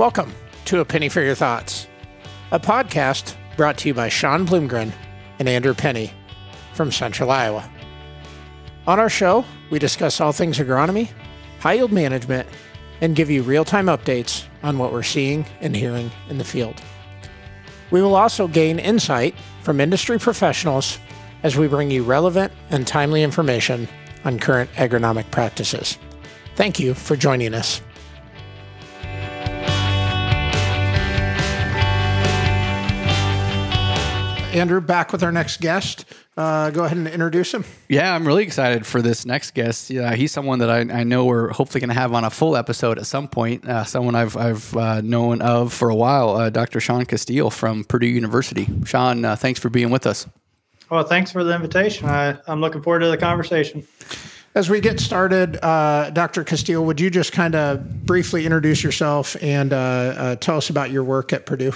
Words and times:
Welcome 0.00 0.32
to 0.64 0.80
A 0.80 0.84
Penney 0.86 1.10
for 1.10 1.20
Your 1.20 1.34
Thoughts, 1.34 1.86
a 2.52 2.58
podcast 2.58 3.36
brought 3.58 3.76
to 3.76 3.88
you 3.88 3.92
by 3.92 4.08
Sean 4.08 4.46
Bloomgren 4.46 4.94
and 5.38 5.46
Andrew 5.46 5.74
Penney 5.74 6.10
from 6.72 6.90
Central 6.90 7.30
Iowa. 7.30 7.70
On 8.86 8.98
our 8.98 9.10
show, 9.10 9.44
we 9.68 9.78
discuss 9.78 10.18
all 10.18 10.32
things 10.32 10.56
agronomy, 10.56 11.10
high 11.58 11.74
yield 11.74 11.92
management, 11.92 12.48
and 13.02 13.14
give 13.14 13.28
you 13.28 13.42
real 13.42 13.62
time 13.62 13.88
updates 13.88 14.46
on 14.62 14.78
what 14.78 14.90
we're 14.90 15.02
seeing 15.02 15.44
and 15.60 15.76
hearing 15.76 16.10
in 16.30 16.38
the 16.38 16.44
field. 16.44 16.80
We 17.90 18.00
will 18.00 18.16
also 18.16 18.48
gain 18.48 18.78
insight 18.78 19.34
from 19.60 19.82
industry 19.82 20.18
professionals 20.18 20.98
as 21.42 21.58
we 21.58 21.68
bring 21.68 21.90
you 21.90 22.04
relevant 22.04 22.54
and 22.70 22.86
timely 22.86 23.22
information 23.22 23.86
on 24.24 24.38
current 24.38 24.72
agronomic 24.76 25.30
practices. 25.30 25.98
Thank 26.56 26.80
you 26.80 26.94
for 26.94 27.16
joining 27.16 27.52
us. 27.52 27.82
Andrew, 34.52 34.80
back 34.80 35.12
with 35.12 35.22
our 35.22 35.30
next 35.30 35.60
guest. 35.60 36.04
Uh, 36.36 36.70
go 36.70 36.84
ahead 36.84 36.98
and 36.98 37.06
introduce 37.06 37.54
him. 37.54 37.64
Yeah, 37.88 38.12
I'm 38.12 38.26
really 38.26 38.42
excited 38.42 38.84
for 38.84 39.00
this 39.00 39.24
next 39.24 39.54
guest. 39.54 39.90
Yeah, 39.90 40.14
he's 40.16 40.32
someone 40.32 40.58
that 40.58 40.70
I, 40.70 40.80
I 40.80 41.04
know 41.04 41.24
we're 41.24 41.50
hopefully 41.50 41.80
going 41.80 41.90
to 41.90 41.94
have 41.94 42.12
on 42.12 42.24
a 42.24 42.30
full 42.30 42.56
episode 42.56 42.98
at 42.98 43.06
some 43.06 43.28
point. 43.28 43.64
Uh, 43.64 43.84
someone 43.84 44.16
I've 44.16 44.36
I've 44.36 44.76
uh, 44.76 45.00
known 45.02 45.40
of 45.40 45.72
for 45.72 45.88
a 45.88 45.94
while, 45.94 46.30
uh, 46.30 46.50
Dr. 46.50 46.80
Shaun 46.80 47.04
Casteel 47.06 47.52
from 47.52 47.84
Purdue 47.84 48.08
University. 48.08 48.66
Shaun, 48.84 49.24
uh, 49.24 49.36
thanks 49.36 49.60
for 49.60 49.68
being 49.68 49.90
with 49.90 50.06
us. 50.06 50.26
Well, 50.90 51.04
thanks 51.04 51.30
for 51.30 51.44
the 51.44 51.54
invitation. 51.54 52.08
I, 52.08 52.36
I'm 52.48 52.60
looking 52.60 52.82
forward 52.82 53.00
to 53.00 53.08
the 53.08 53.18
conversation. 53.18 53.86
As 54.56 54.68
we 54.68 54.80
get 54.80 54.98
started, 54.98 55.64
uh, 55.64 56.10
Dr. 56.10 56.42
Casteel, 56.42 56.84
would 56.84 57.00
you 57.00 57.08
just 57.08 57.30
kind 57.30 57.54
of 57.54 58.04
briefly 58.04 58.46
introduce 58.46 58.82
yourself 58.82 59.36
and 59.40 59.70
tell 60.40 60.56
us 60.56 60.70
about 60.70 60.90
your 60.90 61.04
work 61.04 61.32
at 61.32 61.46
Purdue? 61.46 61.72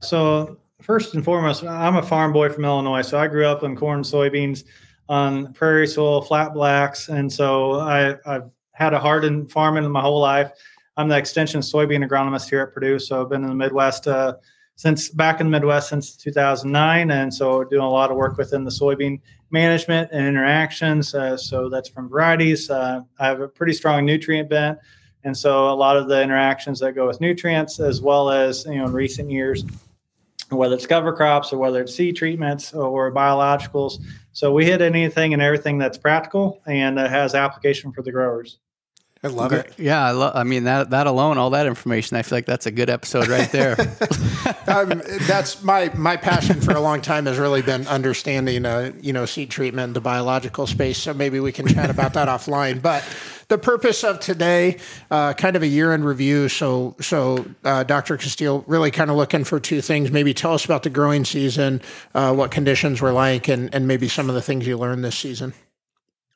So 0.00 0.58
first 0.86 1.14
and 1.14 1.24
foremost, 1.24 1.64
I'm 1.64 1.96
a 1.96 2.02
farm 2.02 2.32
boy 2.32 2.48
from 2.48 2.64
Illinois, 2.64 3.02
so 3.02 3.18
I 3.18 3.26
grew 3.26 3.44
up 3.44 3.64
in 3.64 3.74
corn, 3.74 4.02
soybeans, 4.02 4.62
on 5.08 5.52
prairie 5.52 5.86
soil, 5.86 6.22
flat 6.22 6.54
blacks, 6.54 7.08
and 7.08 7.30
so 7.30 7.80
I, 7.80 8.16
have 8.24 8.52
had 8.70 8.94
a 8.94 8.98
heart 8.98 9.24
in 9.24 9.48
farming 9.48 9.90
my 9.90 10.00
whole 10.00 10.20
life. 10.20 10.52
I'm 10.96 11.08
the 11.08 11.16
extension 11.16 11.60
soybean 11.60 12.08
agronomist 12.08 12.48
here 12.48 12.60
at 12.60 12.72
Purdue, 12.72 13.00
so 13.00 13.20
I've 13.20 13.28
been 13.28 13.42
in 13.42 13.48
the 13.48 13.54
Midwest 13.54 14.06
uh, 14.06 14.34
since 14.76 15.08
back 15.08 15.40
in 15.40 15.46
the 15.46 15.50
Midwest 15.50 15.88
since 15.88 16.16
2009, 16.16 17.10
and 17.10 17.34
so 17.34 17.64
doing 17.64 17.82
a 17.82 17.90
lot 17.90 18.12
of 18.12 18.16
work 18.16 18.36
within 18.36 18.62
the 18.62 18.70
soybean 18.70 19.20
management 19.50 20.10
and 20.12 20.24
interactions. 20.24 21.14
Uh, 21.16 21.36
so 21.36 21.68
that's 21.68 21.88
from 21.88 22.08
varieties. 22.08 22.70
Uh, 22.70 23.00
I 23.18 23.26
have 23.26 23.40
a 23.40 23.48
pretty 23.48 23.72
strong 23.72 24.04
nutrient 24.06 24.48
bent, 24.48 24.78
and 25.24 25.36
so 25.36 25.68
a 25.68 25.74
lot 25.74 25.96
of 25.96 26.06
the 26.06 26.22
interactions 26.22 26.78
that 26.78 26.92
go 26.92 27.08
with 27.08 27.20
nutrients, 27.20 27.80
as 27.80 28.00
well 28.00 28.30
as 28.30 28.64
you 28.66 28.76
know 28.76 28.86
in 28.86 28.92
recent 28.92 29.32
years 29.32 29.64
whether 30.50 30.74
it's 30.74 30.86
cover 30.86 31.12
crops 31.12 31.52
or 31.52 31.58
whether 31.58 31.80
it's 31.80 31.94
seed 31.94 32.16
treatments 32.16 32.72
or 32.72 33.12
biologicals. 33.12 34.02
So 34.32 34.52
we 34.52 34.64
hit 34.64 34.80
anything 34.80 35.32
and 35.32 35.42
everything 35.42 35.78
that's 35.78 35.98
practical 35.98 36.62
and 36.66 36.96
that 36.98 37.10
has 37.10 37.34
application 37.34 37.92
for 37.92 38.02
the 38.02 38.12
growers. 38.12 38.58
I 39.26 39.28
love 39.28 39.52
it. 39.52 39.74
Yeah, 39.76 40.04
I 40.04 40.12
love. 40.12 40.36
I 40.36 40.44
mean 40.44 40.64
that 40.64 40.90
that 40.90 41.08
alone, 41.08 41.36
all 41.36 41.50
that 41.50 41.66
information. 41.66 42.16
I 42.16 42.22
feel 42.22 42.36
like 42.36 42.46
that's 42.46 42.66
a 42.66 42.70
good 42.70 42.88
episode 42.88 43.26
right 43.26 43.50
there. 43.50 43.72
um, 44.68 45.02
that's 45.22 45.62
my 45.62 45.90
my 45.96 46.16
passion 46.16 46.60
for 46.60 46.72
a 46.72 46.80
long 46.80 47.00
time 47.00 47.26
has 47.26 47.38
really 47.38 47.62
been 47.62 47.86
understanding, 47.88 48.64
uh, 48.64 48.92
you 49.00 49.12
know, 49.12 49.26
seed 49.26 49.50
treatment, 49.50 49.94
the 49.94 50.00
biological 50.00 50.66
space. 50.66 50.98
So 50.98 51.12
maybe 51.12 51.40
we 51.40 51.50
can 51.50 51.66
chat 51.66 51.90
about 51.90 52.14
that 52.14 52.28
offline. 52.28 52.80
But 52.80 53.04
the 53.48 53.58
purpose 53.58 54.04
of 54.04 54.20
today, 54.20 54.78
uh, 55.10 55.34
kind 55.34 55.56
of 55.56 55.62
a 55.62 55.66
year 55.66 55.92
in 55.92 56.04
review. 56.04 56.48
So, 56.48 56.94
so 57.00 57.46
uh, 57.64 57.82
Dr. 57.82 58.16
Casteel, 58.16 58.64
really 58.66 58.90
kind 58.90 59.10
of 59.10 59.16
looking 59.16 59.44
for 59.44 59.60
two 59.60 59.80
things. 59.80 60.10
Maybe 60.10 60.34
tell 60.34 60.54
us 60.54 60.64
about 60.64 60.82
the 60.82 60.90
growing 60.90 61.24
season, 61.24 61.80
uh, 62.14 62.32
what 62.34 62.50
conditions 62.50 63.00
were 63.00 63.12
like, 63.12 63.48
and 63.48 63.74
and 63.74 63.88
maybe 63.88 64.08
some 64.08 64.28
of 64.28 64.36
the 64.36 64.42
things 64.42 64.66
you 64.66 64.78
learned 64.78 65.04
this 65.04 65.18
season. 65.18 65.52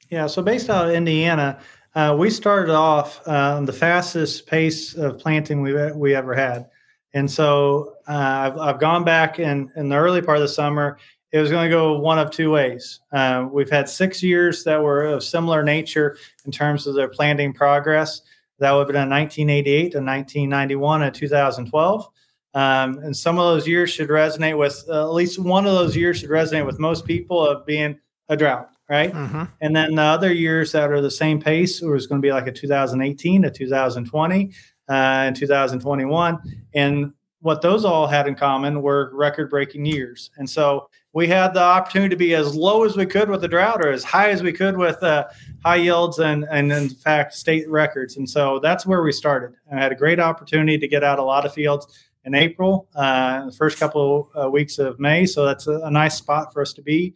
Yeah. 0.09 0.27
So 0.27 0.43
based 0.43 0.69
out 0.69 0.89
of 0.89 0.95
Indiana. 0.95 1.61
Uh, 1.95 2.15
we 2.19 2.31
started 2.31 2.73
off 2.73 3.27
um, 3.27 3.67
the 3.67 3.73
fastest 3.73 4.47
pace 4.47 4.95
of 4.95 5.19
planting 5.19 5.61
we 5.61 5.75
we 5.93 6.15
ever 6.15 6.34
had, 6.34 6.69
and 7.15 7.31
so 7.31 7.97
uh, 8.09 8.12
I've, 8.12 8.59
I've 8.59 8.81
gone 8.81 9.05
back 9.05 9.39
in 9.39 9.73
in 9.77 9.89
the 9.89 9.97
early 9.97 10.23
part 10.23 10.39
of 10.39 10.43
the 10.43 10.49
summer 10.49 10.99
it 11.33 11.39
was 11.39 11.51
going 11.51 11.69
to 11.69 11.75
go 11.75 11.99
one 11.99 12.19
of 12.19 12.31
two 12.31 12.51
ways. 12.51 13.01
Uh, 13.12 13.47
we've 13.51 13.71
had 13.71 13.89
six 13.89 14.23
years 14.23 14.65
that 14.65 14.83
were 14.83 15.06
of 15.06 15.23
similar 15.23 15.62
nature 15.62 16.17
in 16.45 16.51
terms 16.51 16.87
of 16.87 16.95
their 16.95 17.09
planting 17.09 17.53
progress. 17.53 18.22
That 18.59 18.72
would 18.72 18.81
have 18.81 18.89
been 18.89 19.03
in 19.03 19.11
1988 19.11 19.93
to 19.93 19.99
1991 19.99 21.03
and 21.03 21.15
2012. 21.15 22.09
Um, 22.53 22.99
and 22.99 23.17
some 23.17 23.39
of 23.39 23.45
those 23.45 23.67
years 23.67 23.91
should 23.91 24.09
resonate 24.09 24.59
with 24.59 24.84
uh, 24.89 25.03
at 25.05 25.12
least 25.12 25.39
one 25.39 25.67
of 25.67 25.75
those 25.75 25.97
years 25.97 26.19
should 26.19 26.31
resonate 26.31 26.67
with 26.67 26.81
most 26.81 27.07
people 27.07 27.47
of 27.47 27.65
being 27.65 27.99
a 28.28 28.37
drought, 28.37 28.71
right? 28.91 29.12
Mm-hmm. 29.12 29.45
And 29.61 29.75
then 29.75 29.95
the 29.95 30.03
other 30.03 30.33
years 30.33 30.73
that 30.73 30.91
are 30.91 31.01
the 31.01 31.11
same 31.11 31.41
pace 31.41 31.81
was 31.81 32.06
going 32.06 32.21
to 32.21 32.27
be 32.27 32.33
like 32.33 32.49
a 32.49 32.53
2018 32.53 33.45
a 33.45 33.51
2020 33.51 34.53
uh, 34.89 34.93
and 34.93 35.37
2021. 35.37 36.39
And 36.75 37.12
what 37.41 37.62
those 37.62 37.87
all 37.87 38.06
had 38.06 38.27
in 38.27 38.34
common 38.34 38.83
were 38.83 39.11
record 39.15 39.49
breaking 39.49 39.87
years. 39.87 40.31
And 40.37 40.51
so 40.51 40.91
we 41.12 41.27
had 41.27 41.55
the 41.55 41.62
opportunity 41.62 42.11
to 42.11 42.17
be 42.17 42.34
as 42.34 42.55
low 42.55 42.84
as 42.84 42.97
we 42.97 43.06
could 43.06 43.28
with 43.28 43.41
the 43.41 43.49
drought 43.49 43.84
or 43.84 43.91
as 43.91 44.05
high 44.05 44.31
as 44.31 44.43
we 44.43 44.53
could 44.53 44.77
with 44.77 45.03
uh, 45.03 45.27
high 45.65 45.77
yields 45.77 46.19
and, 46.19 46.47
and 46.51 46.72
in 46.72 46.89
fact 46.89 47.34
state 47.34 47.69
records 47.69 48.17
and 48.17 48.28
so 48.28 48.59
that's 48.61 48.87
where 48.87 49.03
we 49.03 49.12
started 49.12 49.53
i 49.72 49.77
had 49.77 49.93
a 49.93 49.95
great 49.95 50.21
opportunity 50.21 50.78
to 50.78 50.89
get 50.89 51.03
out 51.03 51.19
a 51.19 51.22
lot 51.22 51.45
of 51.45 51.53
fields 51.53 52.09
in 52.25 52.34
april 52.34 52.89
uh, 52.95 53.45
the 53.47 53.53
first 53.53 53.78
couple 53.78 54.31
of 54.34 54.47
uh, 54.47 54.51
weeks 54.51 54.78
of 54.78 54.99
may 55.01 55.27
so 55.27 55.45
that's 55.45 55.67
a, 55.67 55.81
a, 55.81 55.91
nice 55.91 56.17
spot 56.17 56.53
for 56.53 56.62
us 56.62 56.72
to 56.72 56.83
be 56.83 57.15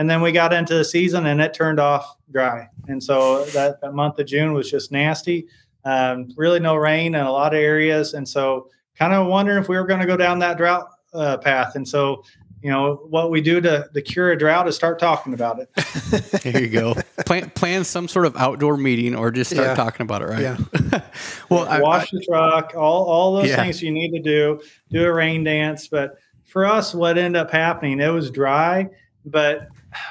and 0.00 0.08
then 0.08 0.22
we 0.22 0.32
got 0.32 0.54
into 0.54 0.72
the 0.72 0.84
season 0.84 1.26
and 1.26 1.42
it 1.42 1.52
turned 1.52 1.78
off 1.78 2.16
dry. 2.30 2.66
And 2.88 3.04
so 3.04 3.44
that, 3.44 3.82
that 3.82 3.92
month 3.92 4.18
of 4.18 4.26
june 4.26 4.54
was 4.54 4.70
just 4.70 4.90
nasty. 4.90 5.46
Um, 5.84 6.30
really 6.38 6.58
no 6.58 6.74
rain 6.74 7.14
in 7.14 7.20
a 7.20 7.30
lot 7.30 7.52
of 7.52 7.60
areas. 7.60 8.14
And 8.14 8.26
so 8.26 8.70
kind 8.98 9.12
of 9.12 9.26
wondering 9.26 9.62
if 9.62 9.68
we 9.68 9.76
were 9.76 9.84
going 9.84 10.00
to 10.00 10.06
go 10.06 10.16
down 10.16 10.38
that 10.38 10.56
drought 10.56 10.88
uh, 11.12 11.36
path. 11.36 11.76
And 11.76 11.86
so 11.86 12.24
you 12.62 12.70
know 12.70 13.06
what 13.10 13.30
we 13.30 13.42
do 13.42 13.60
to, 13.60 13.90
to 13.92 14.00
cure 14.00 14.32
a 14.32 14.38
drought 14.38 14.66
is 14.68 14.74
start 14.74 14.98
talking 14.98 15.34
about 15.34 15.58
it. 15.58 15.68
There 16.44 16.62
you 16.62 16.68
go. 16.68 16.94
Plan, 17.26 17.50
plan 17.50 17.84
some 17.84 18.08
sort 18.08 18.24
of 18.24 18.34
outdoor 18.38 18.78
meeting 18.78 19.14
or 19.14 19.30
just 19.30 19.50
start 19.50 19.68
yeah. 19.68 19.74
talking 19.74 20.04
about 20.04 20.22
it 20.22 20.28
right? 20.28 20.40
Yeah. 20.40 21.02
Well 21.50 21.66
yeah, 21.66 21.80
wash 21.80 22.14
I, 22.14 22.16
the 22.16 22.24
truck 22.24 22.72
all, 22.74 23.04
all 23.04 23.34
those 23.34 23.48
yeah. 23.48 23.56
things 23.56 23.82
you 23.82 23.90
need 23.90 24.12
to 24.12 24.22
do. 24.22 24.62
Do 24.90 25.04
a 25.04 25.12
rain 25.12 25.44
dance. 25.44 25.88
But 25.88 26.16
for 26.46 26.64
us 26.64 26.94
what 26.94 27.18
ended 27.18 27.38
up 27.38 27.50
happening 27.50 28.00
it 28.00 28.08
was 28.08 28.30
dry 28.30 28.88
but 29.26 29.68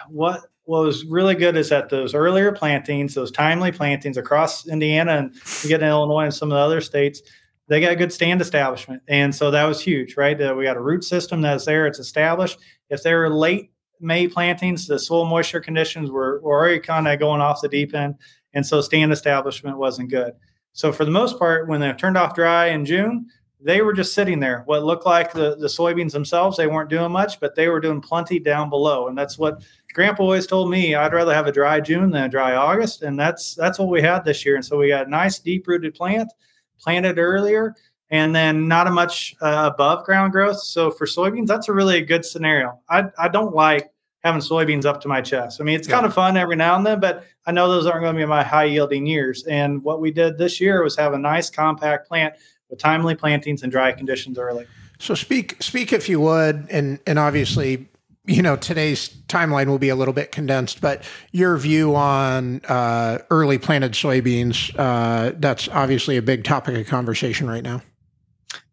what 0.10 0.46
was 0.66 1.04
really 1.06 1.34
good 1.34 1.58
is 1.58 1.70
that 1.70 1.90
those 1.90 2.14
earlier 2.14 2.52
plantings 2.52 3.16
those 3.16 3.32
timely 3.32 3.72
plantings 3.72 4.18
across 4.18 4.68
indiana 4.68 5.18
and 5.18 5.34
get 5.64 5.82
in 5.82 5.88
illinois 5.88 6.26
and 6.26 6.34
some 6.34 6.52
of 6.52 6.56
the 6.56 6.62
other 6.62 6.82
states 6.82 7.22
they 7.70 7.80
got 7.80 7.92
a 7.92 7.96
good 7.96 8.12
stand 8.12 8.42
establishment. 8.42 9.04
And 9.08 9.34
so 9.34 9.52
that 9.52 9.64
was 9.64 9.80
huge, 9.80 10.18
right? 10.18 10.40
Uh, 10.42 10.56
we 10.58 10.64
got 10.64 10.76
a 10.76 10.82
root 10.82 11.04
system 11.04 11.42
that's 11.42 11.66
there, 11.66 11.88
it's 11.88 12.00
established. 12.00 12.60
If 12.90 13.04
they 13.04 13.14
were 13.14 13.30
late 13.30 13.72
May 14.02 14.28
plantings, 14.28 14.88
the 14.88 14.98
soil 14.98 15.26
moisture 15.26 15.60
conditions 15.60 16.10
were, 16.10 16.42
were 16.42 16.58
already 16.58 16.80
kind 16.80 17.08
of 17.08 17.20
going 17.20 17.42
off 17.42 17.62
the 17.62 17.70
deep 17.70 17.94
end. 17.94 18.16
And 18.54 18.66
so 18.66 18.82
stand 18.82 19.12
establishment 19.12 19.78
wasn't 19.78 20.10
good. 20.10 20.34
So 20.74 20.92
for 20.92 21.06
the 21.06 21.12
most 21.12 21.38
part, 21.38 21.68
when 21.68 21.80
they 21.80 21.92
turned 21.94 22.18
off 22.18 22.34
dry 22.34 22.68
in 22.68 22.86
June, 22.86 23.28
they 23.62 23.82
were 23.82 23.94
just 23.94 24.14
sitting 24.14 24.40
there. 24.40 24.64
What 24.66 24.84
looked 24.84 25.06
like 25.06 25.34
the, 25.34 25.56
the 25.58 25.68
soybeans 25.68 26.12
themselves, 26.12 26.56
they 26.56 26.68
weren't 26.68 26.90
doing 26.90 27.12
much, 27.12 27.40
but 27.40 27.56
they 27.56 27.68
were 27.68 27.82
doing 27.82 28.00
plenty 28.00 28.40
down 28.40 28.70
below. 28.70 29.08
And 29.10 29.18
that's 29.18 29.38
what 29.38 29.62
grandpa 29.94 30.24
always 30.24 30.48
told 30.48 30.70
me. 30.70 30.96
I'd 30.96 31.14
rather 31.14 31.34
have 31.34 31.48
a 31.48 31.52
dry 31.52 31.82
June 31.82 32.10
than 32.12 32.24
a 32.24 32.30
dry 32.30 32.56
August. 32.56 33.02
And 33.02 33.20
that's 33.20 33.56
that's 33.56 33.78
what 33.78 33.90
we 33.90 34.02
had 34.02 34.24
this 34.24 34.46
year. 34.46 34.56
And 34.56 34.66
so 34.66 34.78
we 34.78 34.90
got 34.90 35.08
a 35.08 35.10
nice 35.10 35.40
deep 35.40 35.68
rooted 35.68 35.94
plant 35.94 36.32
planted 36.80 37.20
earlier 37.20 37.76
and 38.12 38.34
then 38.34 38.68
not 38.68 38.88
a 38.88 38.92
much 38.92 39.36
uh, 39.42 39.70
above 39.74 40.06
ground 40.06 40.32
growth. 40.32 40.60
So 40.60 40.90
for 40.90 41.06
soybeans, 41.06 41.48
that's 41.48 41.70
a 41.70 41.74
really 41.74 42.02
good 42.02 42.26
scenario. 42.26 42.80
I, 42.90 43.06
I 43.18 43.28
don't 43.28 43.54
like 43.54 43.92
having 44.24 44.42
soybeans 44.42 44.86
up 44.86 45.00
to 45.02 45.08
my 45.08 45.22
chest. 45.22 45.62
I 45.62 45.64
mean, 45.64 45.76
it's 45.76 45.88
yeah. 45.88 45.96
kind 45.96 46.06
of 46.06 46.14
fun 46.14 46.38
every 46.38 46.56
now 46.56 46.76
and 46.76 46.86
then, 46.86 47.00
but 47.00 47.26
I 47.46 47.52
know 47.52 47.70
those 47.70 47.86
aren't 47.86 48.02
going 48.02 48.16
to 48.16 48.20
be 48.20 48.26
my 48.26 48.44
high 48.44 48.66
yielding 48.66 49.06
years. 49.06 49.44
And 49.46 49.84
what 49.84 50.02
we 50.02 50.12
did 50.12 50.38
this 50.38 50.60
year 50.60 50.84
was 50.84 50.96
have 50.96 51.14
a 51.14 51.20
nice 51.20 51.50
compact 51.50 52.08
plant 52.08 52.36
with 52.70 52.80
timely 52.80 53.16
plantings 53.16 53.64
and 53.64 53.72
dry 53.72 53.92
conditions 53.92 54.38
early. 54.38 54.68
So 55.00 55.16
speak 55.16 55.62
speak 55.62 55.94
if 55.94 56.10
you 56.10 56.20
would, 56.20 56.68
and 56.70 57.00
and 57.08 57.18
obviously 57.18 57.88
you 58.26 58.42
know 58.42 58.56
today's 58.56 59.10
timeline 59.28 59.68
will 59.68 59.80
be 59.80 59.90
a 59.90 59.96
little 59.96 60.14
bit 60.14 60.32
condensed 60.32 60.82
but 60.82 61.04
your 61.32 61.58
view 61.58 61.96
on 61.96 62.62
uh, 62.68 63.18
early 63.32 63.58
planted 63.58 63.94
soybeans 63.94 64.72
uh, 64.78 65.34
that's 65.40 65.68
obviously 65.70 66.16
a 66.16 66.22
big 66.22 66.44
topic 66.44 66.78
of 66.78 66.86
conversation 66.86 67.48
right 67.48 67.64
now 67.64 67.82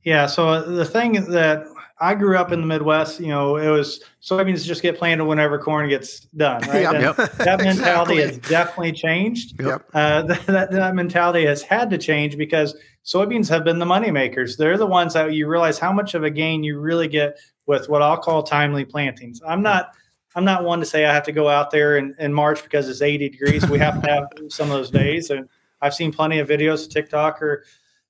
yeah 0.04 0.26
so 0.26 0.48
uh, 0.48 0.60
the 0.62 0.84
thing 0.84 1.12
that 1.30 1.64
I 1.98 2.14
grew 2.14 2.36
up 2.36 2.52
in 2.52 2.60
the 2.60 2.66
Midwest. 2.66 3.20
You 3.20 3.28
know, 3.28 3.56
it 3.56 3.68
was 3.68 4.04
soybeans 4.22 4.64
just 4.64 4.82
get 4.82 4.98
planted 4.98 5.24
whenever 5.24 5.58
corn 5.58 5.88
gets 5.88 6.20
done. 6.20 6.60
Right? 6.68 6.82
Yep. 6.82 7.16
That 7.16 7.60
mentality 7.62 8.18
Exactly. 8.18 8.18
has 8.18 8.38
definitely 8.38 8.92
changed. 8.92 9.62
Yep. 9.62 9.88
Uh, 9.94 10.22
that, 10.22 10.46
that, 10.46 10.70
that 10.72 10.94
mentality 10.94 11.46
has 11.46 11.62
had 11.62 11.88
to 11.90 11.98
change 11.98 12.36
because 12.36 12.76
soybeans 13.06 13.48
have 13.48 13.64
been 13.64 13.78
the 13.78 13.86
money 13.86 14.10
makers. 14.10 14.56
They're 14.56 14.76
the 14.76 14.86
ones 14.86 15.14
that 15.14 15.32
you 15.32 15.46
realize 15.46 15.78
how 15.78 15.92
much 15.92 16.14
of 16.14 16.24
a 16.24 16.30
gain 16.30 16.62
you 16.62 16.80
really 16.80 17.08
get 17.08 17.38
with 17.66 17.88
what 17.88 18.02
I'll 18.02 18.18
call 18.18 18.42
timely 18.42 18.84
plantings. 18.84 19.40
I'm 19.46 19.62
not. 19.62 19.92
I'm 20.34 20.44
not 20.44 20.64
one 20.64 20.80
to 20.80 20.84
say 20.84 21.06
I 21.06 21.14
have 21.14 21.22
to 21.22 21.32
go 21.32 21.48
out 21.48 21.70
there 21.70 21.96
in, 21.96 22.14
in 22.18 22.30
March 22.30 22.62
because 22.62 22.90
it's 22.90 23.00
80 23.00 23.30
degrees. 23.30 23.66
We 23.70 23.78
have 23.78 24.02
to 24.02 24.10
have 24.10 24.28
some 24.50 24.70
of 24.70 24.76
those 24.76 24.90
days. 24.90 25.30
And 25.30 25.48
I've 25.80 25.94
seen 25.94 26.12
plenty 26.12 26.40
of 26.40 26.46
videos, 26.46 26.90
TikTok 26.90 27.40
or 27.40 27.64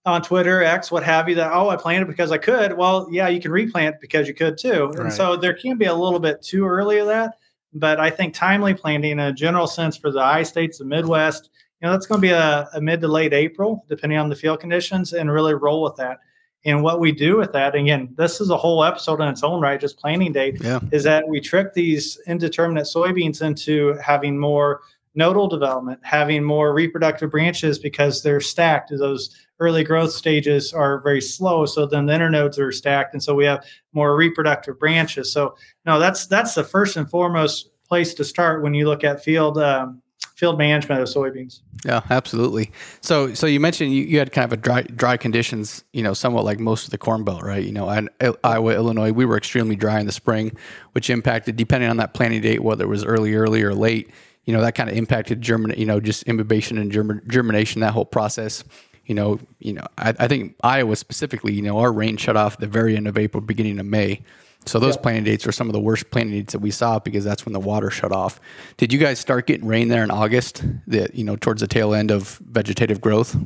on 0.04 0.22
Twitter, 0.22 0.60
X, 0.60 0.90
what 0.90 1.04
have 1.04 1.28
you, 1.28 1.36
that, 1.36 1.52
oh, 1.52 1.68
I 1.68 1.76
planted 1.76 2.06
because 2.06 2.32
I 2.32 2.38
could. 2.38 2.76
Well, 2.76 3.06
yeah, 3.12 3.28
you 3.28 3.40
can 3.40 3.52
replant 3.52 4.00
because 4.00 4.26
you 4.26 4.34
could 4.34 4.58
too. 4.58 4.92
And 4.98 5.12
so 5.12 5.36
there 5.36 5.54
can 5.54 5.78
be 5.78 5.84
a 5.84 5.94
little 5.94 6.18
bit 6.18 6.42
too 6.42 6.66
early 6.66 6.98
of 6.98 7.06
that. 7.06 7.38
But 7.72 8.00
I 8.00 8.10
think 8.10 8.34
timely 8.34 8.74
planting 8.74 9.12
in 9.12 9.20
a 9.20 9.32
general 9.32 9.68
sense 9.68 9.96
for 9.96 10.10
the 10.10 10.20
I 10.20 10.42
states, 10.42 10.78
the 10.78 10.84
Midwest, 10.84 11.50
you 11.80 11.86
know, 11.86 11.92
that's 11.92 12.06
going 12.06 12.20
to 12.20 12.26
be 12.26 12.32
a, 12.32 12.68
a 12.74 12.80
mid 12.80 13.00
to 13.02 13.08
late 13.08 13.32
April, 13.34 13.84
depending 13.88 14.18
on 14.18 14.28
the 14.28 14.36
field 14.36 14.60
conditions, 14.60 15.12
and 15.12 15.30
really 15.30 15.54
roll 15.54 15.82
with 15.82 15.96
that. 15.96 16.18
And 16.64 16.82
what 16.82 16.98
we 17.00 17.12
do 17.12 17.36
with 17.36 17.52
that, 17.52 17.74
again, 17.74 18.12
this 18.16 18.40
is 18.40 18.50
a 18.50 18.56
whole 18.56 18.82
episode 18.82 19.20
in 19.20 19.28
its 19.28 19.44
own 19.44 19.60
right, 19.60 19.80
just 19.80 19.98
planting 19.98 20.32
date, 20.32 20.56
Yeah. 20.60 20.80
is 20.90 21.04
that 21.04 21.28
we 21.28 21.40
trick 21.40 21.74
these 21.74 22.18
indeterminate 22.26 22.86
soybeans 22.86 23.40
into 23.42 23.92
having 24.02 24.38
more 24.38 24.80
nodal 25.14 25.48
development, 25.48 25.98
having 26.02 26.42
more 26.44 26.74
reproductive 26.74 27.30
branches 27.30 27.78
because 27.78 28.22
they're 28.22 28.40
stacked. 28.40 28.90
Those 28.96 29.34
early 29.60 29.84
growth 29.84 30.12
stages 30.12 30.72
are 30.72 31.00
very 31.00 31.20
slow, 31.20 31.66
so 31.66 31.86
then 31.86 32.06
the 32.06 32.12
internodes 32.14 32.58
are 32.58 32.72
stacked, 32.72 33.14
and 33.14 33.22
so 33.22 33.34
we 33.34 33.44
have 33.44 33.64
more 33.92 34.16
reproductive 34.16 34.78
branches. 34.78 35.32
So 35.32 35.54
no, 35.86 35.98
that's 35.98 36.26
that's 36.26 36.54
the 36.54 36.64
first 36.64 36.96
and 36.96 37.08
foremost 37.08 37.70
place 37.88 38.12
to 38.14 38.24
start 38.24 38.62
when 38.62 38.74
you 38.74 38.86
look 38.88 39.04
at 39.04 39.22
field 39.22 39.56
um, 39.58 40.02
field 40.36 40.58
management 40.58 41.00
of 41.00 41.08
soybeans. 41.08 41.60
Yeah, 41.84 42.02
absolutely. 42.10 42.70
So, 43.00 43.32
so 43.32 43.46
you 43.46 43.58
mentioned 43.58 43.92
you, 43.92 44.02
you 44.02 44.18
had 44.18 44.32
kind 44.32 44.44
of 44.44 44.52
a 44.52 44.56
dry, 44.58 44.82
dry 44.82 45.16
conditions, 45.16 45.82
you 45.94 46.02
know, 46.02 46.12
somewhat 46.12 46.44
like 46.44 46.60
most 46.60 46.84
of 46.84 46.90
the 46.90 46.98
Corn 46.98 47.24
Belt, 47.24 47.42
right? 47.42 47.64
You 47.64 47.72
know, 47.72 47.88
and 47.88 48.10
uh, 48.20 48.32
Iowa, 48.44 48.74
Illinois, 48.74 49.12
we 49.12 49.24
were 49.24 49.38
extremely 49.38 49.76
dry 49.76 49.98
in 49.98 50.04
the 50.04 50.12
spring, 50.12 50.54
which 50.92 51.08
impacted, 51.08 51.56
depending 51.56 51.88
on 51.88 51.96
that 51.96 52.12
planting 52.12 52.42
date, 52.42 52.62
whether 52.62 52.84
it 52.84 52.88
was 52.88 53.02
early, 53.02 53.34
early 53.34 53.62
or 53.62 53.74
late, 53.74 54.10
you 54.44 54.52
know, 54.52 54.60
that 54.60 54.74
kind 54.74 54.90
of 54.90 54.96
impacted 54.96 55.40
germin, 55.40 55.76
you 55.78 55.86
know, 55.86 56.00
just 56.00 56.22
imbibition 56.24 56.76
and 56.76 56.92
germin, 56.92 57.26
germination, 57.26 57.80
that 57.80 57.94
whole 57.94 58.04
process. 58.04 58.62
You 59.06 59.14
know, 59.14 59.40
you 59.58 59.72
know, 59.72 59.86
I, 59.96 60.14
I 60.18 60.28
think 60.28 60.56
Iowa 60.62 60.96
specifically, 60.96 61.54
you 61.54 61.62
know, 61.62 61.78
our 61.78 61.92
rain 61.92 62.18
shut 62.18 62.36
off 62.36 62.58
the 62.58 62.66
very 62.66 62.94
end 62.94 63.08
of 63.08 63.16
April, 63.16 63.40
beginning 63.40 63.78
of 63.78 63.86
May. 63.86 64.20
So 64.66 64.80
those 64.80 64.96
planting 64.96 65.24
dates 65.24 65.46
are 65.46 65.52
some 65.52 65.68
of 65.68 65.72
the 65.72 65.80
worst 65.80 66.10
planting 66.10 66.34
dates 66.34 66.52
that 66.52 66.58
we 66.58 66.72
saw 66.72 66.98
because 66.98 67.24
that's 67.24 67.46
when 67.46 67.52
the 67.52 67.60
water 67.60 67.88
shut 67.88 68.10
off. 68.10 68.40
Did 68.76 68.92
you 68.92 68.98
guys 68.98 69.20
start 69.20 69.46
getting 69.46 69.66
rain 69.66 69.88
there 69.88 70.02
in 70.02 70.10
August? 70.10 70.64
That 70.88 71.14
you 71.14 71.24
know 71.24 71.36
towards 71.36 71.60
the 71.60 71.68
tail 71.68 71.94
end 71.94 72.10
of 72.10 72.40
vegetative 72.50 73.00
growth 73.00 73.36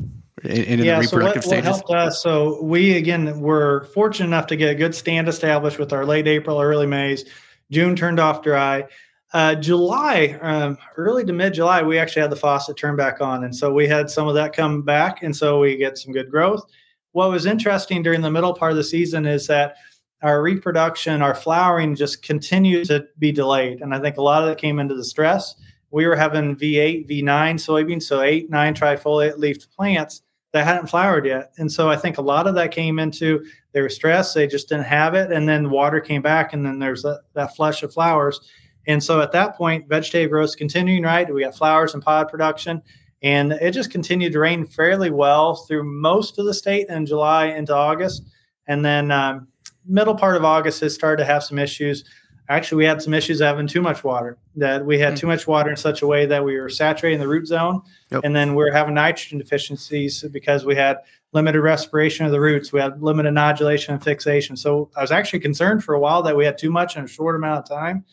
in, 0.45 0.51
in 0.51 0.81
the 0.81 0.87
so 0.87 0.95
what, 0.95 1.01
reproductive 1.01 1.45
what 1.45 1.51
stages. 1.51 1.67
helped 1.67 1.91
us? 1.91 2.23
So 2.23 2.63
we 2.63 2.97
again 2.97 3.41
were 3.41 3.85
fortunate 3.93 4.27
enough 4.27 4.47
to 4.49 4.57
get 4.57 4.71
a 4.71 4.75
good 4.75 4.95
stand 4.95 5.29
established 5.29 5.79
with 5.79 5.93
our 5.93 6.07
late 6.07 6.27
April, 6.27 6.61
early 6.61 6.87
May's. 6.87 7.25
June 7.71 7.95
turned 7.95 8.19
off 8.19 8.43
dry. 8.43 8.87
Uh, 9.33 9.55
July, 9.55 10.39
um, 10.41 10.77
early 10.97 11.25
to 11.25 11.33
mid 11.33 11.55
July, 11.55 11.83
we 11.83 11.99
actually 11.99 12.23
had 12.23 12.33
the 12.33 12.37
faucet 12.37 12.77
turn 12.77 12.97
back 12.97 13.21
on, 13.21 13.45
and 13.45 13.55
so 13.55 13.73
we 13.73 13.87
had 13.87 14.11
some 14.11 14.27
of 14.27 14.35
that 14.35 14.53
come 14.53 14.83
back, 14.83 15.23
and 15.23 15.37
so 15.37 15.61
we 15.61 15.77
get 15.77 15.99
some 15.99 16.13
good 16.13 16.31
growth. 16.31 16.65
What 17.13 17.31
was 17.31 17.47
interesting 17.47 18.03
during 18.03 18.23
the 18.23 18.31
middle 18.31 18.55
part 18.55 18.73
of 18.73 18.77
the 18.77 18.85
season 18.85 19.27
is 19.27 19.47
that 19.47 19.77
our 20.23 20.43
reproduction, 20.43 21.23
our 21.23 21.35
flowering 21.35 21.95
just 21.95 22.23
continued 22.23 22.87
to 22.87 23.07
be 23.19 23.33
delayed. 23.33 23.81
And 23.81 23.95
I 23.95 24.01
think 24.01 24.17
a 24.17 24.23
lot 24.23 24.43
of 24.43 24.49
that 24.49 24.59
came 24.59 24.79
into 24.79 24.95
the 24.95 25.05
stress. 25.05 25.55
We 25.91 26.07
were 26.07 26.17
having 26.17 26.57
V8, 26.57 27.09
V9 27.09 27.55
soybeans, 27.55 28.03
so 28.03 28.21
eight, 28.21 28.51
nine 28.51 28.75
trifoliate 28.75 29.39
leafed 29.39 29.75
plants 29.75 30.23
that 30.53 30.67
hadn't 30.67 30.89
flowered 30.89 31.27
yet. 31.27 31.53
And 31.59 31.71
so 31.71 31.89
I 31.89 31.97
think 31.97 32.19
a 32.19 32.23
lot 32.23 32.47
of 32.47 32.55
that 32.57 32.73
came 32.73 32.99
into 32.99 33.45
they 33.73 33.81
were 33.81 33.89
stressed, 33.89 34.35
they 34.35 34.47
just 34.47 34.69
didn't 34.69 34.85
have 34.85 35.15
it. 35.15 35.31
And 35.31 35.49
then 35.49 35.71
water 35.71 36.01
came 36.01 36.23
back, 36.23 36.53
and 36.53 36.67
then 36.67 36.79
there's 36.79 37.03
that, 37.03 37.23
that 37.35 37.55
flush 37.55 37.83
of 37.83 37.93
flowers. 37.93 38.41
And 38.87 39.03
so 39.03 39.21
at 39.21 39.33
that 39.33 39.57
point, 39.57 39.89
vegetative 39.89 40.31
growth 40.31 40.51
is 40.51 40.57
continuing, 40.57 41.05
right? 41.05 41.33
We 41.33 41.45
got 41.45 41.55
flowers 41.55 41.95
and 41.95 42.03
pod 42.03 42.29
production. 42.29 42.83
And 43.23 43.53
it 43.53 43.73
just 43.73 43.91
continued 43.91 44.33
to 44.33 44.41
rain 44.41 44.67
fairly 44.67 45.11
well 45.11 45.55
through 45.55 45.85
most 45.85 46.39
of 46.39 46.47
the 46.47 46.55
state 46.55 46.89
in 46.89 47.05
July 47.07 47.47
into 47.47 47.75
August. 47.75 48.25
And 48.67 48.85
then 48.85 49.11
um, 49.11 49.49
middle 49.87 50.15
part 50.15 50.37
of 50.37 50.45
August 50.45 50.81
has 50.81 50.95
started 50.95 51.23
to 51.23 51.27
have 51.27 51.43
some 51.43 51.59
issues. 51.59 52.05
Actually, 52.49 52.79
we 52.79 52.85
had 52.85 53.01
some 53.01 53.15
issues 53.15 53.41
having 53.41 53.67
too 53.67 53.81
much 53.81 54.03
water. 54.03 54.37
That 54.57 54.85
we 54.85 54.99
had 54.99 55.15
Mm. 55.15 55.19
too 55.19 55.27
much 55.29 55.47
water 55.47 55.71
in 55.71 55.77
such 55.77 56.03
a 56.03 56.07
way 56.07 56.27
that 56.27 56.45
we 56.45 56.59
were 56.59 56.69
saturating 56.69 57.21
the 57.21 57.29
root 57.29 57.47
zone, 57.47 57.83
Yep. 58.11 58.23
and 58.25 58.35
then 58.35 58.55
we 58.57 58.65
are 58.65 58.73
having 58.73 58.95
nitrogen 58.95 59.39
deficiencies 59.39 60.25
because 60.33 60.65
we 60.65 60.75
had 60.75 60.99
limited 61.33 61.61
respiration 61.61 62.27
of 62.27 62.33
the 62.33 62.41
roots. 62.41 62.73
We 62.73 62.81
had 62.81 63.01
limited 63.01 63.33
nodulation 63.35 63.91
and 63.91 64.03
fixation. 64.03 64.57
So 64.57 64.91
I 64.97 65.01
was 65.01 65.13
actually 65.13 65.39
concerned 65.41 65.85
for 65.85 65.95
a 65.95 66.01
while 66.01 66.23
that 66.25 66.37
we 66.37 66.45
had 66.45 66.59
too 66.59 66.71
much 66.73 66.97
in 66.97 67.05
a 67.05 67.07
short 67.09 67.37
amount 67.37 67.61
of 67.61 67.69
time, 67.69 68.05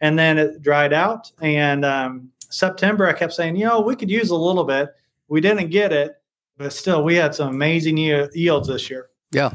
and 0.00 0.16
then 0.16 0.38
it 0.38 0.62
dried 0.62 0.92
out. 0.92 1.32
And 1.42 1.84
um, 1.84 2.30
September, 2.48 3.08
I 3.08 3.12
kept 3.12 3.32
saying, 3.32 3.56
you 3.56 3.64
know, 3.66 3.80
we 3.80 3.96
could 3.96 4.10
use 4.10 4.30
a 4.30 4.36
little 4.36 4.64
bit. 4.64 4.90
We 5.26 5.40
didn't 5.40 5.70
get 5.70 5.92
it, 5.92 6.12
but 6.58 6.72
still, 6.72 7.02
we 7.02 7.16
had 7.16 7.34
some 7.34 7.48
amazing 7.48 7.96
yields 7.98 8.68
this 8.68 8.88
year. 8.88 9.08
Yeah. 9.32 9.50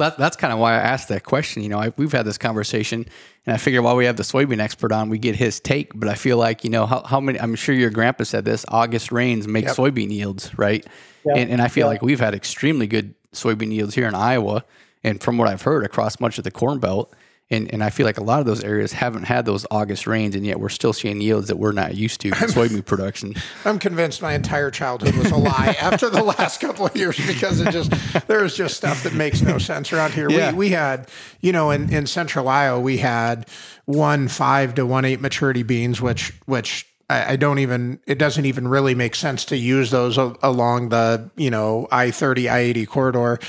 That, 0.00 0.18
that's 0.18 0.36
kind 0.36 0.52
of 0.52 0.58
why 0.58 0.72
I 0.74 0.78
asked 0.78 1.08
that 1.08 1.24
question. 1.24 1.62
You 1.62 1.68
know, 1.68 1.78
I, 1.78 1.92
we've 1.96 2.10
had 2.12 2.24
this 2.26 2.36
conversation, 2.38 3.06
and 3.46 3.54
I 3.54 3.56
figured 3.56 3.84
while 3.84 3.96
we 3.96 4.06
have 4.06 4.16
the 4.16 4.22
soybean 4.24 4.58
expert 4.60 4.92
on, 4.92 5.08
we 5.08 5.18
get 5.18 5.36
his 5.36 5.60
take. 5.60 5.92
But 5.98 6.08
I 6.08 6.14
feel 6.14 6.36
like, 6.36 6.64
you 6.64 6.70
know, 6.70 6.84
how, 6.86 7.02
how 7.04 7.20
many, 7.20 7.40
I'm 7.40 7.54
sure 7.54 7.74
your 7.74 7.90
grandpa 7.90 8.24
said 8.24 8.44
this 8.44 8.64
August 8.68 9.12
rains 9.12 9.46
make 9.46 9.64
Yep. 9.66 9.76
soybean 9.76 10.10
yields, 10.10 10.58
right? 10.58 10.84
Yeah. 11.24 11.36
And, 11.36 11.50
and 11.50 11.62
I 11.62 11.68
feel 11.68 11.84
Yeah. 11.86 11.92
like 11.92 12.02
we've 12.02 12.20
had 12.20 12.34
extremely 12.34 12.86
good 12.86 13.14
soybean 13.32 13.72
yields 13.72 13.94
here 13.94 14.08
in 14.08 14.14
Iowa. 14.14 14.64
And 15.04 15.22
from 15.22 15.38
what 15.38 15.48
I've 15.48 15.62
heard 15.62 15.84
across 15.84 16.20
much 16.20 16.36
of 16.38 16.44
the 16.44 16.50
Corn 16.50 16.78
Belt, 16.78 17.14
and, 17.50 17.72
and 17.72 17.82
I 17.82 17.90
feel 17.90 18.06
like 18.06 18.18
a 18.18 18.22
lot 18.22 18.38
of 18.38 18.46
those 18.46 18.62
areas 18.62 18.92
haven't 18.92 19.24
had 19.24 19.44
those 19.44 19.66
August 19.70 20.06
rains, 20.06 20.36
and 20.36 20.46
yet 20.46 20.60
we're 20.60 20.68
still 20.68 20.92
seeing 20.92 21.20
yields 21.20 21.48
that 21.48 21.56
we're 21.56 21.72
not 21.72 21.96
used 21.96 22.20
to 22.20 22.28
in 22.28 22.34
soybean 22.34 22.84
production. 22.84 23.34
I'm 23.64 23.78
convinced 23.78 24.22
my 24.22 24.34
entire 24.34 24.70
childhood 24.70 25.16
was 25.16 25.32
a 25.32 25.36
lie 25.36 25.76
after 25.80 26.08
the 26.08 26.22
last 26.22 26.60
couple 26.60 26.86
of 26.86 26.94
years 26.96 27.16
because 27.26 27.60
it 27.60 27.72
just 27.72 27.92
there's 28.28 28.56
just 28.56 28.76
stuff 28.76 29.02
that 29.02 29.14
makes 29.14 29.42
no 29.42 29.58
sense 29.58 29.92
around 29.92 30.12
here. 30.12 30.30
Yeah. 30.30 30.52
We 30.52 30.58
we 30.58 30.68
had, 30.70 31.08
you 31.40 31.50
know, 31.52 31.70
in, 31.70 31.92
in 31.92 32.06
central 32.06 32.48
Iowa, 32.48 32.78
we 32.78 32.98
had 32.98 33.48
one 33.86 34.28
five 34.28 34.76
to 34.76 34.86
one 34.86 35.04
eight 35.04 35.20
maturity 35.20 35.64
beans, 35.64 36.00
which 36.00 36.32
which 36.46 36.86
I, 37.08 37.32
I 37.32 37.36
don't 37.36 37.58
even 37.58 37.98
it 38.06 38.18
doesn't 38.18 38.46
even 38.46 38.68
really 38.68 38.94
make 38.94 39.16
sense 39.16 39.44
to 39.46 39.56
use 39.56 39.90
those 39.90 40.16
along 40.16 40.90
the, 40.90 41.30
you 41.36 41.50
know, 41.50 41.88
I 41.90 42.12
thirty, 42.12 42.48
I 42.48 42.60
eighty 42.60 42.86
corridor 42.86 43.40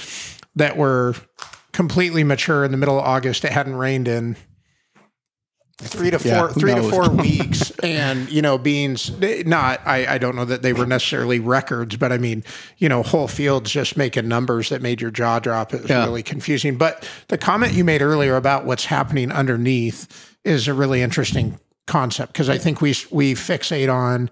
that 0.56 0.76
were 0.76 1.14
completely 1.72 2.24
mature 2.24 2.64
in 2.66 2.72
the 2.72 2.78
middle 2.78 2.98
of 3.00 3.06
August. 3.06 3.46
It 3.46 3.52
hadn't 3.52 3.76
rained 3.76 4.08
in 4.08 4.36
three 5.78 6.12
to 6.12 6.20
four 6.20 6.30
Yeah, 6.32 6.48
three 6.50 6.76
to 6.76 6.84
four 6.84 7.10
weeks 7.16 7.72
and 7.82 8.30
you 8.32 8.42
know 8.44 8.60
beans 8.60 9.12
not 9.48 9.82
I, 9.84 10.06
I 10.14 10.18
don't 10.20 10.36
know 10.36 10.46
that 10.46 10.62
they 10.62 10.74
were 10.74 10.86
necessarily 10.86 11.40
records 11.40 11.96
but 11.98 12.12
i 12.12 12.20
mean 12.20 12.44
you 12.78 12.88
know 12.88 13.02
whole 13.02 13.28
fields 13.28 13.72
just 13.72 13.98
making 13.98 14.28
numbers 14.28 14.70
that 14.70 14.84
made 14.84 15.02
your 15.02 15.10
jaw 15.10 15.40
drop 15.40 15.74
it 15.74 15.82
was 15.82 15.90
Yeah. 15.90 16.04
really 16.06 16.22
confusing 16.22 16.78
but 16.78 17.10
the 17.30 17.38
comment 17.40 17.74
you 17.74 17.84
made 17.84 18.04
earlier 18.04 18.36
about 18.36 18.64
what's 18.66 18.86
happening 18.86 19.32
underneath 19.32 20.38
is 20.44 20.68
a 20.68 20.74
really 20.76 21.02
interesting 21.02 21.60
concept 21.88 22.32
because 22.34 22.48
i 22.48 22.60
think 22.60 22.80
we 22.80 22.94
we 23.10 23.34
fixate 23.34 23.92
on 23.92 24.30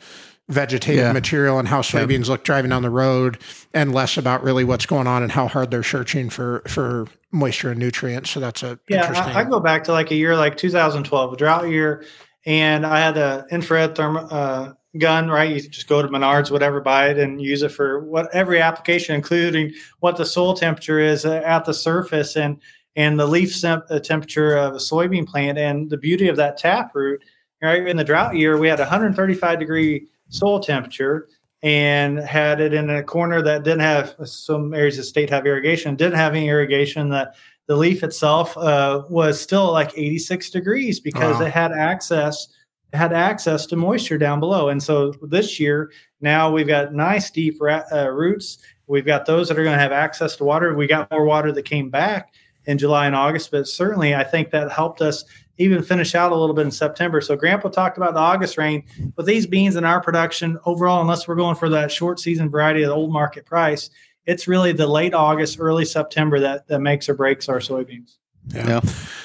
vegetative 0.50 0.98
Yeah. 0.98 1.14
material 1.14 1.58
and 1.58 1.68
how 1.68 1.82
soybeans 1.82 2.28
look 2.28 2.44
driving 2.44 2.70
down 2.70 2.84
the 2.84 2.92
road 2.92 3.40
and 3.74 3.92
less 3.92 4.18
about 4.18 4.44
really 4.44 4.64
what's 4.64 4.86
going 4.86 5.08
on 5.08 5.24
and 5.24 5.32
how 5.32 5.48
hard 5.48 5.72
they're 5.72 5.82
searching 5.82 6.30
for 6.30 6.62
for 6.68 7.08
moisture 7.32 7.72
and 7.72 7.80
nutrients 7.80 8.32
so 8.32 8.40
that's 8.40 8.64
a 8.64 8.80
Yeah, 8.88 9.02
interesting 9.02 9.36
I, 9.36 9.42
I 9.42 9.44
go 9.44 9.60
back 9.60 9.84
to 9.86 9.92
like 9.92 10.12
a 10.12 10.16
year 10.16 10.36
like 10.36 10.58
2012, 10.58 11.34
a 11.34 11.38
drought 11.38 11.70
year, 11.70 12.06
and 12.46 12.86
I 12.86 13.00
had 13.00 13.18
an 13.18 13.46
infrared 13.52 13.96
therm 13.96 14.28
uh, 14.32 14.74
gun. 14.98 15.30
Right, 15.30 15.52
you 15.52 15.70
just 15.70 15.88
go 15.88 16.02
to 16.02 16.08
Menards, 16.08 16.52
whatever, 16.52 16.82
buy 16.82 17.10
it, 17.10 17.18
and 17.18 17.42
use 17.42 17.62
it 17.62 17.70
for 17.70 18.04
what 18.06 18.34
every 18.34 18.62
application, 18.62 19.16
including 19.16 19.74
what 20.00 20.18
the 20.18 20.26
soil 20.26 20.54
temperature 20.54 21.00
is 21.00 21.26
uh, 21.26 21.42
at 21.46 21.66
the 21.66 21.74
surface 21.74 22.36
and 22.36 22.58
and 22.96 23.20
the 23.20 23.28
leaf 23.28 23.64
uh, 23.64 23.80
temperature 24.00 24.58
of 24.58 24.74
a 24.74 24.78
soybean 24.78 25.28
plant. 25.28 25.58
And 25.58 25.90
the 25.90 25.98
beauty 25.98 26.28
of 26.28 26.38
that 26.38 26.58
tap 26.58 26.96
root. 26.96 27.24
right? 27.62 27.88
In 27.88 27.98
the 27.98 28.04
drought 28.04 28.36
year, 28.36 28.58
we 28.58 28.68
had 28.68 28.80
135 28.80 29.60
degree 29.60 30.08
soil 30.30 30.60
temperature 30.60 31.28
and 31.62 32.20
had 32.20 32.62
it 32.62 32.74
in 32.74 32.90
a 32.90 33.04
corner 33.04 33.42
that 33.42 33.64
didn't 33.64 33.82
have 33.82 34.16
some 34.24 34.74
areas 34.74 34.98
of 34.98 35.06
state 35.06 35.30
have 35.30 35.46
irrigation, 35.46 35.96
didn't 35.96 36.16
have 36.16 36.34
any 36.34 36.48
irrigation. 36.48 37.10
That 37.10 37.36
the 37.68 37.76
leaf 37.76 38.04
itself 38.04 38.58
uh, 38.58 39.04
was 39.10 39.40
still 39.40 39.72
like 39.72 39.92
86 39.98 40.50
degrees 40.50 41.00
because 41.00 41.40
Wow. 41.40 41.46
it 41.46 41.52
had 41.52 41.72
access 41.72 42.48
it 42.92 42.98
had 42.98 43.14
access 43.14 43.68
to 43.68 43.76
moisture 43.76 44.18
down 44.18 44.40
below. 44.40 44.70
And 44.70 44.82
so 44.82 45.14
this 45.22 45.60
year, 45.60 45.92
now 46.22 46.52
we've 46.52 46.68
got 46.68 46.92
nice 46.92 47.30
deep 47.30 47.62
ra- 47.62 47.84
uh, 47.94 48.08
roots. 48.10 48.58
We've 48.88 49.06
got 49.06 49.28
those 49.28 49.48
that 49.48 49.60
are 49.60 49.64
going 49.64 49.76
to 49.76 49.82
have 49.82 49.92
access 49.92 50.36
to 50.38 50.44
water. 50.44 50.74
We 50.74 50.88
got 50.88 51.12
more 51.12 51.24
water 51.24 51.52
that 51.52 51.66
came 51.66 51.92
back. 51.92 52.34
in 52.66 52.78
July 52.80 53.06
and 53.08 53.16
August, 53.16 53.52
but 53.52 53.68
certainly 53.68 54.14
I 54.16 54.24
think 54.24 54.50
that 54.52 54.72
helped 54.72 55.02
us 55.02 55.24
even 55.60 55.84
finish 55.84 56.16
out 56.16 56.32
a 56.32 56.36
little 56.36 56.56
bit 56.56 56.66
in 56.66 56.72
September. 56.72 57.22
So 57.22 57.36
Grandpa 57.36 57.70
talked 57.70 57.98
about 57.98 58.14
the 58.14 58.20
August 58.20 58.58
rain. 58.58 58.84
With 59.16 59.26
these 59.26 59.46
beans 59.46 59.76
in 59.76 59.86
our 59.86 60.02
production 60.02 60.58
overall, 60.66 61.02
unless 61.02 61.28
we're 61.28 61.36
going 61.36 61.56
for 61.56 61.70
that 61.70 61.92
short 61.92 62.20
season 62.20 62.50
variety 62.50 62.82
of 62.82 62.88
the 62.88 62.96
old 62.96 63.12
market 63.12 63.46
price, 63.46 63.90
it's 64.26 64.48
really 64.48 64.72
the 64.72 64.88
late 64.88 65.14
August, 65.14 65.58
early 65.60 65.86
September 65.86 66.40
that, 66.40 66.68
that 66.68 66.80
makes 66.80 67.10
or 67.10 67.14
breaks 67.14 67.50
our 67.50 67.60
soybeans. 67.60 68.18
Yeah. 68.48 68.68
yeah. 68.68 68.82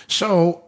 So 0.09 0.65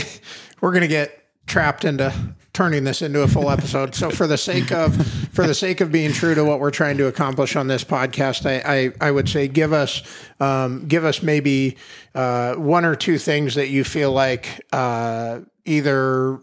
we're 0.60 0.72
going 0.72 0.82
to 0.82 0.88
get 0.88 1.22
trapped 1.46 1.84
into 1.84 2.12
turning 2.54 2.84
this 2.84 3.02
into 3.02 3.20
a 3.20 3.28
full 3.28 3.50
episode. 3.50 3.94
So 3.94 4.10
for 4.10 4.26
the 4.26 4.38
sake 4.38 4.72
of 4.72 4.96
for 5.34 5.46
the 5.46 5.54
sake 5.54 5.82
of 5.82 5.92
being 5.92 6.12
true 6.12 6.34
to 6.34 6.44
what 6.44 6.60
we're 6.60 6.70
trying 6.70 6.96
to 6.98 7.06
accomplish 7.06 7.56
on 7.56 7.66
this 7.66 7.84
podcast, 7.84 8.46
I 8.46 8.92
I, 9.00 9.08
I 9.08 9.10
would 9.10 9.28
say 9.28 9.48
give 9.48 9.74
us 9.74 10.02
um, 10.40 10.86
give 10.86 11.04
us 11.04 11.22
maybe 11.22 11.76
uh, 12.14 12.54
one 12.54 12.86
or 12.86 12.94
two 12.94 13.18
things 13.18 13.56
that 13.56 13.68
you 13.68 13.84
feel 13.84 14.12
like 14.12 14.64
uh, 14.72 15.40
either 15.66 16.40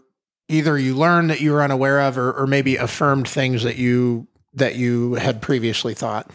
either 0.48 0.78
you 0.78 0.94
learned 0.94 1.30
that 1.30 1.40
you 1.40 1.52
were 1.52 1.62
unaware 1.62 2.00
of 2.00 2.18
or, 2.18 2.32
or 2.32 2.46
maybe 2.46 2.76
affirmed 2.76 3.26
things 3.26 3.64
that 3.64 3.76
you 3.76 4.28
that 4.54 4.76
you 4.76 5.14
had 5.14 5.40
previously 5.40 5.94
thought. 5.94 6.30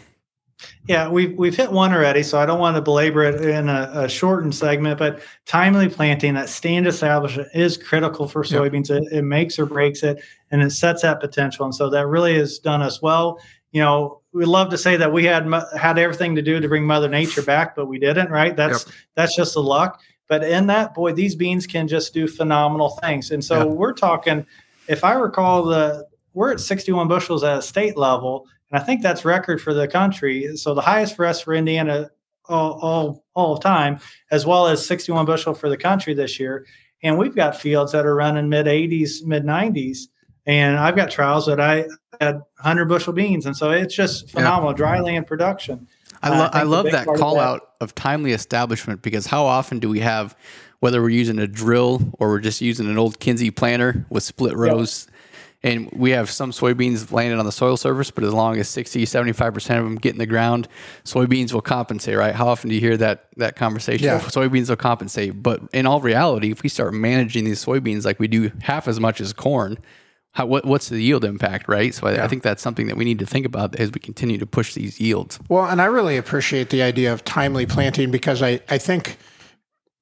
Yeah, 0.88 1.08
we've 1.08 1.36
we've 1.38 1.56
hit 1.56 1.70
one 1.70 1.92
already, 1.92 2.22
so 2.22 2.38
I 2.38 2.46
don't 2.46 2.58
want 2.58 2.76
to 2.76 2.82
belabor 2.82 3.22
it 3.22 3.44
in 3.44 3.68
a, 3.68 3.90
a 3.94 4.08
shortened 4.08 4.54
segment. 4.54 4.98
But 4.98 5.20
timely 5.46 5.88
planting, 5.88 6.34
that 6.34 6.48
stand 6.48 6.86
establishment, 6.86 7.48
is 7.54 7.76
critical 7.76 8.26
for 8.26 8.42
soybeans. 8.42 8.88
Yep. 8.88 9.02
It, 9.02 9.18
it, 9.18 9.22
makes 9.22 9.58
or 9.58 9.66
breaks 9.66 10.02
it, 10.02 10.22
and 10.50 10.62
it 10.62 10.70
sets 10.70 11.02
that 11.02 11.20
potential. 11.20 11.64
And 11.64 11.74
so 11.74 11.90
that 11.90 12.06
really 12.06 12.36
has 12.38 12.58
done 12.58 12.82
us 12.82 13.00
well. 13.00 13.38
You 13.70 13.82
know, 13.82 14.22
we 14.32 14.46
love 14.46 14.70
to 14.70 14.78
say 14.78 14.96
that 14.96 15.12
we 15.12 15.24
had 15.24 15.46
had 15.78 15.98
everything 15.98 16.34
to 16.34 16.42
do 16.42 16.58
to 16.58 16.68
bring 16.68 16.84
Mother 16.84 17.08
Nature 17.08 17.42
back, 17.42 17.76
but 17.76 17.86
we 17.86 17.98
didn't. 17.98 18.30
Right? 18.30 18.56
That's 18.56 18.86
yep. 18.86 18.94
that's 19.14 19.36
just 19.36 19.54
the 19.54 19.62
luck. 19.62 20.00
But 20.26 20.42
in 20.42 20.66
that, 20.66 20.94
boy, 20.94 21.12
these 21.12 21.34
beans 21.34 21.66
can 21.66 21.86
just 21.86 22.12
do 22.12 22.26
phenomenal 22.26 22.90
things. 23.02 23.30
And 23.30 23.44
so 23.44 23.68
yep. 23.68 23.76
we're 23.76 23.94
talking. 23.94 24.44
If 24.88 25.04
I 25.04 25.12
recall, 25.12 25.64
the 25.64 26.08
we're 26.34 26.52
at 26.52 26.60
61 26.60 27.08
bushels 27.08 27.44
at 27.44 27.58
a 27.58 27.62
state 27.62 27.96
level 27.96 28.46
and 28.70 28.80
I 28.80 28.84
think 28.84 29.02
that's 29.02 29.24
record 29.24 29.60
for 29.60 29.72
the 29.72 29.88
country. 29.88 30.56
So 30.56 30.74
the 30.74 30.80
highest 30.80 31.16
for 31.16 31.24
us 31.24 31.40
for 31.40 31.54
Indiana 31.54 32.10
all 32.48 32.78
all 32.80 33.24
all 33.34 33.58
time, 33.58 34.00
as 34.30 34.46
well 34.46 34.66
as 34.66 34.84
61 34.84 35.26
bushel 35.26 35.54
for 35.54 35.68
the 35.68 35.76
country 35.76 36.14
this 36.14 36.38
year. 36.40 36.66
And 37.02 37.16
we've 37.16 37.34
got 37.34 37.56
fields 37.56 37.92
that 37.92 38.06
are 38.06 38.14
running 38.14 38.48
mid 38.48 38.66
80s, 38.66 39.24
mid 39.24 39.44
90s. 39.44 40.08
And 40.46 40.78
I've 40.78 40.96
got 40.96 41.10
trials 41.10 41.46
that 41.46 41.60
I 41.60 41.86
had 42.20 42.36
100 42.36 42.86
bushel 42.86 43.12
beans, 43.12 43.44
and 43.44 43.54
so 43.54 43.70
it's 43.70 43.94
just 43.94 44.30
phenomenal 44.30 44.70
yeah. 44.70 44.76
dry 44.76 45.00
land 45.00 45.26
production. 45.26 45.86
I, 46.22 46.30
lo- 46.30 46.44
uh, 46.46 46.50
I, 46.52 46.60
I 46.60 46.62
love 46.62 46.90
that 46.90 47.06
call 47.06 47.32
of 47.32 47.36
that. 47.36 47.48
out 47.48 47.68
of 47.82 47.94
timely 47.94 48.32
establishment 48.32 49.02
because 49.02 49.26
how 49.26 49.44
often 49.44 49.78
do 49.78 49.90
we 49.90 50.00
have, 50.00 50.34
whether 50.80 51.02
we're 51.02 51.10
using 51.10 51.38
a 51.38 51.46
drill 51.46 52.00
or 52.18 52.30
we're 52.30 52.40
just 52.40 52.62
using 52.62 52.88
an 52.88 52.96
old 52.96 53.20
Kinze 53.20 53.54
planter 53.54 54.06
with 54.08 54.22
split 54.22 54.56
rows, 54.56 55.06
yep 55.06 55.17
and 55.62 55.90
we 55.92 56.10
have 56.10 56.30
some 56.30 56.52
soybeans 56.52 57.10
landed 57.10 57.38
on 57.38 57.44
the 57.44 57.52
soil 57.52 57.76
surface, 57.76 58.10
but 58.12 58.22
as 58.22 58.32
long 58.32 58.58
as 58.58 58.68
60, 58.68 59.04
75% 59.04 59.56
of 59.56 59.84
them 59.84 59.96
get 59.96 60.12
in 60.12 60.18
the 60.18 60.26
ground, 60.26 60.68
soybeans 61.04 61.52
will 61.52 61.60
compensate, 61.60 62.16
right? 62.16 62.34
How 62.34 62.46
often 62.46 62.68
do 62.68 62.76
you 62.76 62.80
hear 62.80 62.96
that 62.96 63.26
that 63.36 63.56
conversation? 63.56 64.04
Yeah. 64.04 64.20
Soybeans 64.20 64.68
will 64.68 64.76
compensate. 64.76 65.42
But 65.42 65.62
in 65.72 65.86
all 65.86 66.00
reality, 66.00 66.52
if 66.52 66.62
we 66.62 66.68
start 66.68 66.94
managing 66.94 67.44
these 67.44 67.64
soybeans 67.64 68.04
like 68.04 68.20
we 68.20 68.28
do 68.28 68.52
half 68.62 68.86
as 68.86 69.00
much 69.00 69.20
as 69.20 69.32
corn, 69.32 69.78
how, 70.32 70.46
what, 70.46 70.64
what's 70.64 70.90
the 70.90 71.02
yield 71.02 71.24
impact, 71.24 71.68
right? 71.68 71.92
So 71.92 72.06
I, 72.06 72.14
yeah. 72.14 72.24
I, 72.24 72.28
think 72.28 72.44
that's 72.44 72.62
something 72.62 72.86
that 72.86 72.96
we 72.96 73.04
need 73.04 73.18
to 73.18 73.26
think 73.26 73.44
about 73.44 73.74
as 73.76 73.90
we 73.90 73.98
continue 73.98 74.38
to 74.38 74.46
push 74.46 74.74
these 74.74 75.00
yields. 75.00 75.40
Well, 75.48 75.64
and 75.64 75.82
I 75.82 75.86
really 75.86 76.16
appreciate 76.16 76.70
the 76.70 76.82
idea 76.82 77.12
of 77.12 77.24
timely 77.24 77.66
planting 77.66 78.12
because 78.12 78.42
I, 78.42 78.60
I 78.68 78.78
think– 78.78 79.18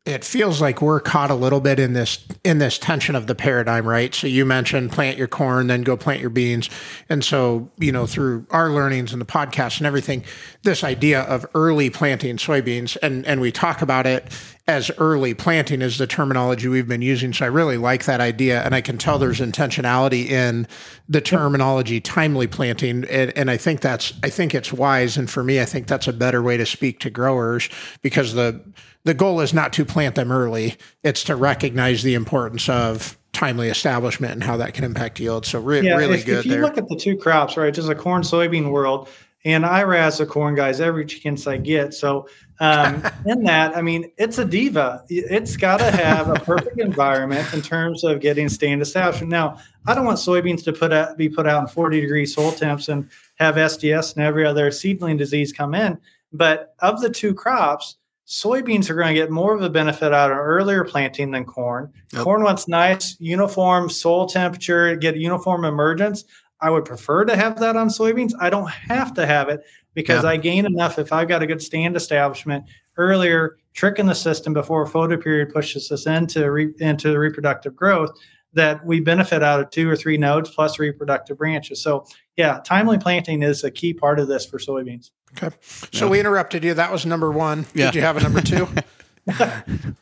it 0.07 0.25
feels 0.25 0.61
like 0.61 0.81
we're 0.81 1.01
caught 1.01 1.33
a 1.33 1.35
little 1.35 1.61
bit 1.61 1.81
in 1.81 1.93
this 1.93 2.25
in 2.45 2.59
this 2.59 2.79
tension 2.79 3.17
of 3.17 3.27
the 3.27 3.35
paradigm, 3.35 3.87
right? 3.87 4.15
So 4.15 4.29
you 4.29 4.45
mentioned 4.45 4.93
plant 4.93 5.19
your 5.19 5.27
corn, 5.27 5.67
then 5.67 5.83
go 5.83 5.97
plant 5.97 6.21
your 6.21 6.31
beans, 6.31 6.71
and 7.09 7.25
so 7.25 7.69
you 7.79 7.91
know 7.91 8.07
through 8.07 8.47
our 8.51 8.71
learnings 8.71 9.13
and 9.13 9.21
the 9.21 9.27
podcast 9.27 9.79
and 9.79 9.87
everything, 9.87 10.25
this 10.63 10.85
idea 10.85 11.23
of 11.23 11.45
early 11.55 11.91
planting 11.91 12.37
soybeans, 12.37 12.97
and 13.03 13.27
and 13.27 13.41
we 13.41 13.51
talk 13.51 13.83
about 13.83 14.07
it 14.07 14.33
as 14.69 14.91
early 14.99 15.35
planting 15.35 15.83
is 15.83 15.99
the 15.99 16.07
terminology 16.07 16.67
we've 16.67 16.89
been 16.89 17.03
using. 17.03 17.33
So 17.33 17.45
I 17.45 17.49
really 17.49 17.77
like 17.77 18.05
that 18.05 18.21
idea, 18.21 18.63
and 18.63 18.77
I 18.77 18.81
can 18.81 18.99
tell 18.99 19.19
there's 19.19 19.41
intentionality 19.41 20.29
in 20.29 20.69
the 21.09 21.21
terminology 21.21 22.01
timely 22.01 22.47
planting, 22.47 23.05
and, 23.11 23.37
and 23.37 23.51
I 23.51 23.57
think 23.57 23.81
that's 23.81 24.13
I 24.23 24.31
think 24.31 24.55
it's 24.55 24.73
wise, 24.73 25.17
and 25.17 25.29
for 25.29 25.43
me, 25.43 25.61
I 25.61 25.65
think 25.65 25.89
that's 25.89 26.07
a 26.07 26.13
better 26.13 26.43
way 26.43 26.57
to 26.57 26.67
speak 26.67 27.01
to 27.01 27.11
growers 27.11 27.69
because 28.03 28.35
the 28.35 28.63
the 29.07 29.15
goal 29.15 29.41
is 29.41 29.55
not 29.55 29.73
to 29.75 29.85
plant 29.85 30.17
them 30.17 30.33
early; 30.33 30.77
it's 31.03 31.23
to 31.25 31.37
recognize 31.37 32.03
the 32.03 32.15
importance 32.15 32.69
of 32.69 33.17
timely 33.33 33.69
establishment 33.69 34.33
and 34.33 34.43
how 34.43 34.57
that 34.57 34.75
can 34.75 34.83
impact 34.83 35.21
yield. 35.21 35.47
So 35.47 35.61
re- 35.61 35.83
yeah, 35.83 35.97
really 35.97 36.19
if, 36.19 36.27
good. 36.27 36.39
If 36.41 36.47
you 36.47 36.53
there. 36.53 36.63
look 36.63 36.77
at 36.77 36.89
the 36.89 36.97
two 36.97 37.17
crops, 37.17 37.57
right, 37.57 37.73
just 37.73 37.89
a 37.89 37.95
corn 37.95 38.23
soybean 38.23 38.71
world, 38.71 39.09
and 39.45 39.65
I 39.65 39.85
razz 39.85 40.19
the 40.19 40.27
corn 40.27 40.57
guys 40.57 40.81
every 40.81 41.07
chance 41.07 41.47
I 41.47 41.57
get. 41.57 41.95
So 41.95 42.29
um, 42.59 43.07
in 43.27 43.45
that, 43.45 43.77
I 43.77 43.83
mean, 43.83 44.11
it's 44.19 44.39
a 44.39 44.45
diva. 44.45 45.05
It's 45.09 45.57
got 45.57 45.79
to 45.79 45.91
have 45.93 46.29
a 46.29 46.41
perfect 46.41 46.81
environment 46.81 47.55
in 47.55 47.63
terms 47.63 48.03
of 48.03 48.21
getting 48.21 48.49
stand 48.49 48.83
establishment. 48.83 49.31
Now, 49.31 49.61
I 49.87 49.95
don't 49.95 50.05
want 50.05 50.19
soybeans 50.19 50.65
to 50.65 50.73
put 50.73 50.93
out, 50.93 51.17
be 51.17 51.29
put 51.29 51.47
out 51.47 51.63
in 51.63 51.69
40 51.69 52.01
degree 52.01 52.27
soil 52.27 52.51
temps 52.51 52.89
and 52.89 53.09
have 53.37 53.55
SDS 53.55 54.17
and 54.17 54.25
every 54.25 54.45
other 54.45 54.73
seedling 54.73 55.17
disease 55.17 55.53
come 55.53 55.77
in. 55.77 55.97
But 56.33 56.75
of 56.81 57.01
the 57.01 57.09
two 57.09 57.33
crops, 57.33 57.99
soybeans 58.27 58.91
are 58.91 58.95
going 58.95 59.15
to 59.15 59.21
get 59.21 59.31
more 59.31 59.55
of 59.55 59.63
a 59.63 59.71
benefit 59.71 60.13
out 60.13 60.33
of 60.33 60.39
earlier 60.39 60.85
planting 60.85 61.31
than 61.31 61.45
corn. 61.45 61.93
Yep. 62.13 62.23
Corn 62.23 62.43
wants 62.43 62.69
nice, 62.69 63.17
uniform 63.21 63.89
soil 63.89 64.27
temperature, 64.27 64.97
get 64.97 65.17
uniform 65.17 65.65
emergence. 65.65 66.25
I 66.61 66.71
would 66.71 66.85
prefer 66.85 67.25
to 67.25 67.37
have 67.37 67.61
that 67.61 67.77
on 67.77 67.89
soybeans. 67.89 68.33
I 68.41 68.51
don't 68.51 68.71
have 68.71 69.15
to 69.15 69.27
have 69.27 69.49
it 69.49 69.61
because 69.95 70.25
yeah. 70.25 70.31
I 70.31 70.37
gain 70.39 70.67
enough 70.67 70.99
if 70.99 71.13
I've 71.13 71.29
got 71.29 71.43
a 71.43 71.47
good 71.47 71.63
stand 71.63 71.97
establishment 71.97 72.65
earlier, 72.97 73.59
tricking 73.75 74.07
the 74.07 74.15
system 74.15 74.55
before 74.55 74.83
a 74.83 74.89
photoperiod 74.89 75.53
pushes 75.53 75.93
us 75.93 76.07
into 76.07 76.51
re, 76.51 76.73
into 76.81 77.11
the 77.11 77.19
reproductive 77.19 77.77
growth 77.77 78.19
that 78.53 78.85
we 78.87 79.01
benefit 79.01 79.43
out 79.43 79.61
of 79.61 79.71
two 79.71 79.89
or 79.89 79.97
three 79.97 80.17
nodes 80.17 80.51
plus 80.51 80.79
reproductive 80.79 81.39
branches. 81.39 81.83
So 81.83 82.07
yeah, 82.37 82.61
timely 82.65 82.99
planting 82.99 83.43
is 83.43 83.65
a 83.65 83.71
key 83.71 83.93
part 83.93 84.19
of 84.19 84.29
this 84.29 84.47
for 84.47 84.59
soybeans. 84.59 85.11
Okay. 85.37 85.55
So 85.93 86.07
yeah. 86.07 86.11
we 86.11 86.21
interrupted 86.21 86.65
you. 86.65 86.75
That 86.75 86.91
was 86.91 87.05
number 87.05 87.31
one. 87.31 87.67
Yeah. 87.75 87.87
Did 87.87 87.97
you 87.97 88.01
have 88.03 88.17
a 88.17 88.23
number 88.23 88.41
two? 88.41 88.69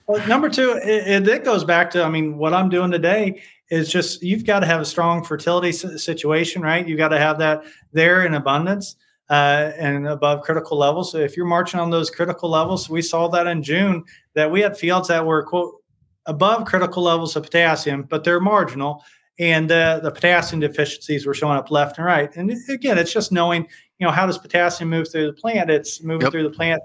well, 0.06 0.28
number 0.28 0.48
two, 0.48 0.78
it, 0.82 1.26
it, 1.26 1.44
goes 1.44 1.64
back 1.64 1.90
to, 1.90 2.04
I 2.04 2.10
mean, 2.10 2.36
what 2.36 2.52
I'm 2.52 2.68
doing 2.68 2.90
today 2.90 3.42
is 3.70 3.90
just 3.90 4.22
you've 4.22 4.44
got 4.44 4.60
to 4.60 4.66
have 4.66 4.80
a 4.80 4.84
strong 4.84 5.24
fertility 5.24 5.72
situation, 5.72 6.60
right? 6.62 6.86
You've 6.86 6.98
got 6.98 7.08
to 7.08 7.18
have 7.18 7.38
that 7.38 7.64
there 7.92 8.24
in 8.26 8.34
abundance 8.34 8.96
uh, 9.30 9.72
and 9.78 10.06
above 10.06 10.42
critical 10.42 10.76
levels. 10.76 11.12
So 11.12 11.18
if 11.18 11.36
you're 11.36 11.46
marching 11.46 11.80
on 11.80 11.90
those 11.90 12.10
critical 12.10 12.50
levels, 12.50 12.90
we 12.90 13.00
saw 13.00 13.28
that 13.28 13.46
in 13.46 13.62
June 13.62 14.04
that 14.34 14.50
we 14.50 14.60
had 14.60 14.76
fields 14.76 15.08
that 15.08 15.24
were 15.24 15.42
quote 15.42 15.82
above 16.26 16.64
critical 16.64 17.02
levels 17.02 17.36
of 17.36 17.44
potassium, 17.44 18.02
but 18.02 18.24
they're 18.24 18.40
marginal. 18.40 19.04
And 19.38 19.70
uh, 19.70 19.98
the 20.00 20.12
potassium 20.12 20.60
deficiencies 20.60 21.26
were 21.26 21.34
showing 21.34 21.56
up 21.58 21.70
left 21.70 21.98
and 21.98 22.06
right. 22.06 22.34
And 22.36 22.52
again, 22.68 22.98
it's 22.98 23.12
just 23.12 23.32
knowing, 23.32 23.66
you 23.98 24.06
know, 24.06 24.12
how 24.12 24.26
does 24.26 24.38
potassium 24.38 24.90
move 24.90 25.10
through 25.10 25.26
the 25.26 25.32
plant? 25.32 25.70
It's 25.70 26.02
moving 26.02 26.22
yep. 26.22 26.32
through 26.32 26.44
the 26.44 26.50
plant 26.50 26.80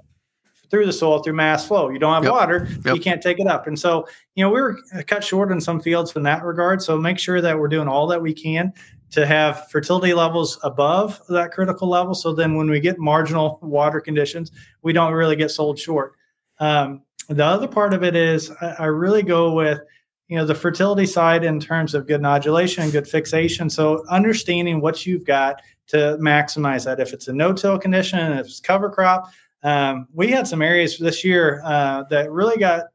through 0.70 0.86
the 0.86 0.94
soil 0.94 1.20
through 1.20 1.34
mass 1.34 1.68
flow. 1.68 1.90
You 1.90 2.00
don't 2.00 2.14
have 2.14 2.24
yep. 2.24 2.34
water, 2.34 2.68
yep. 2.86 2.96
you 2.96 3.02
can't 3.02 3.22
take 3.22 3.40
it 3.40 3.48
up. 3.48 3.68
And 3.68 3.78
so, 3.78 4.08
you 4.36 4.44
know, 4.44 4.52
we 4.52 4.62
were 4.62 4.78
cut 5.08 5.24
short 5.24 5.52
in 5.52 5.60
some 5.60 5.80
fields 5.80 6.16
in 6.16 6.24
that 6.24 6.44
regard. 6.44 6.82
So 6.82 6.98
make 6.98 7.18
sure 7.18 7.42
that 7.42 7.58
we're 7.58 7.68
doing 7.68 7.88
all 7.88 8.08
that 8.08 8.22
we 8.22 8.34
can 8.34 8.72
to 9.12 9.26
have 9.26 9.70
fertility 9.70 10.14
levels 10.14 10.60
above 10.64 11.20
that 11.30 11.52
critical 11.52 11.90
level. 11.90 12.14
So 12.14 12.34
then 12.34 12.56
when 12.56 12.70
we 12.70 12.80
get 12.80 13.00
marginal 13.00 13.58
water 13.64 14.00
conditions, 14.00 14.52
we 14.84 14.94
don't 14.94 15.14
really 15.14 15.36
get 15.36 15.50
sold 15.50 15.80
short. 15.80 16.14
Um, 16.60 17.02
the 17.30 17.46
other 17.46 17.68
part 17.68 17.94
of 17.94 18.04
it 18.04 18.16
is 18.16 18.52
I, 18.62 18.76
I 18.80 18.86
really 18.86 19.24
go 19.24 19.54
with, 19.54 19.80
you 20.28 20.38
know, 20.38 20.46
the 20.46 20.56
fertility 20.56 21.06
side 21.06 21.44
in 21.44 21.60
terms 21.60 21.94
of 21.94 22.08
good 22.08 22.22
nodulation 22.22 22.84
and 22.84 22.92
good 22.92 23.08
fixation. 23.08 23.70
So 23.70 24.04
understanding 24.10 24.82
what 24.82 25.06
you've 25.06 25.26
got 25.26 25.62
to 25.88 26.18
maximize 26.20 26.86
that. 26.86 27.00
If 27.00 27.14
it's 27.14 27.28
a 27.28 27.34
no-till 27.34 27.80
condition, 27.80 28.20
if 28.34 28.46
it's 28.46 28.60
cover 28.60 28.90
crop, 28.90 29.30
um, 29.64 30.08
we 30.14 30.28
had 30.28 30.48
some 30.48 30.62
areas 30.62 30.98
this 30.98 31.24
year 31.24 31.62
uh, 31.66 32.04
that 32.10 32.32
really 32.32 32.58
got 32.58 32.86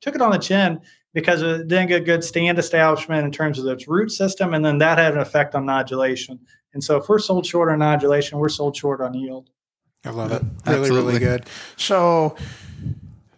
took 0.00 0.14
it 0.14 0.20
on 0.20 0.30
the 0.30 0.38
chin 0.38 0.80
because 1.14 1.42
it 1.42 1.68
didn't 1.68 1.88
get 1.88 2.04
good 2.04 2.22
stand 2.22 2.58
establishment 2.58 3.24
in 3.24 3.32
terms 3.32 3.58
of 3.58 3.66
its 3.66 3.88
root 3.88 4.10
system, 4.10 4.52
and 4.52 4.64
then 4.64 4.78
that 4.78 4.98
had 4.98 5.14
an 5.14 5.20
effect 5.20 5.54
on 5.54 5.64
nodulation. 5.64 6.38
And 6.74 6.82
so, 6.82 6.96
if 6.96 7.08
we're 7.08 7.18
sold 7.18 7.46
short 7.46 7.70
on 7.70 7.78
nodulation, 7.78 8.34
we're 8.34 8.48
sold 8.48 8.76
short 8.76 9.00
on 9.00 9.14
yield. 9.14 9.48
I 10.04 10.10
love 10.10 10.32
it. 10.32 10.42
Really, 10.66 10.80
Absolutely. 10.80 11.12
really 11.12 11.18
good. 11.20 11.46
So, 11.76 12.36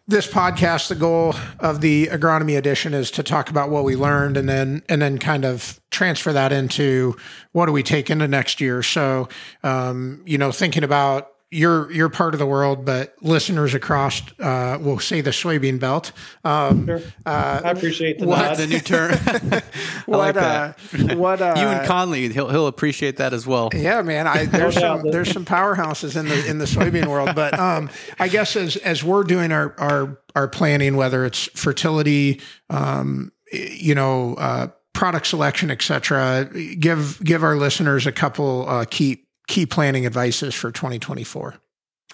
this 0.08 0.26
podcast, 0.26 0.88
the 0.88 0.94
goal 0.94 1.34
of 1.58 1.80
the 1.80 2.06
agronomy 2.06 2.56
edition 2.56 2.94
is 2.94 3.10
to 3.12 3.22
talk 3.22 3.50
about 3.50 3.70
what 3.70 3.84
we 3.84 3.96
learned 3.96 4.36
and 4.36 4.48
then 4.48 4.82
and 4.88 5.02
then 5.02 5.18
kind 5.18 5.44
of 5.44 5.80
transfer 5.90 6.32
that 6.32 6.52
into 6.52 7.16
what 7.52 7.66
do 7.66 7.72
we 7.72 7.82
take 7.82 8.08
into 8.08 8.28
next 8.28 8.60
year. 8.60 8.82
So, 8.82 9.28
um, 9.64 10.22
you 10.25 10.38
know, 10.38 10.52
thinking 10.52 10.84
about 10.84 11.32
your 11.50 11.91
your 11.93 12.09
part 12.09 12.35
of 12.35 12.41
the 12.41 12.47
world, 12.47 12.85
but 12.85 13.15
listeners 13.23 13.73
across 13.73 14.21
uh, 14.41 14.79
will 14.81 14.99
say 14.99 15.21
the 15.21 15.31
soybean 15.31 15.79
belt. 15.79 16.12
Um, 16.45 16.87
sure. 16.87 17.00
uh, 17.25 17.61
I 17.65 17.71
appreciate 17.71 18.19
the, 18.19 18.26
what, 18.26 18.57
the 18.57 18.67
new 18.67 18.81
term. 18.81 19.12
what, 20.07 20.19
like 20.19 20.35
that. 20.35 20.79
Uh, 20.93 21.17
what 21.17 21.41
uh, 21.41 21.55
you 21.57 21.67
and 21.67 21.87
Conley, 21.87 22.29
he'll 22.31 22.49
he'll 22.49 22.67
appreciate 22.67 23.19
that 23.19 23.33
as 23.33 23.47
well. 23.47 23.71
Yeah, 23.73 24.03
man. 24.03 24.26
I, 24.26 24.47
there's 24.47 24.75
some 24.75 25.11
there's 25.11 25.31
some 25.31 25.45
powerhouses 25.45 26.17
in 26.19 26.26
the 26.26 26.47
in 26.49 26.59
the 26.59 26.65
soybean 26.65 27.07
world, 27.07 27.35
but 27.35 27.57
um, 27.59 27.91
I 28.19 28.26
guess 28.26 28.57
as 28.57 28.76
as 28.76 29.05
we're 29.05 29.23
doing 29.23 29.53
our 29.53 29.75
our 29.79 30.19
our 30.35 30.49
planning, 30.49 30.97
whether 30.97 31.25
it's 31.25 31.45
fertility, 31.59 32.41
um, 32.71 33.31
you 33.53 33.95
know, 33.95 34.35
uh, 34.35 34.69
product 34.95 35.29
selection, 35.29 35.71
etc. 35.71 36.50
Give 36.79 37.23
give 37.23 37.45
our 37.45 37.57
listeners 37.57 38.07
a 38.07 38.12
couple 38.12 38.69
uh, 38.69 38.85
key 38.91 39.25
key 39.47 39.67
planning 39.67 40.07
advices 40.07 40.55
for 40.55 40.71
2024. 40.71 41.55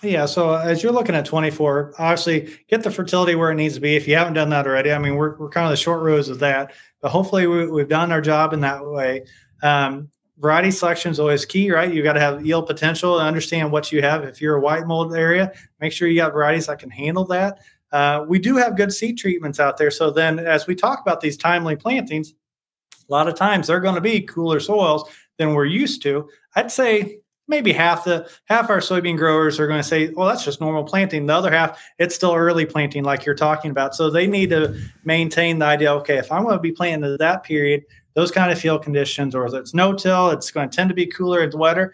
Yeah, 0.03 0.27
so 0.27 0.55
as 0.55 0.83
you're 0.83 0.93
looking 0.93 1.15
at 1.15 1.25
24, 1.25 1.95
obviously 1.99 2.59
get 2.69 2.83
the 2.83 2.91
fertility 2.91 3.37
where 3.37 3.53
it 3.53 3.55
needs 3.55 3.77
to 3.77 3.81
be. 3.81 3.95
If 3.95 4.09
you 4.09 4.17
haven't 4.17 4.35
done 4.35 4.51
that 4.51 4.67
already, 4.67 4.93
I 4.93 4.99
mean, 4.99 5.15
we're, 5.15 5.37
we're 5.37 5.49
kind 5.49 5.65
of 5.65 5.71
the 5.71 5.77
short 5.77 6.03
rows 6.03 6.29
of 6.29 6.41
that, 6.41 6.73
but 7.01 7.11
hopefully 7.11 7.47
we, 7.47 7.81
have 7.81 7.89
done 7.89 8.11
our 8.11 8.21
job 8.21 8.53
in 8.53 8.61
that 8.61 8.85
way. 8.85 9.25
Um, 9.63 10.11
variety 10.39 10.73
selection 10.73 11.13
is 11.13 11.21
always 11.21 11.45
key, 11.45 11.71
right? 11.71 11.93
You 11.93 12.03
got 12.03 12.15
to 12.15 12.21
have 12.21 12.45
yield 12.45 12.67
potential 12.67 13.21
and 13.21 13.29
understand 13.29 13.71
what 13.71 13.93
you 13.93 14.03
have. 14.03 14.25
If 14.25 14.41
you're 14.41 14.57
a 14.57 14.61
white 14.61 14.89
mold 14.89 15.15
area, 15.15 15.53
make 15.81 15.93
sure 15.93 16.09
you 16.09 16.17
got 16.17 16.33
varieties 16.33 16.67
that 16.67 16.81
can 16.81 16.91
handle 16.91 17.25
that. 17.27 17.61
Uh, 17.93 18.25
we 18.27 18.41
do 18.41 18.57
have 18.57 18.77
good 18.77 18.93
seed 18.93 19.19
treatments 19.19 19.61
out 19.61 19.77
there. 19.77 19.91
So 19.91 20.11
then, 20.11 20.41
as 20.41 20.67
we 20.67 20.75
talk 20.75 21.01
about 21.01 21.21
these 21.21 21.37
timely 21.37 21.77
plantings, 21.77 22.33
a 23.09 23.13
lot 23.13 23.29
of 23.29 23.35
times 23.37 23.69
they're 23.69 23.81
going 23.81 23.95
to 23.95 24.01
be 24.01 24.23
cooler 24.23 24.59
soils 24.59 25.09
than 25.39 25.55
we're 25.55 25.67
used 25.67 26.03
to. 26.03 26.29
I'd 26.57 26.73
say 26.73 27.21
maybe 27.53 27.71
half 27.71 28.05
the 28.05 28.27
half 28.47 28.71
our 28.71 28.79
soybean 28.79 29.19
growers 29.19 29.61
are 29.61 29.69
going 29.69 29.79
to 29.79 29.87
say, 29.87 30.09
"Well, 30.09 30.27
that's 30.27 30.45
just 30.45 30.61
normal 30.61 30.85
planting." 30.85 31.27
The 31.27 31.35
other 31.35 31.51
half, 31.51 31.79
it's 31.99 32.15
still 32.15 32.35
early 32.35 32.65
planting, 32.65 33.05
like 33.05 33.27
you're 33.27 33.35
talking 33.35 33.71
about. 33.71 33.95
So 33.95 34.09
they 34.09 34.27
need 34.27 34.49
to 34.51 34.75
maintain 35.05 35.59
the 35.59 35.67
idea. 35.67 35.93
Okay, 35.97 36.17
if 36.17 36.33
I'm 36.33 36.45
going 36.45 36.57
to 36.57 36.63
be 36.63 36.73
planting 36.73 37.13
at 37.13 37.19
that 37.19 37.45
period, 37.45 37.85
those 38.15 38.31
kind 38.31 38.51
of 38.51 38.59
field 38.59 38.83
conditions, 38.83 39.35
or 39.35 39.47
if 39.47 39.53
it's 39.53 39.75
no 39.75 39.93
till, 39.93 40.31
it's 40.31 40.51
going 40.51 40.69
to 40.71 40.75
tend 40.75 40.89
to 40.89 40.95
be 40.95 41.07
cooler 41.07 41.41
and 41.41 41.53
wetter. 41.53 41.93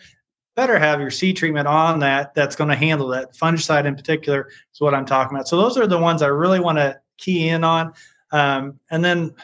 Better 0.54 0.78
have 0.78 1.00
your 1.00 1.10
seed 1.10 1.36
treatment 1.36 1.66
on 1.66 1.98
that. 2.00 2.34
That's 2.34 2.56
going 2.56 2.70
to 2.70 2.76
handle 2.76 3.08
that. 3.08 3.34
Fungicide 3.34 3.84
in 3.84 3.96
particular 3.96 4.48
is 4.72 4.80
what 4.80 4.94
I'm 4.94 5.06
talking 5.06 5.36
about. 5.36 5.48
So 5.48 5.56
those 5.56 5.76
are 5.76 5.86
the 5.88 5.98
ones 5.98 6.22
I 6.22 6.28
really 6.28 6.60
want 6.60 6.78
to 6.78 7.00
key 7.16 7.48
in 7.48 7.64
on. 7.64 7.92
Um, 8.30 8.78
and 8.90 9.04
then 9.04 9.34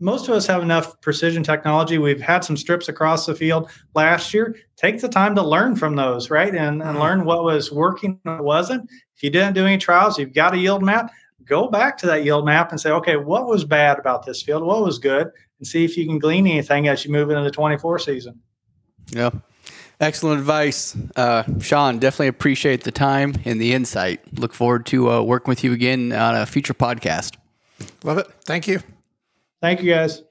most 0.00 0.28
of 0.28 0.34
us 0.34 0.46
have 0.46 0.62
enough 0.62 1.00
precision 1.02 1.42
technology. 1.42 1.98
We've 1.98 2.20
had 2.20 2.42
some 2.42 2.56
strips 2.56 2.88
across 2.88 3.26
the 3.26 3.34
field 3.34 3.70
last 3.94 4.32
year. 4.32 4.56
Take 4.76 5.00
the 5.00 5.08
time 5.08 5.34
to 5.34 5.42
learn 5.42 5.76
from 5.76 5.94
those, 5.94 6.30
right? 6.30 6.54
And, 6.54 6.82
and 6.82 6.82
mm-hmm. 6.82 6.98
learn 6.98 7.24
what 7.24 7.44
was 7.44 7.70
working, 7.70 8.18
and 8.24 8.36
what 8.36 8.44
wasn't. 8.44 8.90
If 9.16 9.22
you 9.22 9.30
didn't 9.30 9.54
do 9.54 9.66
any 9.66 9.78
trials, 9.78 10.18
you've 10.18 10.32
got 10.32 10.54
a 10.54 10.58
yield 10.58 10.82
map. 10.82 11.12
Go 11.44 11.68
back 11.68 11.98
to 11.98 12.06
that 12.06 12.24
yield 12.24 12.46
map 12.46 12.70
and 12.70 12.80
say, 12.80 12.90
okay, 12.90 13.16
what 13.16 13.46
was 13.46 13.64
bad 13.64 13.98
about 13.98 14.24
this 14.24 14.42
field? 14.42 14.62
What 14.62 14.82
was 14.82 14.98
good? 14.98 15.30
And 15.58 15.66
see 15.66 15.84
if 15.84 15.96
you 15.96 16.06
can 16.06 16.18
glean 16.18 16.46
anything 16.46 16.88
as 16.88 17.04
you 17.04 17.12
move 17.12 17.28
into 17.30 17.42
the 17.42 17.50
24 17.50 17.98
season. 17.98 18.40
Yeah. 19.10 19.30
Excellent 20.00 20.40
advice. 20.40 20.96
Uh, 21.14 21.42
Shaun, 21.60 21.98
definitely 21.98 22.28
appreciate 22.28 22.84
the 22.84 22.92
time 22.92 23.34
and 23.44 23.60
the 23.60 23.74
insight. 23.74 24.20
Look 24.38 24.54
forward 24.54 24.86
to 24.86 25.10
uh, 25.10 25.20
working 25.22 25.50
with 25.50 25.62
you 25.62 25.72
again 25.74 26.12
on 26.12 26.34
a 26.34 26.46
future 26.46 26.72
podcast. 26.72 27.36
Love 28.02 28.16
it. 28.16 28.26
Thank 28.46 28.66
you. 28.66 28.80
Thank 29.60 29.82
you, 29.82 29.90
guys. 29.92 30.22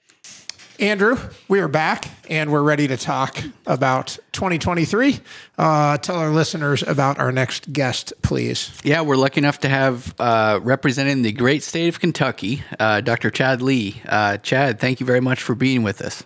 Andrew, 0.80 1.18
we 1.50 1.60
are 1.60 1.68
back 1.68 2.10
and 2.30 2.54
we're 2.54 2.64
ready 2.64 2.88
to 2.88 2.96
talk 2.96 3.38
about 3.68 4.18
2023. 4.32 5.20
Uh, 5.58 5.98
tell 5.98 6.16
our 6.16 6.30
listeners 6.30 6.84
about 6.84 7.20
our 7.20 7.34
next 7.34 7.74
guest, 7.74 8.14
please. 8.22 8.72
Yeah, 8.84 9.02
we're 9.02 9.18
lucky 9.18 9.40
enough 9.40 9.60
to 9.60 9.70
have 9.70 10.16
uh, 10.20 10.62
representing 10.64 11.22
the 11.22 11.34
great 11.34 11.64
state 11.64 11.90
of 11.90 12.00
Kentucky, 12.00 12.64
uh, 12.80 13.02
Dr. 13.02 13.30
Chad 13.30 13.62
Lee. 13.62 14.02
Uh, 14.08 14.38
Chad, 14.38 14.80
thank 14.80 15.02
you 15.02 15.06
very 15.06 15.20
much 15.20 15.44
for 15.44 15.54
being 15.54 15.84
with 15.84 16.02
us. 16.02 16.24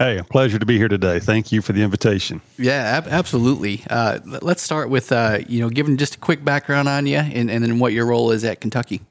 Hey, 0.00 0.18
a 0.18 0.24
pleasure 0.24 0.58
to 0.58 0.66
be 0.66 0.76
here 0.76 0.88
today. 0.88 1.20
Thank 1.20 1.52
you 1.52 1.62
for 1.62 1.72
the 1.72 1.82
invitation. 1.82 2.42
Yeah, 2.58 2.82
ab- 2.98 3.06
absolutely. 3.06 3.82
Uh, 3.88 4.18
let's 4.42 4.60
start 4.60 4.90
with 4.90 5.12
uh, 5.12 5.38
you 5.48 5.60
know 5.60 5.70
giving 5.70 5.96
just 5.96 6.16
a 6.16 6.18
quick 6.18 6.44
background 6.44 6.88
on 6.88 7.06
you 7.06 7.16
and, 7.16 7.48
and 7.50 7.62
then 7.62 7.78
what 7.78 7.92
your 7.92 8.06
role 8.06 8.32
is 8.32 8.44
at 8.44 8.60
Kentucky. 8.60 9.02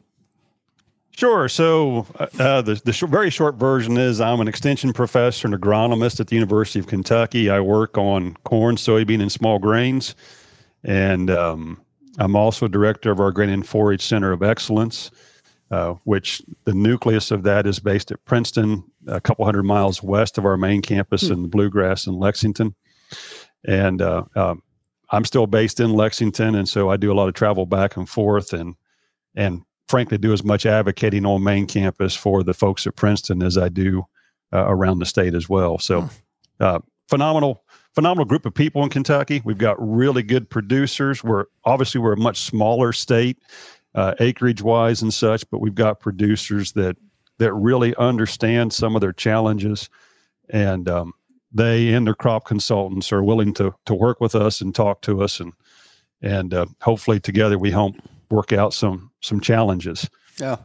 Sure. 1.16 1.48
So, 1.48 2.06
uh, 2.40 2.62
the, 2.62 2.82
the 2.84 2.92
sh- 2.92 3.04
very 3.08 3.30
short 3.30 3.56
version 3.56 3.98
is 3.98 4.20
I'm 4.20 4.42
an 4.42 4.50
extension 4.50 4.92
professor 4.92 5.48
and 5.48 5.56
agronomist 5.56 6.20
at 6.20 6.28
the 6.28 6.36
University 6.36 6.80
of 6.80 6.88
Kentucky. 6.88 7.50
I 7.50 7.62
work 7.62 7.98
on 7.98 8.36
corn, 8.44 8.76
soybean, 8.76 9.22
and 9.22 9.32
small 9.32 9.58
grains. 9.58 10.14
And 10.84 11.32
um, 11.32 11.82
I'm 12.20 12.36
also 12.36 12.68
director 12.68 13.12
of 13.12 13.22
our 13.22 13.32
Grain 13.32 13.50
and 13.50 13.66
Forage 13.66 14.02
Center 14.02 14.34
of 14.34 14.44
Excellence, 14.44 15.10
uh, 15.72 15.94
which 16.04 16.42
the 16.66 16.74
nucleus 16.74 17.32
of 17.32 17.44
that 17.44 17.66
is 17.66 17.80
based 17.80 18.12
at 18.12 18.24
Princeton, 18.26 18.84
a 19.08 19.22
couple 19.22 19.46
hundred 19.46 19.64
miles 19.64 20.04
west 20.04 20.38
of 20.38 20.46
our 20.46 20.58
main 20.58 20.82
campus 20.82 21.28
hmm. 21.28 21.34
in 21.34 21.48
Bluegrass 21.48 22.08
in 22.08 22.20
Lexington. 22.20 22.76
And 23.66 24.02
uh, 24.02 24.24
um, 24.36 24.62
I'm 25.12 25.24
still 25.24 25.48
based 25.48 25.80
in 25.80 25.94
Lexington, 25.94 26.56
and 26.56 26.68
so 26.68 26.90
I 26.90 26.98
do 26.98 27.12
a 27.12 27.16
lot 27.16 27.30
of 27.30 27.36
travel 27.36 27.66
back 27.66 27.96
and 27.96 28.08
forth 28.08 28.52
and 28.52 28.76
and 29.34 29.64
frankly 29.88 30.18
do 30.18 30.34
as 30.34 30.44
much 30.44 30.66
advocating 30.66 31.26
on 31.26 31.44
main 31.44 31.68
campus 31.68 32.16
for 32.16 32.44
the 32.44 32.54
folks 32.54 32.88
at 32.88 32.96
Princeton 32.96 33.44
as 33.44 33.58
I 33.58 33.70
do 33.70 34.06
uh, 34.54 34.66
around 34.68 35.00
the 35.00 35.06
state 35.06 35.34
as 35.34 35.50
well. 35.50 35.78
So, 35.78 36.02
hmm. 36.02 36.08
uh, 36.60 36.80
phenomenal, 37.08 37.64
phenomenal 37.94 38.26
group 38.26 38.46
of 38.46 38.54
people 38.54 38.84
in 38.84 38.90
Kentucky. 38.90 39.42
We've 39.44 39.58
got 39.58 39.76
really 39.80 40.24
good 40.24 40.50
producers. 40.50 41.24
We're 41.24 41.46
obviously 41.64 42.02
we're 42.02 42.14
a 42.14 42.18
much 42.18 42.40
smaller 42.40 42.94
state, 42.94 43.38
uh, 43.94 44.16
acreage 44.20 44.62
wise 44.62 45.02
and 45.02 45.14
such, 45.14 45.50
but 45.50 45.60
we've 45.60 45.76
got 45.76 46.00
producers 46.00 46.74
that 46.74 46.98
that 47.38 47.54
really 47.54 47.94
understand 47.98 48.72
some 48.72 48.96
of 48.96 49.02
their 49.02 49.12
challenges, 49.12 49.90
and 50.50 50.88
um, 50.88 51.14
they 51.52 51.94
and 51.94 52.08
their 52.08 52.16
crop 52.16 52.46
consultants 52.46 53.12
are 53.12 53.24
willing 53.24 53.54
to 53.56 53.74
to 53.86 53.94
work 53.94 54.22
with 54.22 54.36
us 54.36 54.62
and 54.62 54.74
talk 54.74 55.02
to 55.02 55.22
us 55.22 55.40
and 55.40 55.54
and 56.22 56.54
uh, 56.54 56.66
hopefully 56.82 57.20
together 57.20 57.58
we 57.58 57.72
hope 57.72 57.96
work 58.36 58.54
out 58.54 58.74
some 58.74 59.12
some 59.22 59.40
challenges. 59.40 60.10
Yeah. 60.40 60.58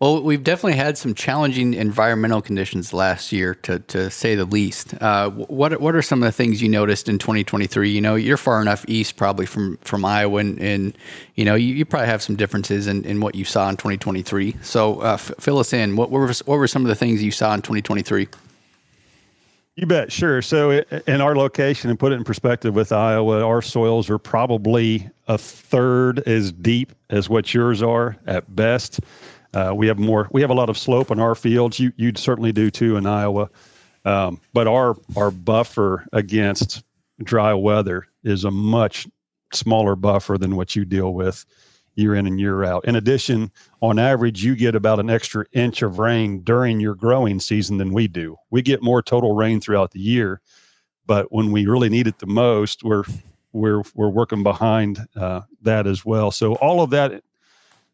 Well, 0.00 0.22
we've 0.22 0.44
definitely 0.44 0.76
had 0.76 0.96
some 0.96 1.12
challenging 1.12 1.74
environmental 1.74 2.40
conditions 2.40 2.92
last 2.92 3.32
year, 3.32 3.56
to, 3.56 3.80
to 3.80 4.10
say 4.10 4.36
the 4.36 4.44
least. 4.44 4.94
Uh, 5.02 5.28
what 5.30 5.80
what 5.80 5.96
are 5.96 6.02
some 6.02 6.22
of 6.22 6.26
the 6.26 6.32
things 6.32 6.62
you 6.62 6.68
noticed 6.68 7.08
in 7.08 7.18
2023? 7.18 7.90
You 7.90 8.00
know, 8.00 8.14
you're 8.14 8.36
far 8.36 8.62
enough 8.62 8.84
east, 8.86 9.16
probably 9.16 9.44
from 9.44 9.76
from 9.78 10.04
Iowa, 10.04 10.38
and, 10.38 10.60
and 10.60 10.96
you 11.34 11.44
know, 11.44 11.56
you, 11.56 11.74
you, 11.74 11.84
probably 11.84 12.06
have 12.06 12.22
some 12.22 12.36
differences 12.36 12.86
in, 12.86 13.04
in 13.04 13.20
what 13.20 13.34
you 13.34 13.44
saw 13.44 13.68
in 13.68 13.76
2023. 13.76 14.54
So, 14.62 15.02
uh, 15.02 15.14
f- 15.14 15.32
fill 15.40 15.58
us 15.58 15.72
in. 15.72 15.96
What 15.96 16.12
were 16.12 16.28
what 16.28 16.58
were 16.58 16.68
some 16.68 16.82
of 16.82 16.88
the 16.88 16.94
things 16.94 17.20
you 17.20 17.32
saw 17.32 17.52
in 17.54 17.62
2023? 17.62 18.28
You 19.78 19.86
bet, 19.86 20.10
sure. 20.10 20.42
So, 20.42 20.72
in 21.06 21.20
our 21.20 21.36
location, 21.36 21.88
and 21.88 21.96
put 21.96 22.10
it 22.10 22.16
in 22.16 22.24
perspective 22.24 22.74
with 22.74 22.90
Iowa, 22.90 23.46
our 23.46 23.62
soils 23.62 24.10
are 24.10 24.18
probably 24.18 25.08
a 25.28 25.38
third 25.38 26.18
as 26.26 26.50
deep 26.50 26.92
as 27.10 27.28
what 27.28 27.54
yours 27.54 27.80
are 27.80 28.16
at 28.26 28.56
best. 28.56 28.98
Uh, 29.54 29.72
we 29.76 29.86
have 29.86 29.96
more. 29.96 30.28
We 30.32 30.40
have 30.40 30.50
a 30.50 30.54
lot 30.54 30.68
of 30.68 30.76
slope 30.76 31.12
in 31.12 31.20
our 31.20 31.36
fields. 31.36 31.78
You 31.78 31.92
you 31.94 32.10
certainly 32.16 32.50
do 32.50 32.72
too 32.72 32.96
in 32.96 33.06
Iowa, 33.06 33.50
um, 34.04 34.40
but 34.52 34.66
our 34.66 34.96
our 35.14 35.30
buffer 35.30 36.08
against 36.12 36.82
dry 37.22 37.54
weather 37.54 38.08
is 38.24 38.42
a 38.42 38.50
much 38.50 39.06
smaller 39.52 39.94
buffer 39.94 40.36
than 40.38 40.56
what 40.56 40.74
you 40.74 40.84
deal 40.86 41.14
with 41.14 41.46
year 41.98 42.14
in 42.14 42.26
and 42.26 42.38
year 42.38 42.64
out. 42.64 42.84
In 42.84 42.96
addition, 42.96 43.50
on 43.82 43.98
average, 43.98 44.44
you 44.44 44.54
get 44.54 44.74
about 44.74 45.00
an 45.00 45.10
extra 45.10 45.44
inch 45.52 45.82
of 45.82 45.98
rain 45.98 46.40
during 46.40 46.80
your 46.80 46.94
growing 46.94 47.40
season 47.40 47.78
than 47.78 47.92
we 47.92 48.06
do. 48.06 48.36
We 48.50 48.62
get 48.62 48.82
more 48.82 49.02
total 49.02 49.34
rain 49.34 49.60
throughout 49.60 49.90
the 49.90 50.00
year, 50.00 50.40
but 51.06 51.32
when 51.32 51.50
we 51.50 51.66
really 51.66 51.88
need 51.88 52.06
it 52.06 52.18
the 52.18 52.26
most, 52.26 52.84
we're 52.84 53.04
we're 53.52 53.82
we're 53.94 54.10
working 54.10 54.42
behind 54.42 55.00
uh, 55.16 55.42
that 55.62 55.86
as 55.86 56.04
well. 56.04 56.30
So 56.30 56.54
all 56.56 56.80
of 56.80 56.90
that 56.90 57.22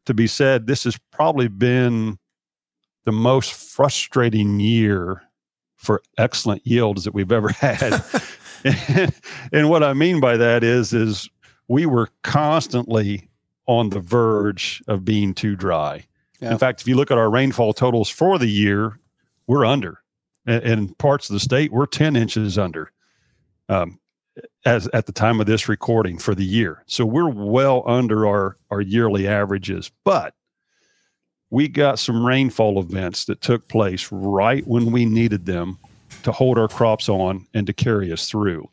to 0.06 0.14
be 0.14 0.26
said, 0.26 0.66
this 0.66 0.84
has 0.84 0.98
probably 1.10 1.48
been 1.48 2.18
the 3.04 3.12
most 3.12 3.52
frustrating 3.52 4.60
year 4.60 5.22
for 5.76 6.02
excellent 6.18 6.66
yields 6.66 7.04
that 7.04 7.14
we've 7.14 7.32
ever 7.32 7.48
had. 7.60 8.02
and, 8.64 9.14
and 9.52 9.70
what 9.70 9.82
I 9.82 9.94
mean 9.94 10.20
by 10.20 10.36
that 10.36 10.62
is 10.62 10.92
is 10.92 11.28
we 11.68 11.86
were 11.86 12.10
constantly 12.22 13.28
on 13.66 13.90
the 13.90 14.00
verge 14.00 14.82
of 14.88 15.04
being 15.04 15.34
too 15.34 15.56
dry. 15.56 16.04
Yeah. 16.40 16.52
In 16.52 16.58
fact, 16.58 16.80
if 16.80 16.88
you 16.88 16.96
look 16.96 17.10
at 17.10 17.18
our 17.18 17.30
rainfall 17.30 17.72
totals 17.72 18.08
for 18.08 18.38
the 18.38 18.48
year, 18.48 18.98
we're 19.46 19.64
under. 19.64 20.00
In 20.46 20.94
parts 20.94 21.30
of 21.30 21.34
the 21.34 21.40
state, 21.40 21.72
we're 21.72 21.86
10 21.86 22.16
inches 22.16 22.58
under 22.58 22.90
um, 23.68 23.98
as 24.66 24.88
at 24.88 25.06
the 25.06 25.12
time 25.12 25.40
of 25.40 25.46
this 25.46 25.68
recording 25.68 26.18
for 26.18 26.34
the 26.34 26.44
year. 26.44 26.82
So 26.86 27.06
we're 27.06 27.28
well 27.28 27.82
under 27.86 28.26
our, 28.26 28.58
our 28.70 28.80
yearly 28.80 29.26
averages. 29.26 29.90
But 30.04 30.34
we 31.50 31.68
got 31.68 31.98
some 31.98 32.26
rainfall 32.26 32.80
events 32.80 33.26
that 33.26 33.40
took 33.40 33.68
place 33.68 34.08
right 34.10 34.66
when 34.66 34.90
we 34.90 35.04
needed 35.04 35.46
them 35.46 35.78
to 36.24 36.32
hold 36.32 36.58
our 36.58 36.68
crops 36.68 37.08
on 37.08 37.46
and 37.54 37.66
to 37.66 37.72
carry 37.72 38.12
us 38.12 38.28
through. 38.28 38.68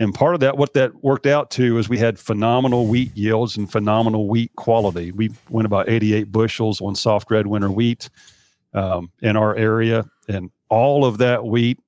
And 0.00 0.14
part 0.14 0.34
of 0.34 0.40
that, 0.40 0.56
what 0.56 0.74
that 0.74 1.02
worked 1.02 1.26
out 1.26 1.50
to, 1.52 1.78
is 1.78 1.88
we 1.88 1.98
had 1.98 2.18
phenomenal 2.18 2.86
wheat 2.86 3.16
yields 3.16 3.56
and 3.56 3.70
phenomenal 3.70 4.28
wheat 4.28 4.54
quality. 4.56 5.10
We 5.10 5.30
went 5.50 5.66
about 5.66 5.88
88 5.88 6.30
bushels 6.30 6.80
on 6.80 6.94
soft 6.94 7.30
red 7.30 7.46
winter 7.46 7.70
wheat 7.70 8.08
um, 8.74 9.10
in 9.22 9.36
our 9.36 9.56
area, 9.56 10.08
and 10.28 10.50
all 10.68 11.04
of 11.04 11.18
that 11.18 11.44
wheat 11.44 11.80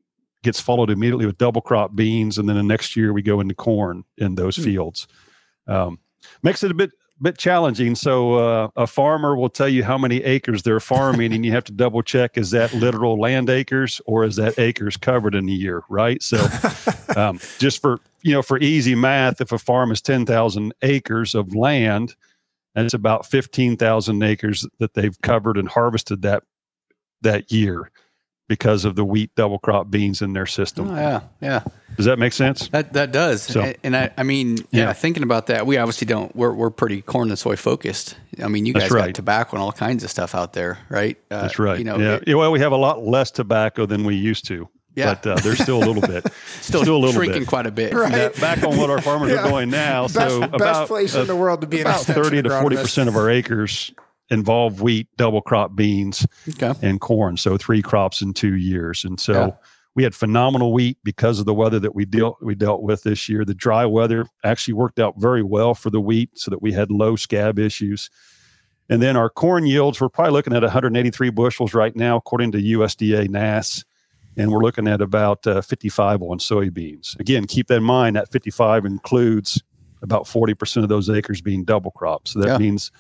gets 0.43 0.61
followed 0.61 0.91
immediately 0.91 1.27
with 1.27 1.39
double 1.39 1.61
crop 1.61 1.95
beans, 1.95 2.39
and 2.39 2.49
then 2.49 2.57
the 2.57 2.63
next 2.63 2.97
year 2.97 3.13
we 3.13 3.23
go 3.23 3.41
into 3.41 3.55
corn 3.55 4.05
in 4.19 4.35
those 4.35 4.57
mm. 4.57 4.65
fields. 4.65 5.07
Um, 5.67 5.99
makes 6.43 6.65
it 6.65 6.71
a 6.71 6.75
bit 6.75 6.91
bit 7.23 7.39
challenging. 7.39 7.95
So 7.95 8.35
uh, 8.35 8.69
a 8.77 8.87
farmer 8.87 9.37
will 9.37 9.49
tell 9.51 9.69
you 9.69 9.85
how 9.85 9.99
many 9.99 10.23
acres 10.23 10.63
they're 10.63 10.81
farming, 10.81 11.33
and 11.33 11.45
you 11.45 11.53
have 11.53 11.65
to 11.65 11.73
double 11.73 12.03
check: 12.03 12.37
is 12.37 12.51
that 12.51 12.73
literal 12.75 13.19
land 13.19 13.51
acres 13.51 14.01
or 14.07 14.25
is 14.25 14.37
that 14.37 14.59
acres 14.59 14.97
covered 14.97 15.35
in 15.35 15.49
a 15.49 15.53
year? 15.53 15.83
Right. 15.89 16.23
So 16.23 16.47
um, 17.17 17.39
just 17.59 17.81
for 17.81 17.99
you 18.23 18.33
know, 18.33 18.43
for 18.43 18.59
easy 18.59 18.95
math, 18.95 19.41
if 19.41 19.53
a 19.53 19.59
farm 19.59 19.91
is 19.91 20.01
ten 20.01 20.27
thousand 20.27 20.75
acres 20.83 21.35
of 21.35 21.55
land, 21.55 22.15
and 22.75 22.85
it's 22.85 22.95
about 22.95 23.27
fifteen 23.27 23.77
thousand 23.77 24.23
acres 24.23 24.67
that 24.79 24.95
they've 24.95 25.21
covered 25.23 25.57
and 25.57 25.69
harvested 25.69 26.23
that 26.23 26.43
that 27.23 27.53
year 27.53 27.91
because 28.51 28.85
of 28.85 28.97
the 28.97 29.05
wheat 29.05 29.33
double 29.37 29.61
crop 29.61 29.93
beans 29.93 30.21
in 30.23 30.33
their 30.33 30.45
system. 30.45 30.91
Oh, 30.91 30.97
yeah, 30.97 31.21
yeah. 31.41 31.63
Does 31.97 32.07
that 32.07 32.19
make 32.19 32.33
sense? 32.33 32.67
That 32.71 32.95
that 32.95 33.13
does. 33.13 33.45
So, 33.45 33.61
and, 33.61 33.77
and 33.85 33.97
I, 33.97 34.11
I 34.19 34.25
mean, 34.25 34.57
yeah, 34.73 34.87
yeah, 34.87 34.93
thinking 34.93 35.23
about 35.23 35.47
that, 35.47 35.69
we 35.69 35.77
obviously 35.77 36.07
don't. 36.07 36.35
We're 36.35 36.53
we're 36.53 36.71
pretty 36.71 37.01
corn 37.01 37.29
and 37.29 37.39
soy 37.39 37.55
focused. 37.55 38.17
I 38.43 38.49
mean, 38.49 38.67
you 38.67 38.73
guys 38.73 38.91
right. 38.91 39.07
got 39.07 39.15
tobacco 39.15 39.53
and 39.53 39.63
all 39.63 39.71
kinds 39.71 40.03
of 40.03 40.11
stuff 40.11 40.35
out 40.35 40.53
there, 40.53 40.79
right? 40.89 41.17
Uh, 41.31 41.43
That's 41.43 41.61
right. 41.61 41.79
You 41.79 41.85
know, 41.85 41.99
yeah. 41.99 42.19
It, 42.27 42.35
well, 42.35 42.51
we 42.51 42.59
have 42.59 42.73
a 42.73 42.77
lot 42.77 43.05
less 43.05 43.31
tobacco 43.31 43.87
than 43.87 44.03
we 44.03 44.17
used 44.17 44.47
to. 44.47 44.69
Yeah. 44.97 45.15
But 45.15 45.27
uh, 45.31 45.35
there's 45.37 45.61
still 45.61 45.79
a 45.79 45.87
little 45.87 46.03
bit. 46.03 46.27
still, 46.61 46.83
still, 46.83 46.97
a 46.97 46.99
little 46.99 47.13
bit 47.13 47.15
shrinking 47.15 47.43
bit. 47.43 47.49
quite 47.49 47.67
a 47.67 47.71
bit. 47.71 47.95
Right. 47.95 48.13
Yeah, 48.13 48.29
back 48.41 48.65
on 48.65 48.77
what 48.77 48.91
our 48.91 49.01
farmers 49.01 49.31
yeah. 49.33 49.45
are 49.45 49.49
doing 49.49 49.71
now. 49.71 50.09
Best, 50.09 50.15
so 50.15 50.41
best 50.41 50.55
about, 50.55 50.89
place 50.89 51.15
uh, 51.15 51.21
in 51.21 51.27
the 51.29 51.37
world 51.37 51.61
to 51.61 51.69
be 51.69 51.83
about 51.83 52.01
30 52.01 52.43
to 52.43 52.49
40% 52.49 53.07
of 53.07 53.15
our 53.15 53.31
acres 53.31 53.93
involve 54.31 54.81
wheat, 54.81 55.09
double 55.17 55.43
crop 55.43 55.75
beans, 55.75 56.27
okay. 56.49 56.73
and 56.83 57.01
corn. 57.01 57.37
So 57.37 57.57
three 57.57 57.83
crops 57.83 58.23
in 58.23 58.33
two 58.33 58.57
years. 58.57 59.05
And 59.05 59.19
so 59.19 59.33
yeah. 59.33 59.51
we 59.95 60.03
had 60.03 60.15
phenomenal 60.15 60.73
wheat 60.73 60.99
because 61.03 61.41
of 61.41 61.47
the 61.47 61.55
weather 61.55 61.79
that 61.81 61.95
we 61.95 62.05
dealt 62.05 62.37
we 62.43 62.55
dealt 62.55 62.83
with 62.83 63.03
this 63.03 63.29
year. 63.29 63.45
The 63.45 63.55
dry 63.55 63.85
weather 63.87 64.27
actually 64.45 64.75
worked 64.75 64.99
out 64.99 65.15
very 65.19 65.43
well 65.43 65.75
for 65.75 65.91
the 65.91 66.01
wheat, 66.01 66.31
so 66.35 66.51
that 66.51 66.63
we 66.63 66.73
had 66.73 66.91
low 66.91 67.17
scab 67.17 67.59
issues. 67.59 68.11
And 68.89 69.01
then 69.01 69.17
our 69.17 69.31
corn 69.31 69.67
yields, 69.67 70.01
we're 70.01 70.09
probably 70.09 70.33
looking 70.33 70.53
at 70.53 70.63
183 70.63 71.31
bushels 71.31 71.75
right 71.75 71.95
now, 71.95 72.17
according 72.17 72.51
to 72.53 72.59
USDA 72.59 73.29
NASS. 73.29 73.85
And 74.37 74.51
we're 74.51 74.63
looking 74.63 74.89
at 74.89 75.01
about 75.01 75.47
uh, 75.47 75.61
55 75.61 76.23
on 76.23 76.39
soybeans. 76.39 77.19
Again, 77.21 77.47
keep 77.47 77.69
that 77.69 77.77
in 77.77 77.85
mind 77.85 78.17
that 78.17 78.33
55 78.33 78.85
includes 78.85 79.63
about 80.03 80.25
40% 80.25 80.83
of 80.83 80.89
those 80.89 81.09
acres 81.09 81.41
being 81.41 81.65
double 81.65 81.91
crops. 81.93 82.33
So 82.33 82.41
that 82.41 82.49
yeah. 82.49 82.59
means 82.59 82.91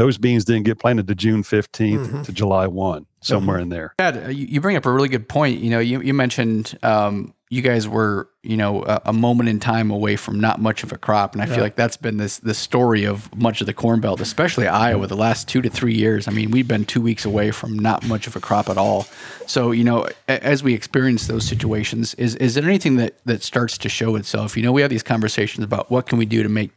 those 0.00 0.16
beans 0.16 0.46
didn't 0.46 0.62
get 0.62 0.78
planted 0.78 1.06
to 1.08 1.14
June 1.14 1.42
15th 1.42 1.68
mm-hmm. 1.68 2.22
to 2.22 2.32
July 2.32 2.66
1, 2.66 3.04
somewhere 3.20 3.56
mm-hmm. 3.56 3.64
in 3.64 3.68
there. 3.68 3.94
Chad, 4.00 4.24
uh, 4.24 4.28
you 4.30 4.58
bring 4.58 4.74
up 4.74 4.86
a 4.86 4.90
really 4.90 5.10
good 5.10 5.28
point. 5.28 5.58
You 5.58 5.68
know, 5.68 5.78
you, 5.78 6.00
you 6.00 6.14
mentioned 6.14 6.78
um, 6.82 7.34
you 7.50 7.60
guys 7.60 7.86
were, 7.86 8.30
you 8.42 8.56
know, 8.56 8.82
a, 8.84 9.02
a, 9.04 9.12
moment 9.12 9.50
in 9.50 9.60
time 9.60 9.90
away 9.90 10.16
from 10.16 10.40
not 10.40 10.58
much 10.58 10.84
of 10.84 10.92
a 10.92 10.96
crop. 10.96 11.34
And 11.34 11.42
I 11.42 11.46
yeah. 11.46 11.54
feel 11.54 11.62
like 11.62 11.76
that's 11.76 11.98
been 11.98 12.16
this, 12.16 12.38
this 12.38 12.56
story 12.56 13.04
of 13.04 13.34
much 13.36 13.60
of 13.60 13.66
the 13.66 13.74
Corn 13.74 14.00
Belt, 14.00 14.22
especially 14.22 14.66
Iowa, 14.66 15.06
the 15.06 15.18
last 15.18 15.48
two 15.48 15.60
to 15.60 15.68
three 15.68 15.94
years. 15.94 16.26
I 16.26 16.30
mean, 16.30 16.50
we've 16.50 16.68
been 16.68 16.86
two 16.86 17.02
weeks 17.02 17.26
away 17.26 17.50
from 17.50 17.78
not 17.78 18.02
much 18.06 18.26
of 18.26 18.34
a 18.36 18.40
crop 18.40 18.70
at 18.70 18.78
all. 18.78 19.06
So, 19.46 19.70
you 19.70 19.84
know, 19.84 20.08
as 20.28 20.62
we 20.62 20.72
experience 20.72 21.26
those 21.26 21.44
situations, 21.44 22.14
is, 22.14 22.36
is 22.36 22.54
there 22.54 22.64
anything 22.64 22.96
that, 22.96 23.22
that 23.26 23.42
starts 23.42 23.76
to 23.76 23.90
show 23.90 24.16
itself? 24.16 24.56
You 24.56 24.62
know, 24.62 24.72
we 24.72 24.80
have 24.80 24.90
these 24.90 25.02
conversations 25.02 25.62
about 25.62 25.90
what 25.90 26.06
can 26.06 26.16
we 26.16 26.24
do 26.24 26.42
to 26.42 26.48
make 26.48 26.70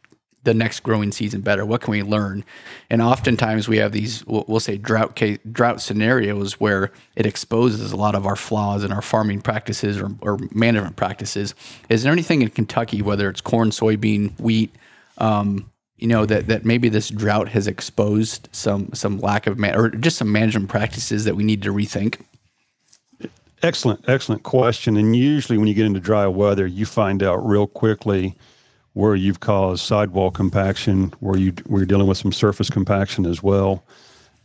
the 0.44 0.54
next 0.54 0.82
growing 0.82 1.12
season 1.12 1.42
better? 1.42 1.66
What 1.66 1.82
can 1.82 1.92
we 1.92 2.04
learn? 2.04 2.44
And 2.90 3.02
oftentimes 3.02 3.68
we 3.68 3.78
have 3.78 3.92
these, 3.92 4.26
we'll, 4.26 4.60
say 4.60 4.78
drought 4.78 5.16
case, 5.16 5.40
drought 5.52 5.82
scenarios 5.82 6.60
where 6.60 6.92
it 7.16 7.26
exposes 7.26 7.92
a 7.92 7.96
lot 7.96 8.16
of 8.16 8.26
our 8.26 8.36
flaws 8.36 8.84
in 8.84 8.92
our 8.92 9.02
farming 9.02 9.42
practices 9.42 10.00
or, 10.00 10.12
or 10.22 10.38
management 10.52 10.96
practices. 10.96 11.56
Is 11.90 12.04
there 12.04 12.12
anything 12.12 12.42
in 12.42 12.50
Kentucky, 12.50 13.02
whether 13.02 13.30
it's 13.30 13.42
corn, 13.42 13.70
soybean, 13.70 14.38
wheat, 14.40 14.74
um, 15.18 15.70
you 15.98 16.08
know 16.08 16.26
that 16.26 16.48
that 16.48 16.66
maybe 16.66 16.90
this 16.90 17.10
drought 17.10 17.48
has 17.50 17.66
exposed 17.66 18.50
some 18.52 18.90
some 18.94 19.20
lack 19.20 19.48
of 19.48 19.58
man 19.58 19.76
or 19.76 19.90
just 19.90 20.18
some 20.18 20.32
management 20.32 20.68
practices 20.68 21.24
that 21.24 21.36
we 21.36 21.46
need 21.46 21.62
to 21.62 21.72
rethink? 21.72 22.20
Excellent, 23.62 24.04
excellent 24.10 24.44
question. 24.44 24.98
And 24.98 25.16
usually, 25.16 25.58
when 25.58 25.70
you 25.70 25.74
get 25.74 25.86
into 25.86 26.02
dry 26.02 26.28
weather, 26.28 26.68
you 26.68 26.86
find 26.86 27.24
out 27.24 27.48
real 27.48 27.68
quickly 27.68 28.36
where 28.94 29.16
you've 29.16 29.40
caused 29.40 29.84
sidewall 29.86 30.32
compaction, 30.32 31.14
where 31.20 31.38
you 31.38 31.54
where 31.66 31.82
you're 31.82 31.86
dealing 31.86 32.08
with 32.08 32.18
some 32.18 32.32
surface 32.32 32.70
compaction 32.70 33.26
as 33.26 33.44
well. 33.44 33.84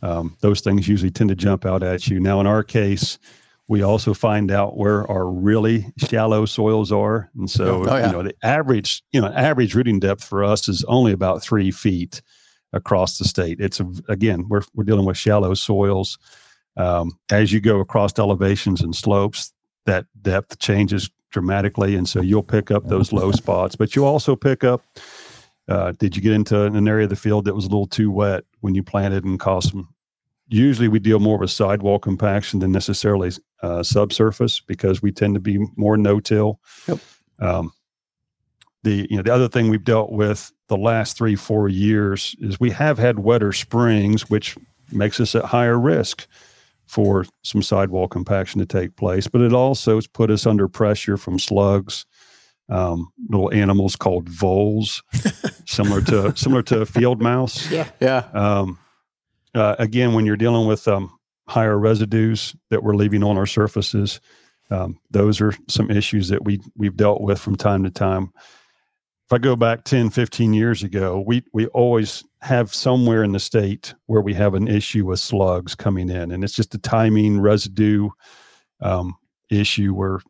Um, 0.01 0.37
those 0.41 0.61
things 0.61 0.87
usually 0.87 1.11
tend 1.11 1.29
to 1.29 1.35
jump 1.35 1.65
out 1.65 1.83
at 1.83 2.07
you. 2.07 2.19
Now, 2.19 2.39
in 2.39 2.47
our 2.47 2.63
case, 2.63 3.19
we 3.67 3.83
also 3.83 4.13
find 4.13 4.49
out 4.49 4.77
where 4.77 5.09
our 5.09 5.27
really 5.27 5.93
shallow 5.97 6.45
soils 6.45 6.91
are, 6.91 7.29
and 7.37 7.49
so 7.49 7.85
oh, 7.87 7.97
yeah. 7.97 8.07
you 8.07 8.11
know 8.11 8.23
the 8.23 8.35
average 8.43 9.03
you 9.11 9.21
know 9.21 9.27
average 9.27 9.75
rooting 9.75 9.99
depth 9.99 10.23
for 10.23 10.43
us 10.43 10.67
is 10.67 10.83
only 10.85 11.11
about 11.11 11.43
three 11.43 11.69
feet 11.71 12.21
across 12.73 13.17
the 13.17 13.25
state. 13.25 13.59
It's 13.59 13.79
a, 13.79 13.91
again 14.07 14.47
we're 14.49 14.63
we're 14.73 14.83
dealing 14.83 15.05
with 15.05 15.17
shallow 15.17 15.53
soils. 15.53 16.17
Um, 16.77 17.19
as 17.29 17.51
you 17.51 17.59
go 17.59 17.79
across 17.79 18.17
elevations 18.17 18.81
and 18.81 18.95
slopes, 18.95 19.51
that 19.85 20.05
depth 20.21 20.59
changes 20.59 21.09
dramatically, 21.31 21.95
and 21.95 22.07
so 22.07 22.21
you'll 22.21 22.43
pick 22.43 22.71
up 22.71 22.87
those 22.87 23.13
low 23.13 23.31
spots. 23.31 23.75
But 23.75 23.95
you 23.95 24.05
also 24.05 24.35
pick 24.35 24.63
up. 24.63 24.83
Uh, 25.67 25.91
did 25.99 26.15
you 26.15 26.21
get 26.21 26.33
into 26.33 26.63
an 26.63 26.87
area 26.87 27.03
of 27.03 27.11
the 27.11 27.15
field 27.15 27.45
that 27.45 27.53
was 27.53 27.65
a 27.65 27.67
little 27.67 27.85
too 27.85 28.09
wet 28.09 28.43
when 28.61 28.73
you 28.73 28.81
planted 28.81 29.23
and 29.23 29.39
caused 29.39 29.69
some? 29.69 29.89
Usually, 30.47 30.87
we 30.87 30.97
deal 30.97 31.19
more 31.19 31.37
with 31.37 31.51
sidewall 31.51 31.99
compaction 31.99 32.59
than 32.59 32.71
necessarily 32.71 33.31
uh, 33.61 33.83
subsurface 33.83 34.61
because 34.61 35.01
we 35.01 35.11
tend 35.11 35.35
to 35.35 35.39
be 35.39 35.59
more 35.75 35.95
no-till. 35.95 36.59
Yep. 36.87 36.99
Um, 37.37 37.71
the 38.83 39.07
you 39.09 39.17
know 39.17 39.23
the 39.23 39.33
other 39.33 39.47
thing 39.47 39.69
we've 39.69 39.83
dealt 39.83 40.11
with 40.11 40.51
the 40.67 40.77
last 40.77 41.17
three 41.17 41.35
four 41.35 41.69
years 41.69 42.35
is 42.39 42.59
we 42.59 42.71
have 42.71 42.97
had 42.97 43.19
wetter 43.19 43.51
springs, 43.51 44.29
which 44.29 44.57
makes 44.91 45.19
us 45.19 45.35
at 45.35 45.45
higher 45.45 45.77
risk 45.77 46.27
for 46.89 47.23
some 47.43 47.61
sidewall 47.61 48.07
compaction 48.07 48.59
to 48.59 48.65
take 48.65 48.95
place, 48.95 49.27
but 49.27 49.41
it 49.41 49.53
also 49.53 49.95
has 49.95 50.07
put 50.07 50.31
us 50.31 50.47
under 50.47 50.67
pressure 50.67 51.17
from 51.17 51.37
slugs, 51.37 52.07
um, 52.67 53.11
little 53.29 53.53
animals 53.53 53.95
called 53.95 54.27
voles, 54.27 55.03
similar 55.67 56.01
to 56.01 56.35
similar 56.35 56.63
to 56.63 56.81
a 56.81 56.85
field 56.87 57.21
mouse. 57.21 57.69
Yeah, 57.71 57.87
yeah. 58.01 58.27
Um, 58.33 58.79
uh, 59.53 59.75
again, 59.77 60.13
when 60.13 60.25
you're 60.25 60.35
dealing 60.35 60.67
with 60.67 60.87
um, 60.87 61.15
higher 61.47 61.77
residues 61.77 62.55
that 62.71 62.81
we're 62.83 62.95
leaving 62.95 63.23
on 63.23 63.37
our 63.37 63.45
surfaces, 63.45 64.19
um, 64.71 64.99
those 65.11 65.39
are 65.41 65.53
some 65.67 65.91
issues 65.91 66.29
that 66.29 66.43
we 66.43 66.59
we've 66.75 66.97
dealt 66.97 67.21
with 67.21 67.39
from 67.39 67.55
time 67.55 67.83
to 67.83 67.91
time 67.91 68.33
if 69.29 69.33
I 69.33 69.37
go 69.37 69.55
back 69.55 69.83
10, 69.83 70.09
15 70.09 70.55
years 70.55 70.81
ago, 70.81 71.23
we, 71.23 71.43
we 71.53 71.67
always 71.67 72.23
have 72.41 72.73
somewhere 72.73 73.23
in 73.23 73.31
the 73.31 73.39
state 73.39 73.93
where 74.07 74.21
we 74.21 74.33
have 74.33 74.55
an 74.55 74.67
issue 74.67 75.05
with 75.05 75.19
slugs 75.19 75.75
coming 75.75 76.09
in. 76.09 76.31
And 76.31 76.43
it's 76.43 76.55
just 76.55 76.73
a 76.73 76.79
timing 76.79 77.39
residue 77.39 78.09
um, 78.81 79.15
issue 79.51 79.93
where 79.93 80.21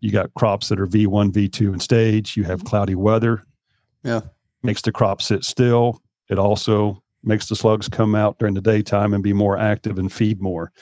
you 0.00 0.10
got 0.10 0.34
crops 0.34 0.70
that 0.70 0.80
are 0.80 0.88
V1, 0.88 1.30
V2 1.30 1.74
in 1.74 1.78
stage. 1.78 2.36
You 2.36 2.42
have 2.44 2.64
cloudy 2.64 2.96
weather. 2.96 3.44
Yeah. 4.02 4.22
Makes 4.64 4.82
the 4.82 4.90
crop 4.90 5.22
sit 5.22 5.44
still. 5.44 6.02
It 6.28 6.40
also 6.40 7.00
makes 7.22 7.48
the 7.48 7.54
slugs 7.54 7.88
come 7.88 8.16
out 8.16 8.40
during 8.40 8.54
the 8.54 8.60
daytime 8.60 9.14
and 9.14 9.22
be 9.22 9.32
more 9.32 9.56
active 9.56 10.00
and 10.00 10.12
feed 10.12 10.40
more. 10.40 10.72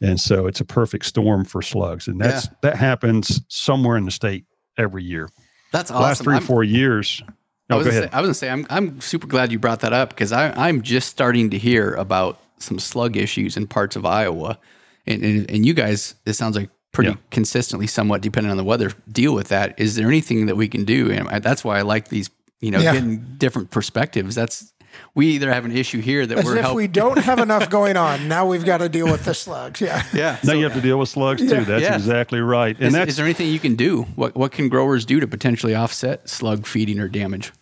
And 0.00 0.18
so 0.18 0.48
it's 0.48 0.60
a 0.60 0.64
perfect 0.64 1.04
storm 1.04 1.44
for 1.44 1.62
slugs. 1.62 2.08
And 2.08 2.20
that's 2.20 2.46
yeah. 2.46 2.52
that 2.62 2.76
happens 2.76 3.42
somewhere 3.46 3.96
in 3.96 4.06
the 4.06 4.10
state 4.10 4.44
every 4.76 5.04
year. 5.04 5.28
That's 5.72 5.90
awesome. 5.90 6.02
Last 6.02 6.22
3 6.22 6.36
or 6.36 6.40
four 6.40 6.64
years. 6.64 7.22
No, 7.68 7.76
I 7.76 7.78
was, 7.78 7.88
say, 7.88 8.08
I 8.12 8.20
was 8.20 8.26
gonna 8.26 8.34
say 8.34 8.50
I'm 8.50 8.66
I'm 8.70 9.00
super 9.00 9.26
glad 9.26 9.50
you 9.50 9.58
brought 9.58 9.80
that 9.80 9.92
up 9.92 10.10
because 10.10 10.30
I 10.30 10.52
I'm 10.52 10.82
just 10.82 11.08
starting 11.08 11.50
to 11.50 11.58
hear 11.58 11.94
about 11.94 12.38
some 12.58 12.78
slug 12.78 13.16
issues 13.16 13.56
in 13.56 13.66
parts 13.66 13.96
of 13.96 14.04
Iowa, 14.04 14.58
and 15.06 15.24
and, 15.24 15.50
and 15.50 15.64
you 15.64 15.72
guys 15.72 16.14
it 16.26 16.34
sounds 16.34 16.56
like 16.56 16.68
pretty 16.92 17.10
yeah. 17.10 17.16
consistently, 17.30 17.86
somewhat 17.86 18.20
depending 18.20 18.50
on 18.50 18.56
the 18.56 18.64
weather, 18.64 18.92
deal 19.10 19.34
with 19.34 19.48
that. 19.48 19.78
Is 19.80 19.96
there 19.96 20.06
anything 20.06 20.46
that 20.46 20.56
we 20.56 20.68
can 20.68 20.84
do? 20.84 21.10
And 21.10 21.28
I, 21.28 21.38
that's 21.38 21.64
why 21.64 21.78
I 21.78 21.82
like 21.82 22.08
these, 22.08 22.30
you 22.60 22.70
know, 22.70 22.78
yeah. 22.78 22.92
getting 22.92 23.18
different 23.38 23.70
perspectives. 23.70 24.34
That's 24.34 24.72
we 25.14 25.28
either 25.28 25.52
have 25.52 25.64
an 25.64 25.72
issue 25.72 26.00
here 26.00 26.26
that 26.26 26.38
As 26.38 26.44
we're 26.44 26.56
if 26.56 26.62
help- 26.62 26.76
we 26.76 26.88
don't 26.88 27.18
have 27.18 27.38
enough 27.38 27.68
going 27.70 27.96
on. 27.96 28.28
Now 28.28 28.46
we've 28.46 28.64
got 28.64 28.78
to 28.78 28.88
deal 28.88 29.06
with 29.06 29.24
the 29.24 29.34
slugs. 29.34 29.80
Yeah, 29.80 30.04
yeah. 30.14 30.38
Now 30.44 30.52
so, 30.52 30.52
you 30.52 30.64
have 30.64 30.74
to 30.74 30.80
deal 30.80 30.98
with 30.98 31.08
slugs 31.08 31.40
too. 31.40 31.48
Yeah. 31.48 31.64
That's 31.64 31.82
yeah. 31.82 31.94
exactly 31.94 32.40
right. 32.40 32.76
And 32.76 32.88
is, 32.88 32.92
that's, 32.92 33.10
is 33.10 33.16
there 33.16 33.26
anything 33.26 33.48
you 33.48 33.58
can 33.58 33.76
do? 33.76 34.02
What 34.16 34.34
what 34.34 34.52
can 34.52 34.68
growers 34.68 35.04
do 35.04 35.20
to 35.20 35.26
potentially 35.26 35.74
offset 35.74 36.28
slug 36.28 36.66
feeding 36.66 36.98
or 36.98 37.08
damage? 37.08 37.52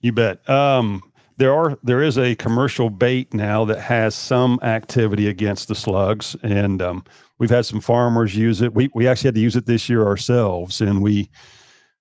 You 0.00 0.12
bet. 0.12 0.48
Um, 0.48 1.02
there 1.40 1.54
are 1.54 1.78
there 1.82 2.02
is 2.02 2.18
a 2.18 2.34
commercial 2.34 2.90
bait 2.90 3.32
now 3.32 3.64
that 3.64 3.80
has 3.80 4.14
some 4.14 4.58
activity 4.62 5.26
against 5.26 5.68
the 5.68 5.74
slugs, 5.74 6.36
and 6.42 6.82
um, 6.82 7.04
we've 7.38 7.50
had 7.50 7.64
some 7.64 7.80
farmers 7.80 8.36
use 8.36 8.60
it. 8.60 8.74
We 8.74 8.90
we 8.94 9.08
actually 9.08 9.28
had 9.28 9.34
to 9.36 9.40
use 9.40 9.56
it 9.56 9.64
this 9.64 9.88
year 9.88 10.06
ourselves, 10.06 10.82
and 10.82 11.02
we 11.02 11.30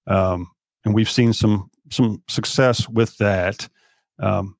um, 0.08 0.52
and 0.84 0.93
we've 0.93 1.10
seen 1.10 1.32
some 1.32 1.69
some 1.89 2.21
success 2.28 2.89
with 2.89 3.17
that. 3.17 3.69
Um, 4.19 4.58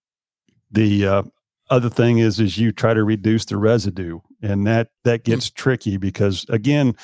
the 0.72 1.08
uh, 1.08 1.24
other 1.70 1.90
thing 1.90 2.20
is 2.20 2.40
is 2.40 2.58
you 2.58 2.72
try 2.72 2.94
to 2.94 3.04
reduce 3.04 3.46
the 3.46 3.58
residue, 3.58 4.20
and 4.42 4.66
that 4.68 4.90
that 5.04 5.24
gets 5.24 5.50
tricky 5.50 5.98
because 5.98 6.46
again, 6.50 6.96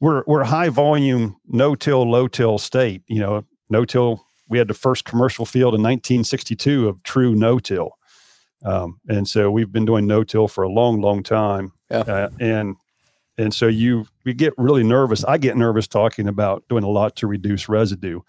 we're 0.00 0.22
we're 0.26 0.40
a 0.40 0.46
high 0.46 0.68
volume 0.68 1.36
no 1.46 1.74
till 1.74 2.08
low 2.10 2.28
till 2.28 2.58
state. 2.58 3.02
You 3.06 3.20
know, 3.20 3.44
no 3.68 3.84
till 3.84 4.24
we 4.48 4.58
had 4.58 4.68
the 4.68 4.74
first 4.74 5.04
commercial 5.04 5.46
field 5.46 5.74
in 5.74 5.82
1962 5.82 6.88
of 6.88 7.02
true 7.02 7.34
no 7.34 7.58
till, 7.58 7.96
um, 8.64 9.00
and 9.08 9.28
so 9.28 9.50
we've 9.50 9.72
been 9.72 9.84
doing 9.84 10.06
no 10.06 10.24
till 10.24 10.48
for 10.48 10.64
a 10.64 10.68
long, 10.68 11.00
long 11.00 11.22
time. 11.22 11.72
Yeah. 11.90 11.98
Uh, 11.98 12.30
and 12.38 12.76
and 13.38 13.54
so 13.54 13.68
you 13.68 14.06
we 14.24 14.34
get 14.34 14.52
really 14.58 14.84
nervous. 14.84 15.24
I 15.24 15.38
get 15.38 15.56
nervous 15.56 15.86
talking 15.86 16.28
about 16.28 16.64
doing 16.68 16.84
a 16.84 16.88
lot 16.88 17.16
to 17.16 17.26
reduce 17.26 17.68
residue. 17.68 18.20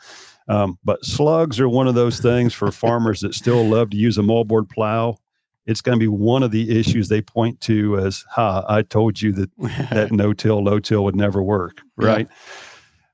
Um, 0.48 0.78
but 0.84 1.06
slugs 1.06 1.60
are 1.60 1.70
one 1.70 1.88
of 1.88 1.96
those 1.96 2.20
things 2.20 2.54
for 2.54 2.72
farmers 2.72 3.22
that 3.22 3.34
still 3.34 3.64
love 3.66 3.90
to 3.92 3.98
use 3.98 4.18
a 4.18 4.22
moldboard 4.22 4.70
plow. 4.70 5.18
It's 5.66 5.82
going 5.82 5.98
to 5.98 6.04
be 6.04 6.08
one 6.08 6.44
of 6.44 6.52
the 6.52 6.80
issues 6.80 7.08
they 7.08 7.22
point 7.22 7.62
to 7.62 8.00
as, 8.00 8.26
"Ha, 8.32 8.66
I 8.68 8.82
told 8.82 9.22
you 9.22 9.32
that 9.34 9.50
that 9.92 10.12
no 10.12 10.34
till, 10.34 10.64
low 10.64 10.80
till 10.80 11.04
would 11.04 11.16
never 11.16 11.42
work." 11.42 11.82
Yeah. 12.00 12.08
Right. 12.08 12.28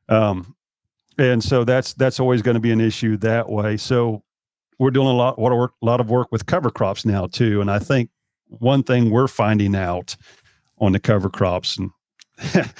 Um, 0.09 0.55
and 1.17 1.43
so 1.43 1.63
that's 1.63 1.93
that's 1.93 2.19
always 2.19 2.41
going 2.41 2.55
to 2.55 2.61
be 2.61 2.71
an 2.71 2.81
issue 2.81 3.17
that 3.17 3.49
way. 3.49 3.77
So 3.77 4.23
we're 4.79 4.91
doing 4.91 5.07
a 5.07 5.13
lot, 5.13 5.39
work, 5.39 5.73
lot 5.81 5.99
of 5.99 6.09
work 6.09 6.31
with 6.31 6.45
cover 6.45 6.69
crops 6.69 7.05
now 7.05 7.27
too. 7.27 7.61
And 7.61 7.71
I 7.71 7.79
think 7.79 8.09
one 8.47 8.83
thing 8.83 9.09
we're 9.09 9.27
finding 9.27 9.75
out 9.75 10.15
on 10.79 10.91
the 10.91 10.99
cover 10.99 11.29
crops 11.29 11.77
and 11.77 11.91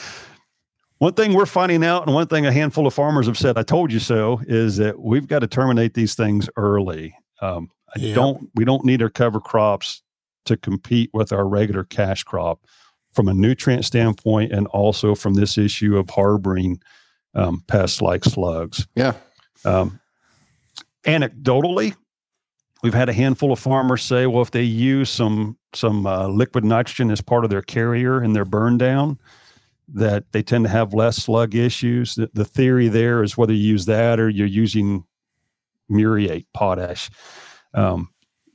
one 0.99 1.13
thing 1.13 1.33
we're 1.33 1.45
finding 1.45 1.83
out 1.83 2.05
and 2.05 2.13
one 2.15 2.27
thing 2.27 2.45
a 2.45 2.51
handful 2.51 2.87
of 2.87 2.93
farmers 2.93 3.27
have 3.27 3.37
said 3.37 3.57
i 3.57 3.63
told 3.63 3.91
you 3.91 3.99
so 3.99 4.41
is 4.47 4.77
that 4.77 4.99
we've 4.99 5.27
got 5.27 5.39
to 5.39 5.47
terminate 5.47 5.93
these 5.93 6.15
things 6.15 6.49
early 6.57 7.13
um, 7.41 7.69
i 7.95 7.99
Yep. 7.99 8.15
don't 8.15 8.49
we 8.55 8.65
don't 8.65 8.83
need 8.85 9.01
our 9.01 9.09
cover 9.09 9.39
crops 9.39 10.01
to 10.45 10.57
compete 10.57 11.09
with 11.13 11.31
our 11.31 11.47
regular 11.47 11.83
cash 11.83 12.23
crop 12.23 12.59
from 13.13 13.27
a 13.27 13.33
nutrient 13.33 13.83
standpoint 13.85 14.51
and 14.51 14.67
also 14.67 15.13
from 15.15 15.33
this 15.35 15.57
issue 15.57 15.97
of 15.97 16.09
harboring 16.09 16.79
um, 17.35 17.63
pests 17.67 18.01
like 18.01 18.23
slugs 18.23 18.87
Yeah. 18.95 19.13
um, 19.65 19.99
anecdotally, 21.03 21.95
we've 22.83 22.93
had 22.93 23.09
a 23.09 23.13
handful 23.13 23.51
of 23.51 23.59
farmers 23.59 24.03
say, 24.03 24.25
well, 24.27 24.41
if 24.41 24.51
they 24.51 24.63
use 24.63 25.09
some 25.09 25.57
some 25.73 26.05
uh, 26.07 26.27
liquid 26.27 26.63
nitrogen 26.63 27.11
as 27.11 27.21
part 27.21 27.43
of 27.43 27.49
their 27.49 27.61
carrier 27.61 28.23
in 28.23 28.33
their 28.33 28.45
burn 28.45 28.77
down, 28.77 29.19
that 29.93 30.31
they 30.31 30.43
tend 30.43 30.65
to 30.65 30.69
have 30.69 30.93
less 30.93 31.17
slug 31.17 31.55
issues. 31.55 32.15
The, 32.15 32.29
the 32.33 32.45
theory 32.45 32.87
there 32.89 33.23
is 33.23 33.37
whether 33.37 33.53
you 33.53 33.59
use 33.73 33.85
that 33.85 34.19
or 34.19 34.29
you're 34.29 34.47
using 34.47 35.05
muriate 35.89 36.47
potash. 36.53 37.09
Um, 37.73 38.09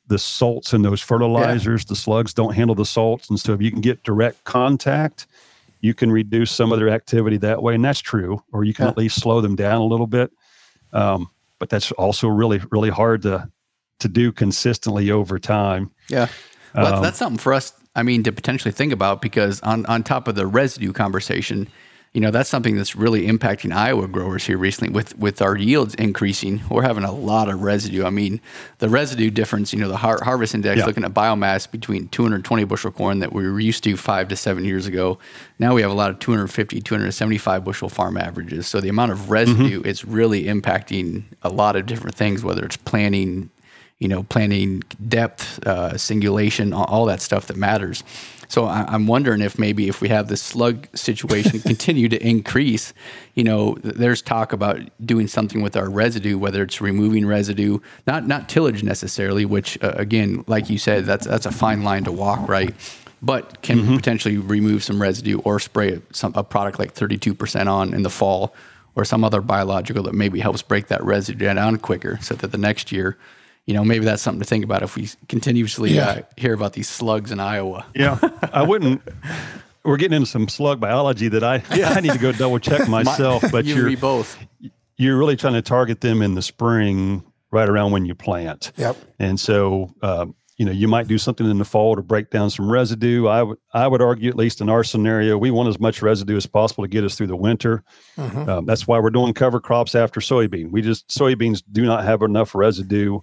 the 0.09 0.19
salts 0.19 0.75
in 0.75 0.83
those 0.83 1.01
fertilizers, 1.01 1.87
the 1.87 1.97
slugs 1.97 2.35
don't 2.35 2.55
handle 2.55 2.75
the 2.75 2.85
salts, 2.85 3.31
and 3.31 3.41
so 3.41 3.55
if 3.55 3.63
you 3.63 3.71
can 3.71 3.81
get 3.81 4.03
direct 4.03 4.45
contact, 4.45 5.27
you 5.81 5.95
can 5.95 6.13
reduce 6.13 6.51
some 6.51 6.71
of 6.71 6.79
their 6.79 6.91
activity 6.91 7.39
that 7.39 7.63
way, 7.63 7.75
and 7.75 7.85
that's 7.85 8.01
true. 8.01 8.43
Or 8.53 8.65
you 8.65 8.75
can 8.75 8.85
Yeah. 8.85 8.91
at 8.91 8.99
least 8.99 9.21
slow 9.21 9.41
them 9.41 9.57
down 9.57 9.81
a 9.81 9.85
little 9.87 10.07
bit. 10.07 10.31
Um, 10.93 11.31
but 11.59 11.71
that's 11.71 11.91
also 11.93 12.29
really 12.29 12.61
really 12.71 12.91
hard 12.91 13.23
to 13.23 13.49
to 14.01 14.09
do 14.09 14.33
consistently 14.33 15.11
over 15.11 15.39
time. 15.39 15.91
Yeah. 16.09 16.27
Well, 16.75 16.85
that's, 16.85 16.97
Um, 16.97 17.03
that's 17.03 17.19
something 17.19 17.39
for 17.39 17.55
us, 17.55 17.73
I 17.95 18.03
mean, 18.03 18.23
to 18.23 18.33
potentially 18.33 18.73
think 18.73 18.93
about 18.93 19.21
because 19.21 19.61
on, 19.61 19.85
on 19.87 20.03
top 20.03 20.29
of 20.29 20.35
the 20.35 20.47
residue 20.47 20.93
conversation, 20.93 21.69
you 22.13 22.21
know, 22.21 22.31
that's 22.31 22.51
something 22.51 22.77
that's 22.77 22.95
really 22.95 23.27
impacting 23.27 23.75
Iowa 23.75 24.07
growers 24.07 24.45
here 24.45 24.59
recently 24.59 24.93
with, 24.93 25.17
with 25.17 25.41
our 25.41 25.57
yields 25.57 25.95
increasing. 25.95 26.61
We're 26.71 26.83
having 26.83 27.05
a 27.05 27.13
lot 27.13 27.49
of 27.49 27.63
residue. 27.63 28.05
I 28.05 28.11
mean, 28.11 28.41
the 28.79 28.91
residue 28.91 29.31
difference, 29.31 29.73
you 29.73 29.79
know, 29.79 29.89
the 29.89 29.97
har- 29.97 30.23
harvest 30.23 30.55
index, 30.55 30.81
Yeah. 30.81 30.87
looking 30.87 31.05
at 31.05 31.15
biomass 31.15 31.71
between 31.71 32.09
220 32.09 32.65
bushel 32.65 32.91
corn 32.91 33.21
that 33.21 33.33
we 33.33 33.49
were 33.49 33.61
used 33.61 33.83
to 33.85 33.97
five 33.97 34.29
to 34.29 34.37
seven 34.37 34.67
years 34.67 34.87
ago. 34.87 35.19
Now 35.59 35.75
we 35.75 35.81
have 35.81 35.91
a 35.91 35.95
lot 35.95 36.11
of 36.11 36.19
250, 36.19 36.83
275 36.83 37.65
bushel 37.65 37.89
farm 37.89 38.19
averages. 38.19 38.67
So 38.67 38.81
the 38.83 38.91
amount 38.91 39.13
of 39.13 39.19
mm-hmm. 39.21 39.33
residue 39.33 39.83
is 39.83 40.05
really 40.05 40.45
impacting 40.45 41.23
a 41.43 41.49
lot 41.49 41.77
of 41.77 41.87
different 41.87 42.15
things, 42.15 42.45
whether 42.45 42.63
it's 42.63 42.77
planting, 42.77 43.49
you 44.03 44.09
know, 44.09 44.25
planning 44.25 44.83
depth, 45.09 45.65
uh, 45.65 45.97
singulation, 45.97 46.73
all, 46.73 46.87
all 46.87 47.07
that 47.07 47.23
stuff 47.23 47.47
that 47.47 47.57
matters. 47.57 48.03
So 48.49 48.65
I, 48.65 48.85
I'm 48.89 49.07
wondering 49.07 49.41
if 49.41 49.61
maybe 49.61 49.89
if 49.89 50.01
we 50.01 50.09
have 50.09 50.27
this 50.27 50.43
slug 50.43 50.89
situation 50.93 51.61
continue 51.73 52.09
to 52.09 52.21
increase, 52.21 52.93
you 53.35 53.45
know, 53.45 53.77
there's 53.83 54.21
talk 54.21 54.53
about 54.53 54.81
doing 55.07 55.29
something 55.29 55.63
with 55.63 55.77
our 55.77 55.89
residue, 55.89 56.37
whether 56.37 56.65
it's 56.65 56.81
removing 56.81 57.25
residue, 57.27 57.79
not 58.09 58.27
not 58.27 58.49
tillage 58.49 58.83
necessarily, 58.83 59.45
which 59.45 59.81
uh, 59.85 59.93
again, 59.95 60.45
like 60.49 60.69
you 60.69 60.79
said, 60.79 61.05
that's 61.05 61.25
that's 61.25 61.47
a 61.47 61.53
fine 61.53 61.85
line 61.85 62.03
to 62.05 62.13
walk, 62.13 62.49
right? 62.49 62.75
But 63.23 63.63
can 63.63 63.89
we 63.89 63.97
potentially 63.97 64.37
remove 64.37 64.83
some 64.83 65.01
residue 65.01 65.39
or 65.45 65.61
spray 65.61 66.03
some 66.11 66.33
a 66.35 66.43
product 66.43 66.81
like 66.81 66.93
32% 66.93 67.69
on 67.69 67.95
in 67.95 68.03
the 68.03 68.11
fall, 68.11 68.53
or 68.97 69.05
some 69.05 69.23
other 69.23 69.41
biological 69.41 70.03
that 70.03 70.15
maybe 70.15 70.41
helps 70.41 70.61
break 70.61 70.89
that 70.89 71.05
residue 71.05 71.55
down 71.55 71.79
quicker, 71.79 72.19
so 72.21 72.35
that 72.35 72.51
the 72.51 72.59
next 72.59 72.91
year 72.91 73.17
you 73.67 73.75
know, 73.75 73.85
maybe 73.85 74.05
that's 74.05 74.23
something 74.23 74.41
to 74.41 74.47
think 74.47 74.65
about 74.65 74.83
if 74.83 74.97
we 74.97 75.09
continuously 75.29 75.93
Yeah. 75.93 76.09
uh, 76.09 76.23
hear 76.37 76.53
about 76.55 76.73
these 76.73 76.89
slugs 76.89 77.31
in 77.31 77.41
Iowa. 77.41 77.87
Yeah, 77.95 78.19
I 78.53 78.63
wouldn't. 78.63 79.03
We're 79.85 79.97
getting 79.97 80.17
into 80.17 80.27
some 80.29 80.49
slug 80.49 80.79
biology 80.81 81.29
that 81.29 81.43
I 81.45 81.63
yeah 81.75 81.91
I 81.97 82.01
need 82.01 82.13
to 82.13 82.19
go 82.19 82.33
double 82.33 82.59
check 82.59 82.89
myself. 82.89 83.43
but 83.53 83.65
you 83.65 83.75
you're 83.77 83.97
both. 83.97 84.39
you're 84.97 85.17
really 85.19 85.37
trying 85.37 85.55
to 85.55 85.63
target 85.63 86.01
them 86.01 86.23
in 86.23 86.35
the 86.35 86.43
spring, 86.43 87.25
right 87.51 87.69
around 87.69 87.93
when 87.93 88.05
you 88.07 88.15
plant. 88.15 88.73
Yep. 88.77 88.97
And 89.19 89.39
so, 89.41 89.93
um, 90.03 90.35
you 90.57 90.67
know, 90.67 90.71
you 90.73 90.87
might 90.87 91.09
do 91.09 91.19
something 91.19 91.51
in 91.51 91.59
the 91.59 91.65
fall 91.65 91.97
to 91.97 92.03
break 92.03 92.31
down 92.31 92.49
some 92.51 92.71
residue. 92.71 93.27
I 93.27 93.43
would, 93.43 93.59
I 93.75 93.89
would 93.89 94.01
argue, 94.03 94.29
at 94.31 94.37
least 94.37 94.61
in 94.61 94.69
our 94.69 94.85
scenario, 94.85 95.37
we 95.37 95.51
want 95.51 95.69
as 95.69 95.81
much 95.81 96.03
residue 96.03 96.37
as 96.37 96.47
possible 96.47 96.85
to 96.85 96.89
get 96.89 97.03
us 97.03 97.17
through 97.17 97.27
the 97.29 97.37
winter. 97.37 97.83
Mhm. 98.17 98.49
Um, 98.49 98.67
that's 98.67 98.87
why 98.87 99.01
we're 99.01 99.11
doing 99.11 99.35
cover 99.35 99.59
crops 99.61 99.95
after 99.97 100.21
soybean. 100.21 100.71
We 100.71 100.83
just 100.83 101.09
soybeans 101.09 101.63
do 101.73 101.83
not 101.85 102.05
have 102.05 102.23
enough 102.23 102.55
residue. 102.55 103.19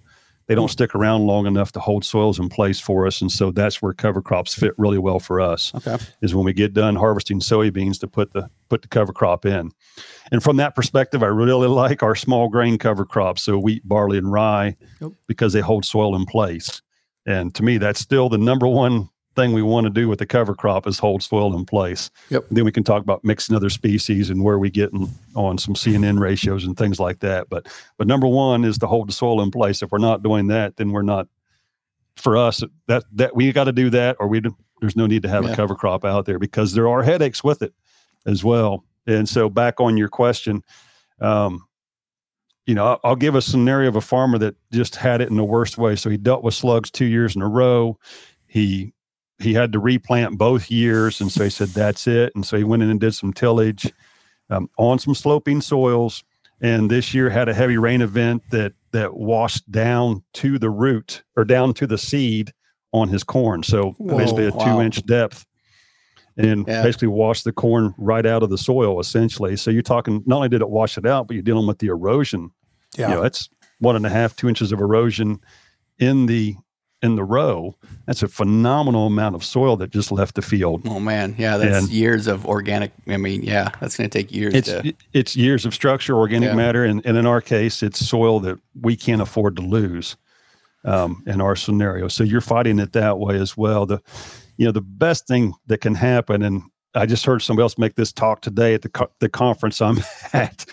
They 0.50 0.56
don't 0.56 0.66
stick 0.68 0.96
around 0.96 1.26
long 1.28 1.46
enough 1.46 1.70
to 1.72 1.78
hold 1.78 2.04
soils 2.04 2.40
in 2.40 2.48
place 2.48 2.80
for 2.80 3.06
us, 3.06 3.20
and 3.20 3.30
so 3.30 3.52
that's 3.52 3.80
where 3.80 3.92
cover 3.92 4.20
crops 4.20 4.52
fit 4.52 4.74
really 4.76 4.98
well 4.98 5.20
for 5.20 5.40
us 5.40 5.72
Okay. 5.76 5.96
is 6.22 6.34
when 6.34 6.44
we 6.44 6.52
get 6.52 6.74
done 6.74 6.96
harvesting 6.96 7.38
soybeans 7.38 8.00
to 8.00 8.08
put 8.08 8.32
the 8.32 8.50
put 8.68 8.82
the 8.82 8.88
cover 8.88 9.12
crop 9.12 9.46
in. 9.46 9.70
And 10.32 10.42
from 10.42 10.56
that 10.56 10.74
perspective, 10.74 11.22
I 11.22 11.26
really 11.28 11.68
like 11.68 12.02
our 12.02 12.16
small 12.16 12.48
grain 12.48 12.78
cover 12.78 13.04
crops, 13.04 13.42
so 13.42 13.60
wheat, 13.60 13.86
barley, 13.86 14.18
and 14.18 14.32
rye, 14.32 14.76
Yep. 15.00 15.12
because 15.28 15.52
they 15.52 15.60
hold 15.60 15.84
soil 15.84 16.16
in 16.16 16.26
place. 16.26 16.82
And 17.24 17.54
to 17.54 17.62
me, 17.62 17.78
that's 17.78 18.00
still 18.00 18.28
the 18.28 18.36
number 18.38 18.66
one 18.66 19.08
thing 19.36 19.52
we 19.52 19.62
want 19.62 19.84
to 19.84 19.90
do 19.90 20.08
with 20.08 20.18
the 20.18 20.26
cover 20.26 20.54
crop 20.54 20.86
is 20.86 20.98
hold 20.98 21.22
soil 21.22 21.54
in 21.56 21.64
place. 21.64 22.10
Yep. 22.30 22.46
Then 22.50 22.64
we 22.64 22.72
can 22.72 22.82
talk 22.84 23.02
about 23.02 23.24
mixing 23.24 23.54
other 23.54 23.70
species 23.70 24.28
and 24.30 24.42
where 24.42 24.58
we 24.58 24.70
get 24.70 24.92
in, 24.92 25.08
on 25.34 25.56
some 25.58 25.74
CNN 25.74 26.18
ratios 26.18 26.64
and 26.64 26.76
things 26.76 26.98
like 26.98 27.20
that. 27.20 27.48
But 27.48 27.68
but 27.96 28.06
number 28.06 28.26
one 28.26 28.64
is 28.64 28.78
to 28.78 28.86
hold 28.86 29.08
the 29.08 29.12
soil 29.12 29.40
in 29.40 29.50
place. 29.50 29.82
If 29.82 29.92
we're 29.92 29.98
not 29.98 30.22
doing 30.22 30.48
that, 30.48 30.76
then 30.76 30.92
we're 30.92 31.02
not. 31.02 31.28
For 32.16 32.36
us, 32.36 32.62
that 32.86 33.04
that 33.12 33.34
we 33.34 33.50
got 33.50 33.64
to 33.64 33.72
do 33.72 33.88
that, 33.90 34.16
or 34.20 34.26
we 34.26 34.42
there's 34.80 34.96
no 34.96 35.06
need 35.06 35.22
to 35.22 35.28
have 35.28 35.44
Yeah. 35.44 35.52
a 35.52 35.56
cover 35.56 35.74
crop 35.74 36.04
out 36.04 36.26
there 36.26 36.38
because 36.38 36.74
there 36.74 36.86
are 36.88 37.02
headaches 37.02 37.42
with 37.42 37.62
it 37.62 37.72
as 38.26 38.44
well. 38.44 38.84
And 39.06 39.26
so 39.26 39.48
back 39.48 39.80
on 39.80 39.96
your 39.96 40.08
question, 40.08 40.62
um, 41.20 41.64
you 42.66 42.74
know, 42.74 42.84
I'll, 42.84 43.00
I'll 43.04 43.16
give 43.16 43.36
a 43.36 43.40
scenario 43.42 43.88
of 43.88 43.96
a 43.96 44.00
farmer 44.02 44.36
that 44.38 44.54
just 44.70 44.96
had 44.96 45.22
it 45.22 45.30
in 45.30 45.36
the 45.36 45.44
worst 45.44 45.78
way. 45.78 45.96
So 45.96 46.10
he 46.10 46.18
dealt 46.18 46.42
with 46.44 46.52
slugs 46.52 46.90
two 46.90 47.06
years 47.06 47.34
in 47.36 47.42
a 47.42 47.48
row. 47.48 47.98
He 48.46 48.92
he 49.40 49.54
had 49.54 49.72
to 49.72 49.78
replant 49.78 50.38
both 50.38 50.70
years, 50.70 51.20
and 51.20 51.30
so 51.32 51.44
he 51.44 51.50
said 51.50 51.68
that's 51.68 52.06
it. 52.06 52.32
And 52.34 52.44
so 52.44 52.56
he 52.56 52.64
went 52.64 52.82
in 52.82 52.90
and 52.90 53.00
did 53.00 53.14
some 53.14 53.32
tillage 53.32 53.92
um, 54.50 54.68
on 54.78 54.98
some 54.98 55.14
sloping 55.14 55.60
soils. 55.60 56.24
And 56.60 56.90
this 56.90 57.14
year 57.14 57.30
had 57.30 57.48
a 57.48 57.54
heavy 57.54 57.78
rain 57.78 58.02
event 58.02 58.42
that 58.50 58.74
that 58.92 59.14
washed 59.16 59.70
down 59.70 60.22
to 60.34 60.58
the 60.58 60.68
root 60.68 61.22
or 61.36 61.44
down 61.44 61.72
to 61.74 61.86
the 61.86 61.96
seed 61.96 62.52
on 62.92 63.08
his 63.08 63.24
corn. 63.24 63.62
So 63.62 63.92
Whoa, 63.92 64.18
basically 64.18 64.46
a 64.48 64.50
wow. 64.50 64.76
two 64.76 64.82
inch 64.82 65.04
depth 65.06 65.46
and 66.36 66.66
Yeah. 66.66 66.82
basically 66.82 67.08
washed 67.08 67.44
the 67.44 67.52
corn 67.52 67.94
right 67.96 68.26
out 68.26 68.42
of 68.42 68.50
the 68.50 68.58
soil 68.58 69.00
essentially. 69.00 69.56
So 69.56 69.70
you're 69.70 69.82
talking 69.82 70.22
not 70.26 70.36
only 70.36 70.48
did 70.48 70.60
it 70.60 70.68
wash 70.68 70.98
it 70.98 71.06
out, 71.06 71.28
but 71.28 71.34
you're 71.34 71.42
dealing 71.42 71.66
with 71.66 71.78
the 71.78 71.86
erosion. 71.86 72.50
Yeah. 72.98 73.08
You 73.08 73.14
know, 73.14 73.22
that's 73.22 73.48
one 73.78 73.96
and 73.96 74.04
a 74.04 74.10
half, 74.10 74.36
two 74.36 74.48
inches 74.48 74.72
of 74.72 74.80
erosion 74.80 75.40
in 75.98 76.26
the 76.26 76.56
in 77.02 77.16
the 77.16 77.24
row. 77.24 77.74
That's 78.06 78.22
a 78.22 78.28
phenomenal 78.28 79.06
amount 79.06 79.34
of 79.34 79.44
soil 79.44 79.76
that 79.78 79.90
just 79.90 80.12
left 80.12 80.34
the 80.34 80.42
field. 80.42 80.82
Oh 80.86 81.00
man, 81.00 81.34
yeah, 81.38 81.56
that's 81.56 81.84
And- 81.84 81.88
years 81.92 82.26
of 82.26 82.46
organic. 82.46 82.92
I 83.08 83.16
mean, 83.16 83.42
yeah, 83.42 83.70
that's 83.80 83.96
going 83.96 84.08
to 84.10 84.18
take 84.18 84.32
years 84.32 84.54
It's 84.54 84.68
to. 84.68 84.92
it's 85.12 85.34
years 85.36 85.64
of 85.64 85.72
structure, 85.74 86.16
organic 86.16 86.48
Yeah. 86.50 86.54
matter, 86.56 86.84
and, 86.84 87.00
and 87.06 87.16
in 87.16 87.26
our 87.26 87.40
case, 87.40 87.82
it's 87.82 88.04
soil 88.06 88.40
that 88.40 88.58
we 88.80 88.96
can't 88.96 89.22
afford 89.22 89.56
to 89.56 89.62
lose 89.62 90.16
um, 90.84 91.22
in 91.26 91.40
our 91.40 91.56
scenario. 91.56 92.08
So 92.08 92.24
you're 92.24 92.40
fighting 92.40 92.78
it 92.78 92.92
that 92.92 93.18
way 93.18 93.36
as 93.38 93.56
well. 93.56 93.86
The 93.86 94.00
you 94.56 94.66
know 94.66 94.72
the 94.72 94.80
best 94.82 95.26
thing 95.26 95.54
that 95.66 95.78
can 95.80 95.94
happen, 95.94 96.42
and 96.42 96.62
I 96.94 97.06
just 97.06 97.24
heard 97.24 97.40
somebody 97.42 97.62
else 97.64 97.78
make 97.78 97.94
this 97.94 98.12
talk 98.12 98.42
today 98.42 98.74
at 98.74 98.82
the 98.82 98.88
co- 98.90 99.10
the 99.20 99.28
conference 99.30 99.80
I'm 99.80 99.98
at, 100.34 100.66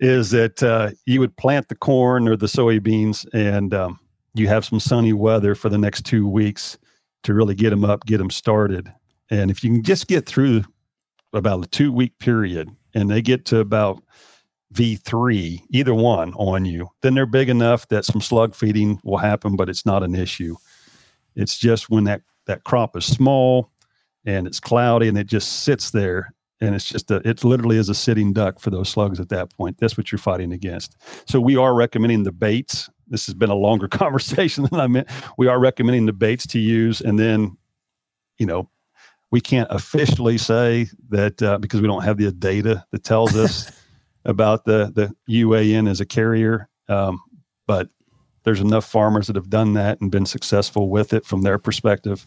is 0.00 0.30
that 0.30 0.62
uh, 0.62 0.90
you 1.06 1.20
would 1.20 1.36
plant 1.36 1.68
the 1.68 1.74
corn 1.76 2.26
or 2.26 2.36
the 2.36 2.46
soybeans 2.46 3.26
and 3.32 3.72
um, 3.74 3.98
you 4.34 4.48
have 4.48 4.64
some 4.64 4.80
sunny 4.80 5.12
weather 5.12 5.54
for 5.54 5.68
the 5.68 5.78
next 5.78 6.04
two 6.04 6.26
weeks 6.28 6.78
to 7.22 7.34
really 7.34 7.54
get 7.54 7.70
them 7.70 7.84
up, 7.84 8.06
get 8.06 8.18
them 8.18 8.30
started. 8.30 8.92
And 9.30 9.50
if 9.50 9.62
you 9.62 9.70
can 9.70 9.82
just 9.82 10.06
get 10.06 10.26
through 10.26 10.64
about 11.32 11.64
a 11.64 11.68
two 11.68 11.92
week 11.92 12.18
period 12.18 12.70
and 12.94 13.10
they 13.10 13.22
get 13.22 13.44
to 13.46 13.58
about 13.58 14.02
V3, 14.74 15.60
either 15.70 15.94
one 15.94 16.32
on 16.34 16.64
you, 16.64 16.88
then 17.02 17.14
they're 17.14 17.26
big 17.26 17.48
enough 17.48 17.88
that 17.88 18.04
some 18.04 18.20
slug 18.20 18.54
feeding 18.54 19.00
will 19.04 19.18
happen, 19.18 19.56
but 19.56 19.68
it's 19.68 19.86
not 19.86 20.02
an 20.02 20.14
issue. 20.14 20.56
It's 21.36 21.58
just 21.58 21.90
when 21.90 22.04
that, 22.04 22.22
that 22.46 22.64
crop 22.64 22.96
is 22.96 23.04
small 23.04 23.70
and 24.24 24.46
it's 24.46 24.60
cloudy 24.60 25.08
and 25.08 25.18
it 25.18 25.26
just 25.26 25.64
sits 25.64 25.90
there 25.90 26.34
and 26.60 26.74
it's 26.74 26.84
just 26.84 27.10
a, 27.10 27.16
it 27.28 27.42
literally 27.42 27.78
is 27.78 27.88
a 27.88 27.94
sitting 27.94 28.32
duck 28.32 28.60
for 28.60 28.70
those 28.70 28.88
slugs 28.88 29.18
at 29.18 29.30
that 29.30 29.54
point. 29.56 29.78
That's 29.78 29.96
what 29.96 30.12
you're 30.12 30.18
fighting 30.18 30.52
against. 30.52 30.96
So 31.28 31.40
we 31.40 31.56
are 31.56 31.74
recommending 31.74 32.24
the 32.24 32.32
baits. 32.32 32.90
This 33.10 33.26
has 33.26 33.34
been 33.34 33.50
a 33.50 33.54
longer 33.54 33.88
conversation 34.02 34.66
than 34.70 34.80
I 34.80 34.86
meant. 34.86 35.08
We 35.36 35.48
are 35.48 35.58
recommending 35.58 36.06
the 36.06 36.12
baits 36.12 36.46
to 36.48 36.58
use, 36.58 37.00
and 37.00 37.18
then, 37.18 37.58
you 38.38 38.46
know, 38.46 38.70
we 39.30 39.40
can't 39.40 39.68
officially 39.70 40.38
say 40.38 40.88
that 41.10 41.42
uh, 41.42 41.58
because 41.58 41.80
we 41.80 41.86
don't 41.86 42.02
have 42.02 42.16
the 42.16 42.32
data 42.32 42.84
that 42.90 43.04
tells 43.04 43.36
us 43.36 43.70
about 44.24 44.64
the 44.64 44.92
the 44.94 45.14
UAN 45.42 45.88
as 45.88 46.00
a 46.00 46.06
carrier. 46.06 46.68
Um, 46.88 47.20
but 47.66 47.88
there's 48.44 48.60
enough 48.60 48.84
farmers 48.84 49.26
that 49.26 49.36
have 49.36 49.50
done 49.50 49.74
that 49.74 50.00
and 50.00 50.10
been 50.10 50.26
successful 50.26 50.88
with 50.88 51.12
it 51.12 51.24
from 51.24 51.42
their 51.42 51.58
perspective 51.58 52.26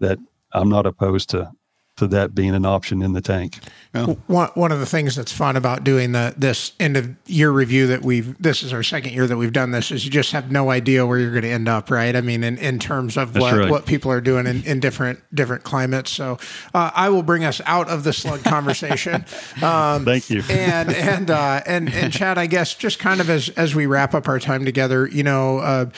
that 0.00 0.18
I'm 0.52 0.68
not 0.68 0.86
opposed 0.86 1.30
to 1.30 1.52
to 1.96 2.06
that 2.06 2.34
being 2.34 2.54
an 2.54 2.64
option 2.64 3.02
in 3.02 3.12
the 3.12 3.20
tank. 3.20 3.58
Yeah. 3.94 4.06
One, 4.26 4.48
one 4.54 4.72
of 4.72 4.80
the 4.80 4.86
things 4.86 5.14
that's 5.14 5.30
fun 5.30 5.56
about 5.56 5.84
doing 5.84 6.12
the 6.12 6.32
this 6.38 6.72
end 6.80 6.96
of 6.96 7.14
year 7.26 7.50
review 7.50 7.86
that 7.88 8.02
we've 8.02 8.40
this 8.42 8.62
is 8.62 8.72
our 8.72 8.82
second 8.82 9.12
year 9.12 9.26
that 9.26 9.36
we've 9.36 9.52
done 9.52 9.72
this 9.72 9.90
is 9.90 10.02
you 10.02 10.10
just 10.10 10.32
have 10.32 10.50
no 10.50 10.70
idea 10.70 11.06
where 11.06 11.18
you're 11.18 11.32
going 11.32 11.42
to 11.42 11.50
end 11.50 11.68
up, 11.68 11.90
right? 11.90 12.16
I 12.16 12.22
mean, 12.22 12.44
in, 12.44 12.56
in 12.56 12.78
terms 12.78 13.18
of 13.18 13.36
what, 13.36 13.52
right. 13.52 13.70
what 13.70 13.84
people 13.84 14.10
are 14.10 14.22
doing 14.22 14.46
in, 14.46 14.64
in 14.64 14.80
different 14.80 15.20
different 15.34 15.64
climates. 15.64 16.10
So 16.10 16.38
uh, 16.72 16.90
I 16.94 17.10
will 17.10 17.22
bring 17.22 17.44
us 17.44 17.60
out 17.66 17.90
of 17.90 18.04
the 18.04 18.12
slug 18.12 18.42
conversation. 18.44 19.24
Um, 19.62 20.04
Thank 20.04 20.30
you. 20.30 20.42
and 20.48 20.92
and 20.92 21.30
uh, 21.30 21.60
and 21.66 21.92
and 21.92 22.12
Chad, 22.12 22.38
I 22.38 22.46
guess 22.46 22.74
just 22.74 22.98
kind 22.98 23.20
of 23.20 23.28
as 23.28 23.48
as 23.50 23.74
we 23.74 23.86
wrap 23.86 24.14
up 24.14 24.28
our 24.28 24.38
time 24.38 24.64
together, 24.64 25.06
you 25.06 25.22
know. 25.22 25.58
Uh, 25.58 25.90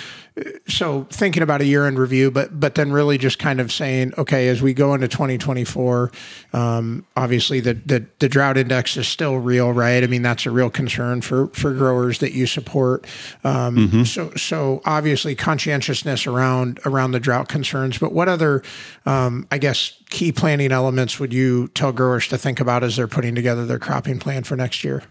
so 0.67 1.05
thinking 1.11 1.45
about 1.45 1.61
a 1.61 1.65
year 1.65 1.87
in 1.87 1.97
review, 1.97 2.31
but 2.31 2.59
but 2.59 2.75
then 2.75 2.91
really 2.91 3.19
just 3.19 3.39
kind 3.39 3.61
of 3.61 3.71
saying, 3.71 4.13
okay, 4.19 4.49
as 4.49 4.61
we 4.61 4.75
go 4.75 4.93
into 4.93 5.07
2024, 5.07 6.11
um, 6.53 7.07
obviously 7.17 7.61
the, 7.61 7.75
the, 7.75 8.05
the 8.19 8.29
drought 8.29 8.57
index 8.57 8.97
is 8.97 9.07
still 9.07 9.37
real, 9.37 9.73
right? 9.73 10.03
I 10.03 10.07
mean 10.09 10.23
that's 10.23 10.45
a 10.45 10.51
real 10.51 10.71
concern 10.71 11.21
for 11.21 11.49
for 11.49 11.73
growers 11.73 12.19
that 12.19 12.33
you 12.33 12.47
support. 12.47 13.07
Um, 13.45 13.77
mm-hmm. 13.77 14.03
So 14.03 14.33
so 14.35 14.83
obviously 14.85 15.37
conscientiousness 15.37 16.27
around 16.27 16.81
around 16.85 17.13
the 17.13 17.21
drought 17.21 17.49
concerns, 17.49 17.99
but 17.99 18.13
what 18.13 18.29
other, 18.29 18.65
um, 19.07 19.47
I 19.53 19.59
guess, 19.59 20.03
key 20.11 20.33
planning 20.33 20.73
elements 20.73 21.21
would 21.21 21.33
you 21.33 21.69
tell 21.69 21.93
growers 21.93 22.27
to 22.29 22.39
think 22.39 22.59
about 22.59 22.83
as 22.83 22.97
they're 22.97 23.07
putting 23.07 23.37
together 23.37 23.67
their 23.67 23.79
cropping 23.79 24.19
plan 24.19 24.43
for 24.43 24.57
next 24.57 24.83
year? 24.83 25.05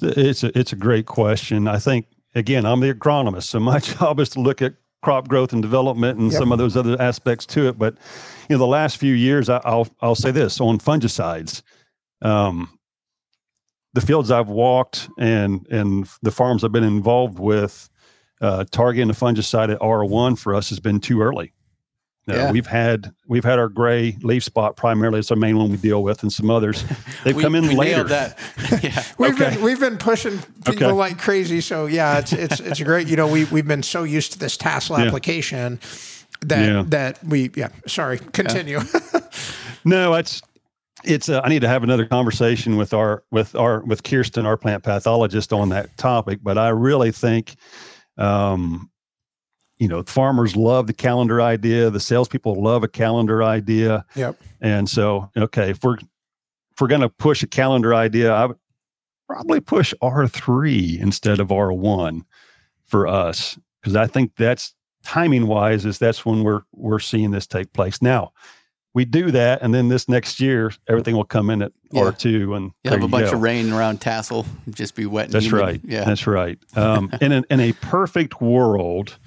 It's 0.00 0.44
a 0.44 0.56
it's 0.56 0.72
a 0.72 0.76
great 0.76 1.06
question. 1.06 1.66
I 1.66 1.78
think 1.80 2.06
again, 2.36 2.64
I'm 2.64 2.80
the 2.80 2.94
agronomist, 2.94 3.44
so 3.44 3.58
my 3.58 3.78
job 3.80 4.20
is 4.20 4.28
to 4.30 4.40
look 4.40 4.62
at 4.62 4.74
crop 5.02 5.28
growth 5.28 5.52
and 5.52 5.62
development 5.62 6.18
and 6.18 6.30
yep. 6.30 6.38
some 6.38 6.52
of 6.52 6.58
those 6.58 6.76
other 6.76 7.00
aspects 7.00 7.46
to 7.46 7.68
it. 7.68 7.78
But 7.78 7.96
you 8.48 8.54
know, 8.54 8.58
the 8.58 8.66
last 8.66 8.98
few 8.98 9.14
years, 9.14 9.48
I, 9.48 9.60
will 9.64 9.88
I'll 10.00 10.14
say 10.14 10.30
this 10.30 10.60
on 10.60 10.78
fungicides. 10.78 11.62
Um, 12.22 12.78
the 13.94 14.00
fields 14.00 14.30
I've 14.30 14.48
walked 14.48 15.08
and 15.18 15.66
and 15.70 16.08
the 16.22 16.30
farms 16.30 16.62
I've 16.62 16.72
been 16.72 16.84
involved 16.84 17.38
with, 17.38 17.88
uh, 18.40 18.64
targeting 18.70 19.10
a 19.10 19.14
fungicide 19.14 19.72
at 19.72 19.80
R1 19.80 20.38
for 20.38 20.54
us 20.54 20.68
has 20.68 20.80
been 20.80 21.00
too 21.00 21.22
early. 21.22 21.52
Uh, 22.28 22.34
yeah. 22.34 22.50
we've 22.50 22.66
had 22.66 23.14
we've 23.28 23.44
had 23.44 23.58
our 23.58 23.68
gray 23.68 24.16
leaf 24.22 24.42
spot 24.42 24.76
primarily. 24.76 25.20
It's 25.20 25.30
our 25.30 25.36
main 25.36 25.56
one 25.56 25.70
we 25.70 25.76
deal 25.76 26.02
with, 26.02 26.22
and 26.22 26.32
some 26.32 26.50
others. 26.50 26.84
They've 27.24 27.36
we, 27.36 27.42
come 27.42 27.54
in 27.54 27.68
we 27.68 27.76
later. 27.76 28.02
That. 28.04 28.38
yeah, 28.82 29.04
we've 29.18 29.40
okay. 29.40 29.54
been 29.54 29.62
we've 29.62 29.78
been 29.78 29.96
pushing 29.96 30.38
people 30.64 30.86
okay. 30.86 30.92
like 30.92 31.18
crazy. 31.18 31.60
So 31.60 31.86
yeah, 31.86 32.18
it's 32.18 32.32
it's 32.32 32.58
it's 32.58 32.82
great. 32.82 33.06
You 33.06 33.16
know, 33.16 33.28
we 33.28 33.44
we've 33.44 33.66
been 33.66 33.84
so 33.84 34.02
used 34.02 34.32
to 34.32 34.38
this 34.38 34.56
tassel 34.56 34.98
yeah. 34.98 35.04
application 35.04 35.78
that 36.40 36.66
yeah. 36.66 36.84
that 36.88 37.22
we 37.24 37.50
yeah. 37.54 37.68
Sorry, 37.86 38.18
continue. 38.18 38.80
no, 39.84 40.14
it's 40.14 40.42
it's 41.04 41.28
uh, 41.28 41.40
I 41.44 41.48
need 41.48 41.60
to 41.60 41.68
have 41.68 41.84
another 41.84 42.06
conversation 42.06 42.76
with 42.76 42.92
our 42.92 43.22
with 43.30 43.54
our 43.54 43.82
with 43.84 44.02
Kirsten, 44.02 44.46
our 44.46 44.56
plant 44.56 44.82
pathologist, 44.82 45.52
on 45.52 45.68
that 45.68 45.96
topic. 45.96 46.40
But 46.42 46.58
I 46.58 46.68
really 46.70 47.12
think 47.12 47.54
um, 48.18 48.90
you 49.78 49.88
know, 49.88 50.02
farmers 50.04 50.56
love 50.56 50.86
the 50.86 50.92
calendar 50.92 51.40
idea. 51.40 51.90
The 51.90 52.00
salespeople 52.00 52.62
love 52.62 52.82
a 52.82 52.88
calendar 52.88 53.42
idea. 53.42 54.04
Yep. 54.14 54.40
And 54.60 54.88
so, 54.88 55.30
okay, 55.36 55.70
if 55.70 55.82
we're 55.82 55.96
if 55.96 56.80
we're 56.80 56.88
going 56.88 57.02
to 57.02 57.08
push 57.08 57.42
a 57.42 57.46
calendar 57.46 57.94
idea, 57.94 58.32
I 58.32 58.46
would 58.46 58.58
probably 59.28 59.60
push 59.60 59.92
R 60.00 60.26
three 60.26 60.98
instead 61.00 61.40
of 61.40 61.52
R 61.52 61.72
one 61.72 62.24
for 62.86 63.06
us 63.06 63.58
because 63.80 63.96
I 63.96 64.06
think 64.06 64.36
that's 64.36 64.74
timing 65.02 65.46
wise 65.46 65.84
is 65.84 65.98
that's 65.98 66.24
when 66.24 66.42
we're 66.42 66.62
we're 66.72 66.98
seeing 66.98 67.30
this 67.30 67.46
take 67.46 67.72
place 67.72 68.02
now. 68.02 68.32
We 68.94 69.04
do 69.04 69.30
that, 69.30 69.60
and 69.60 69.74
then 69.74 69.88
this 69.88 70.08
next 70.08 70.40
year, 70.40 70.72
everything 70.88 71.14
will 71.16 71.24
come 71.24 71.50
in 71.50 71.60
at 71.60 71.72
yeah. 71.92 72.04
R 72.04 72.12
two, 72.12 72.54
and 72.54 72.72
you 72.82 72.90
have 72.90 73.02
a 73.02 73.08
bunch 73.08 73.30
go. 73.30 73.36
of 73.36 73.42
rain 73.42 73.70
around 73.70 74.00
tassel, 74.00 74.46
just 74.70 74.94
be 74.94 75.04
wet. 75.04 75.28
that's 75.28 75.44
humid. 75.44 75.60
right. 75.60 75.80
Yeah, 75.84 76.04
that's 76.04 76.26
right. 76.26 76.58
Um, 76.76 77.10
in 77.20 77.32
an, 77.32 77.44
in 77.50 77.60
a 77.60 77.72
perfect 77.72 78.40
world, 78.40 79.18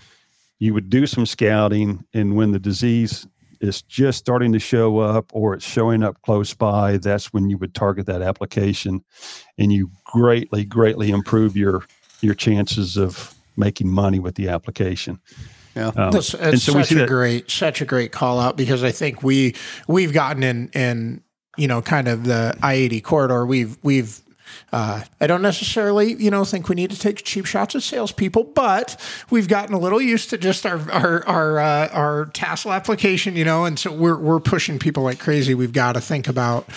you 0.59 0.73
would 0.73 0.89
do 0.89 1.07
some 1.07 1.25
scouting 1.25 2.05
and 2.13 2.35
when 2.35 2.51
the 2.51 2.59
disease 2.59 3.27
is 3.61 3.81
just 3.81 4.19
starting 4.19 4.53
to 4.53 4.59
show 4.59 4.99
up 4.99 5.31
or 5.33 5.53
it's 5.53 5.65
showing 5.65 6.03
up 6.03 6.21
close 6.21 6.53
by 6.53 6.97
that's 6.97 7.33
when 7.33 7.49
you 7.49 7.57
would 7.57 7.73
target 7.73 8.05
that 8.05 8.21
application 8.21 9.03
and 9.57 9.73
you 9.73 9.89
greatly 10.05 10.63
greatly 10.63 11.09
improve 11.09 11.57
your 11.57 11.83
your 12.21 12.35
chances 12.35 12.97
of 12.97 13.33
making 13.57 13.87
money 13.87 14.19
with 14.19 14.35
the 14.35 14.47
application 14.47 15.19
yeah, 15.75 15.91
um, 15.95 16.15
it's, 16.15 16.33
it's 16.33 16.63
so 16.63 16.73
such 16.73 16.91
a 16.91 16.95
that, 16.95 17.07
great, 17.07 17.49
such 17.49 17.81
a 17.81 17.85
great 17.85 18.11
call 18.11 18.39
out 18.39 18.57
because 18.57 18.83
I 18.83 18.91
think 18.91 19.23
we 19.23 19.55
we've 19.87 20.13
gotten 20.13 20.43
in 20.43 20.69
in 20.69 21.23
you 21.57 21.67
know 21.67 21.81
kind 21.81 22.07
of 22.07 22.25
the 22.25 22.57
I 22.61 22.73
eighty 22.73 23.01
corridor. 23.01 23.45
We've 23.45 23.77
we've 23.83 24.19
uh, 24.71 25.01
I 25.19 25.27
don't 25.27 25.41
necessarily, 25.41 26.13
you 26.13 26.31
know, 26.31 26.45
think 26.45 26.69
we 26.69 26.75
need 26.75 26.91
to 26.91 26.99
take 26.99 27.23
cheap 27.23 27.45
shots 27.45 27.75
at 27.75 27.83
salespeople, 27.83 28.45
but 28.45 28.99
we've 29.29 29.47
gotten 29.47 29.73
a 29.73 29.79
little 29.79 30.01
used 30.01 30.29
to 30.31 30.38
just 30.38 30.65
our 30.65 30.79
our 30.91 31.25
our, 31.27 31.59
uh, 31.59 31.88
our 31.89 32.25
tassel 32.27 32.71
application, 32.71 33.35
you 33.35 33.45
know, 33.45 33.65
and 33.65 33.79
so 33.79 33.91
we're 33.91 34.17
we're 34.17 34.39
pushing 34.39 34.79
people 34.79 35.03
like 35.03 35.19
crazy. 35.19 35.53
We've 35.53 35.73
got 35.73 35.93
to 35.93 36.01
think 36.01 36.27
about 36.27 36.69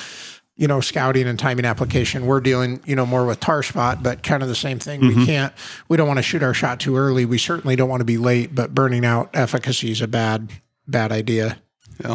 you 0.56 0.68
know 0.68 0.80
scouting 0.80 1.26
and 1.26 1.38
timing 1.38 1.64
application. 1.64 2.26
We're 2.26 2.40
dealing 2.40 2.80
you 2.86 2.96
know 2.96 3.06
more 3.06 3.26
with 3.26 3.40
tar 3.40 3.62
spot 3.62 4.02
but 4.02 4.22
kind 4.22 4.42
of 4.42 4.48
the 4.48 4.54
same 4.54 4.78
thing. 4.78 5.00
Mm-hmm. 5.00 5.20
we 5.20 5.26
can't 5.26 5.52
we 5.88 5.96
don't 5.96 6.06
want 6.06 6.18
to 6.18 6.22
shoot 6.22 6.42
our 6.42 6.54
shot 6.54 6.80
too 6.80 6.96
early. 6.96 7.24
We 7.24 7.38
certainly 7.38 7.76
don't 7.76 7.88
want 7.88 8.00
to 8.00 8.04
be 8.04 8.18
late 8.18 8.54
but 8.54 8.74
burning 8.74 9.04
out 9.04 9.30
efficacy 9.34 9.90
is 9.90 10.00
a 10.00 10.08
bad 10.08 10.50
bad 10.86 11.12
idea. 11.12 11.58
Yeah. 12.02 12.14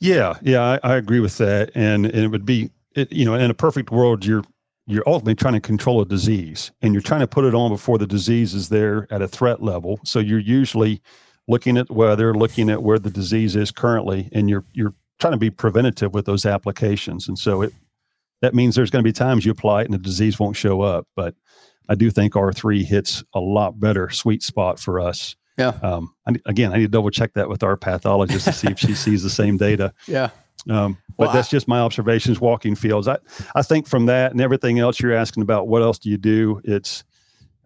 Yeah 0.00 0.34
yeah 0.42 0.78
i, 0.82 0.92
I 0.92 0.96
agree 0.96 1.20
with 1.20 1.38
that. 1.38 1.70
And, 1.74 2.06
and 2.06 2.16
it 2.16 2.28
would 2.28 2.46
be 2.46 2.70
it, 2.94 3.12
you 3.12 3.24
know, 3.24 3.34
in 3.34 3.50
a 3.50 3.54
perfect 3.54 3.90
world, 3.90 4.24
you're 4.24 4.44
you're 4.86 5.04
ultimately 5.06 5.34
trying 5.34 5.54
to 5.54 5.60
control 5.60 6.00
a 6.00 6.06
disease, 6.06 6.70
and 6.80 6.94
you're 6.94 7.02
trying 7.02 7.20
to 7.20 7.26
put 7.26 7.44
it 7.44 7.54
on 7.54 7.70
before 7.70 7.98
the 7.98 8.06
disease 8.06 8.54
is 8.54 8.70
there 8.70 9.06
at 9.10 9.20
a 9.20 9.28
threat 9.28 9.62
level. 9.62 10.00
So 10.04 10.18
you're 10.18 10.38
usually 10.38 11.02
looking 11.46 11.76
at 11.76 11.90
weather, 11.90 12.34
looking 12.34 12.70
at 12.70 12.82
where 12.82 12.98
the 12.98 13.10
disease 13.10 13.54
is 13.54 13.70
currently, 13.70 14.28
and 14.32 14.48
you're 14.48 14.64
you're 14.72 14.94
trying 15.18 15.32
to 15.32 15.38
be 15.38 15.50
preventative 15.50 16.14
with 16.14 16.26
those 16.26 16.46
applications. 16.46 17.28
And 17.28 17.38
so 17.38 17.62
it 17.62 17.72
that 18.40 18.54
means 18.54 18.76
there's 18.76 18.90
going 18.90 19.02
to 19.02 19.08
be 19.08 19.12
times 19.12 19.44
you 19.44 19.52
apply 19.52 19.82
it 19.82 19.86
and 19.86 19.94
the 19.94 19.98
disease 19.98 20.38
won't 20.38 20.56
show 20.56 20.80
up. 20.80 21.06
But 21.16 21.34
I 21.88 21.94
do 21.94 22.10
think 22.10 22.34
R3 22.34 22.84
hits 22.84 23.24
a 23.34 23.40
lot 23.40 23.80
better 23.80 24.10
sweet 24.10 24.42
spot 24.42 24.78
for 24.78 25.00
us. 25.00 25.34
Yeah. 25.56 25.76
Um, 25.82 26.14
I, 26.26 26.34
again, 26.46 26.72
I 26.72 26.76
need 26.76 26.84
to 26.84 26.88
double 26.88 27.10
check 27.10 27.34
that 27.34 27.48
with 27.48 27.62
our 27.62 27.76
pathologist 27.76 28.44
to 28.44 28.52
see 28.52 28.68
if 28.68 28.78
she 28.78 28.94
sees 28.94 29.22
the 29.22 29.30
same 29.30 29.56
data. 29.56 29.92
Yeah. 30.06 30.30
Um, 30.68 30.98
but 31.16 31.28
well, 31.28 31.32
that's 31.32 31.48
I, 31.48 31.50
just 31.50 31.68
my 31.68 31.80
observations 31.80 32.40
walking 32.40 32.74
fields. 32.74 33.08
I, 33.08 33.18
I 33.54 33.62
think 33.62 33.88
from 33.88 34.06
that 34.06 34.32
and 34.32 34.40
everything 34.40 34.78
else 34.78 35.00
you're 35.00 35.14
asking 35.14 35.42
about, 35.42 35.66
what 35.66 35.82
else 35.82 35.98
do 35.98 36.10
you 36.10 36.18
do? 36.18 36.60
It's, 36.64 37.04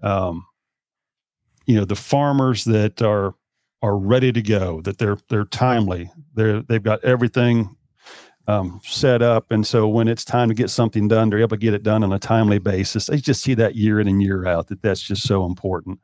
um, 0.03 0.47
you 1.67 1.77
know, 1.77 1.85
the 1.85 1.97
farmers 1.97 2.65
that 2.65 3.03
are, 3.03 3.35
are 3.83 3.97
ready 3.97 4.33
to 4.33 4.41
go, 4.41 4.81
that 4.83 4.99
they're, 4.99 5.19
they're 5.29 5.45
timely. 5.45 6.11
They're, 6.35 6.63
they've 6.63 6.83
got 6.83 7.05
everything 7.05 7.77
um, 8.47 8.81
set 8.85 9.21
up. 9.21 9.51
And 9.51 9.67
so 9.67 9.89
when 9.89 10.09
it's 10.09 10.25
time 10.25 10.49
to 10.49 10.55
get 10.55 10.71
something 10.71 11.09
done, 11.09 11.29
they're 11.29 11.41
able 11.41 11.49
to 11.51 11.57
get 11.57 11.75
it 11.75 11.83
done 11.83 12.05
on 12.05 12.13
a 12.13 12.19
timely 12.19 12.59
basis. 12.59 13.07
They 13.07 13.19
just 13.19 13.43
see 13.43 13.55
that 13.55 13.75
year 13.75 14.01
in 14.01 14.09
and 14.09 14.23
year 14.23 14.47
out 14.47 14.69
that 14.69 14.83
that's 14.83 15.03
just 15.03 15.27
so 15.27 15.45
important. 15.45 15.99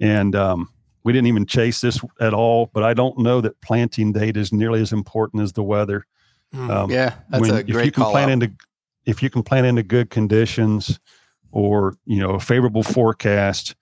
And, 0.00 0.34
um, 0.36 0.68
we 1.02 1.14
didn't 1.14 1.28
even 1.28 1.46
chase 1.46 1.80
this 1.80 1.98
at 2.20 2.34
all, 2.34 2.70
but 2.74 2.82
I 2.82 2.92
don't 2.92 3.18
know 3.18 3.40
that 3.40 3.60
planting 3.62 4.12
date 4.12 4.36
is 4.36 4.52
nearly 4.52 4.82
as 4.82 4.92
important 4.92 5.42
as 5.42 5.52
the 5.52 5.62
weather. 5.62 6.04
Mm, 6.54 6.70
um, 6.70 6.90
yeah, 6.90 7.14
that's 7.28 7.42
when, 7.42 7.50
a 7.50 7.62
great 7.62 7.68
if 7.68 7.84
you 7.86 7.92
can 7.92 8.02
call 8.02 8.12
plant 8.12 8.30
out. 8.30 8.42
into 8.42 8.52
if 9.06 9.22
you 9.22 9.30
can 9.30 9.42
plant 9.42 9.66
into 9.66 9.82
good 9.82 10.10
conditions, 10.10 10.98
or 11.52 11.94
you 12.04 12.18
know 12.18 12.30
a 12.30 12.40
favorable 12.40 12.82
forecast 12.82 13.74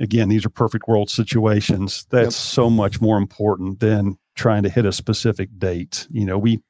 again 0.00 0.28
these 0.28 0.44
are 0.44 0.50
perfect 0.50 0.86
world 0.88 1.10
situations 1.10 2.06
that's 2.10 2.26
yep. 2.26 2.32
so 2.32 2.70
much 2.70 3.00
more 3.00 3.16
important 3.16 3.80
than 3.80 4.18
trying 4.34 4.62
to 4.62 4.68
hit 4.68 4.84
a 4.84 4.92
specific 4.92 5.48
date 5.58 6.06
you 6.10 6.24
know 6.24 6.38
we 6.38 6.60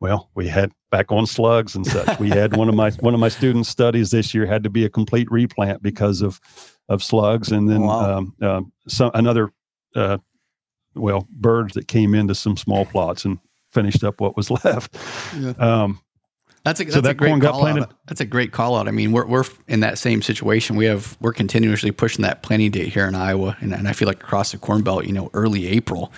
well 0.00 0.30
we 0.34 0.48
had 0.48 0.70
back 0.90 1.10
on 1.10 1.26
slugs 1.26 1.74
and 1.74 1.86
such 1.86 2.18
we 2.18 2.28
had 2.28 2.56
one 2.56 2.68
of 2.68 2.74
my 2.74 2.90
one 3.00 3.14
of 3.14 3.20
my 3.20 3.28
students 3.28 3.68
studies 3.68 4.10
this 4.10 4.34
year 4.34 4.46
had 4.46 4.62
to 4.62 4.70
be 4.70 4.84
a 4.84 4.90
complete 4.90 5.30
replant 5.30 5.82
because 5.82 6.20
of 6.20 6.40
of 6.88 7.02
slugs 7.02 7.50
and 7.50 7.68
then 7.68 7.82
wow. 7.82 8.18
um, 8.18 8.34
uh, 8.42 8.60
some 8.86 9.10
another 9.14 9.50
uh, 9.94 10.18
well 10.94 11.26
birds 11.30 11.74
that 11.74 11.88
came 11.88 12.14
into 12.14 12.34
some 12.34 12.56
small 12.56 12.84
plots 12.84 13.24
and 13.24 13.38
finished 13.72 14.04
up 14.04 14.20
what 14.20 14.36
was 14.36 14.50
left 14.64 14.96
yeah. 15.36 15.52
um, 15.58 16.00
that's 16.64 16.80
a, 16.80 16.84
that's 16.84 16.94
so 16.94 17.00
that 17.00 17.10
a 17.10 17.14
great 17.14 17.40
call 17.40 17.66
out. 17.66 17.92
That's 18.06 18.20
a 18.20 18.24
great 18.24 18.52
call 18.52 18.76
out. 18.76 18.86
I 18.86 18.92
mean, 18.92 19.10
we're, 19.12 19.26
we're 19.26 19.44
in 19.66 19.80
that 19.80 19.98
same 19.98 20.22
situation. 20.22 20.76
We 20.76 20.84
have, 20.84 21.16
we're 21.20 21.32
continuously 21.32 21.90
pushing 21.90 22.22
that 22.22 22.42
planting 22.42 22.70
date 22.70 22.92
here 22.92 23.06
in 23.06 23.14
Iowa. 23.14 23.56
And, 23.60 23.74
and 23.74 23.88
I 23.88 23.92
feel 23.92 24.06
like 24.06 24.22
across 24.22 24.52
the 24.52 24.58
Corn 24.58 24.82
Belt, 24.82 25.06
you 25.06 25.12
know, 25.12 25.28
early 25.34 25.66
April. 25.66 26.12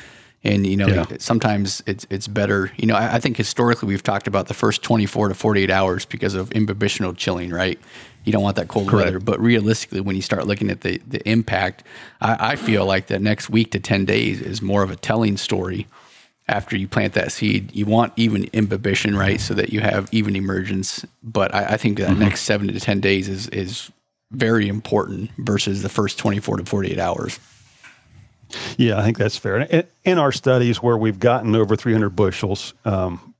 And, 0.47 0.67
you 0.67 0.77
know, 0.77 0.89
yeah. 0.89 1.07
sometimes 1.19 1.83
it's, 1.87 2.07
it's 2.11 2.29
better. 2.29 2.71
You 2.77 2.87
know, 2.87 2.95
I, 2.95 3.15
I, 3.15 3.19
think 3.19 3.39
historically 3.39 3.89
we've 3.89 4.03
talked 4.03 4.27
about 4.27 4.49
the 4.49 4.53
first 4.53 4.83
24 4.83 5.29
to 5.29 5.35
48 5.35 5.71
hours 5.71 6.05
because 6.05 6.35
of 6.35 6.51
imbibitional 6.51 7.17
chilling, 7.17 7.49
right? 7.49 7.81
You 8.25 8.33
don't 8.33 8.43
want 8.43 8.57
that 8.57 8.69
cold 8.69 8.89
Correct. 8.89 9.07
weather. 9.07 9.21
But 9.21 9.41
realistically, 9.41 10.03
when 10.03 10.17
you 10.17 10.21
start 10.21 10.47
looking 10.47 10.71
at 10.71 10.83
the, 10.83 11.01
the 11.07 11.27
impact, 11.27 11.85
I, 12.21 12.51
I 12.51 12.57
feel 12.57 12.85
like 12.85 13.07
the 13.07 13.19
next 13.19 13.49
week 13.49 13.71
to 13.71 13.81
10 13.81 14.05
days 14.05 14.43
is 14.43 14.61
more 14.61 14.83
of 14.83 14.91
a 14.91 14.97
telling 14.97 15.39
story 15.39 15.87
after 16.49 16.77
you 16.77 16.87
plant 16.87 17.15
that 17.15 17.33
seed. 17.33 17.75
You 17.75 17.87
want 17.87 18.13
even 18.17 18.49
imbibition, 18.53 19.17
right, 19.17 19.41
so 19.41 19.55
that 19.55 19.73
you 19.73 19.81
have 19.81 20.09
even 20.13 20.37
emergence. 20.37 21.05
But 21.23 21.55
I, 21.55 21.65
I 21.65 21.77
think 21.77 21.99
that 21.99 22.11
mm-hmm. 22.11 22.21
next 22.21 22.43
seven 22.43 22.69
to 22.69 22.81
ten 22.81 23.01
days 23.01 23.29
is 23.29 23.49
is 23.49 23.91
very 24.31 24.69
important 24.69 25.31
versus 25.39 25.83
the 25.83 25.89
first 25.89 26.19
twenty 26.19 26.41
four 26.41 26.57
to 26.57 26.65
forty 26.65 26.93
eight 26.93 26.99
hours. 26.99 27.39
Yeah, 28.77 28.99
I 28.99 29.03
think 29.03 29.19
that's 29.19 29.37
fair. 29.37 29.61
In, 29.61 29.85
in 30.05 30.19
our 30.19 30.33
studies 30.33 30.83
where 30.83 30.97
we've 30.97 31.19
gotten 31.19 31.57
over 31.57 31.75
300 31.75 32.11
bushels, 32.11 32.75
um, 32.85 33.35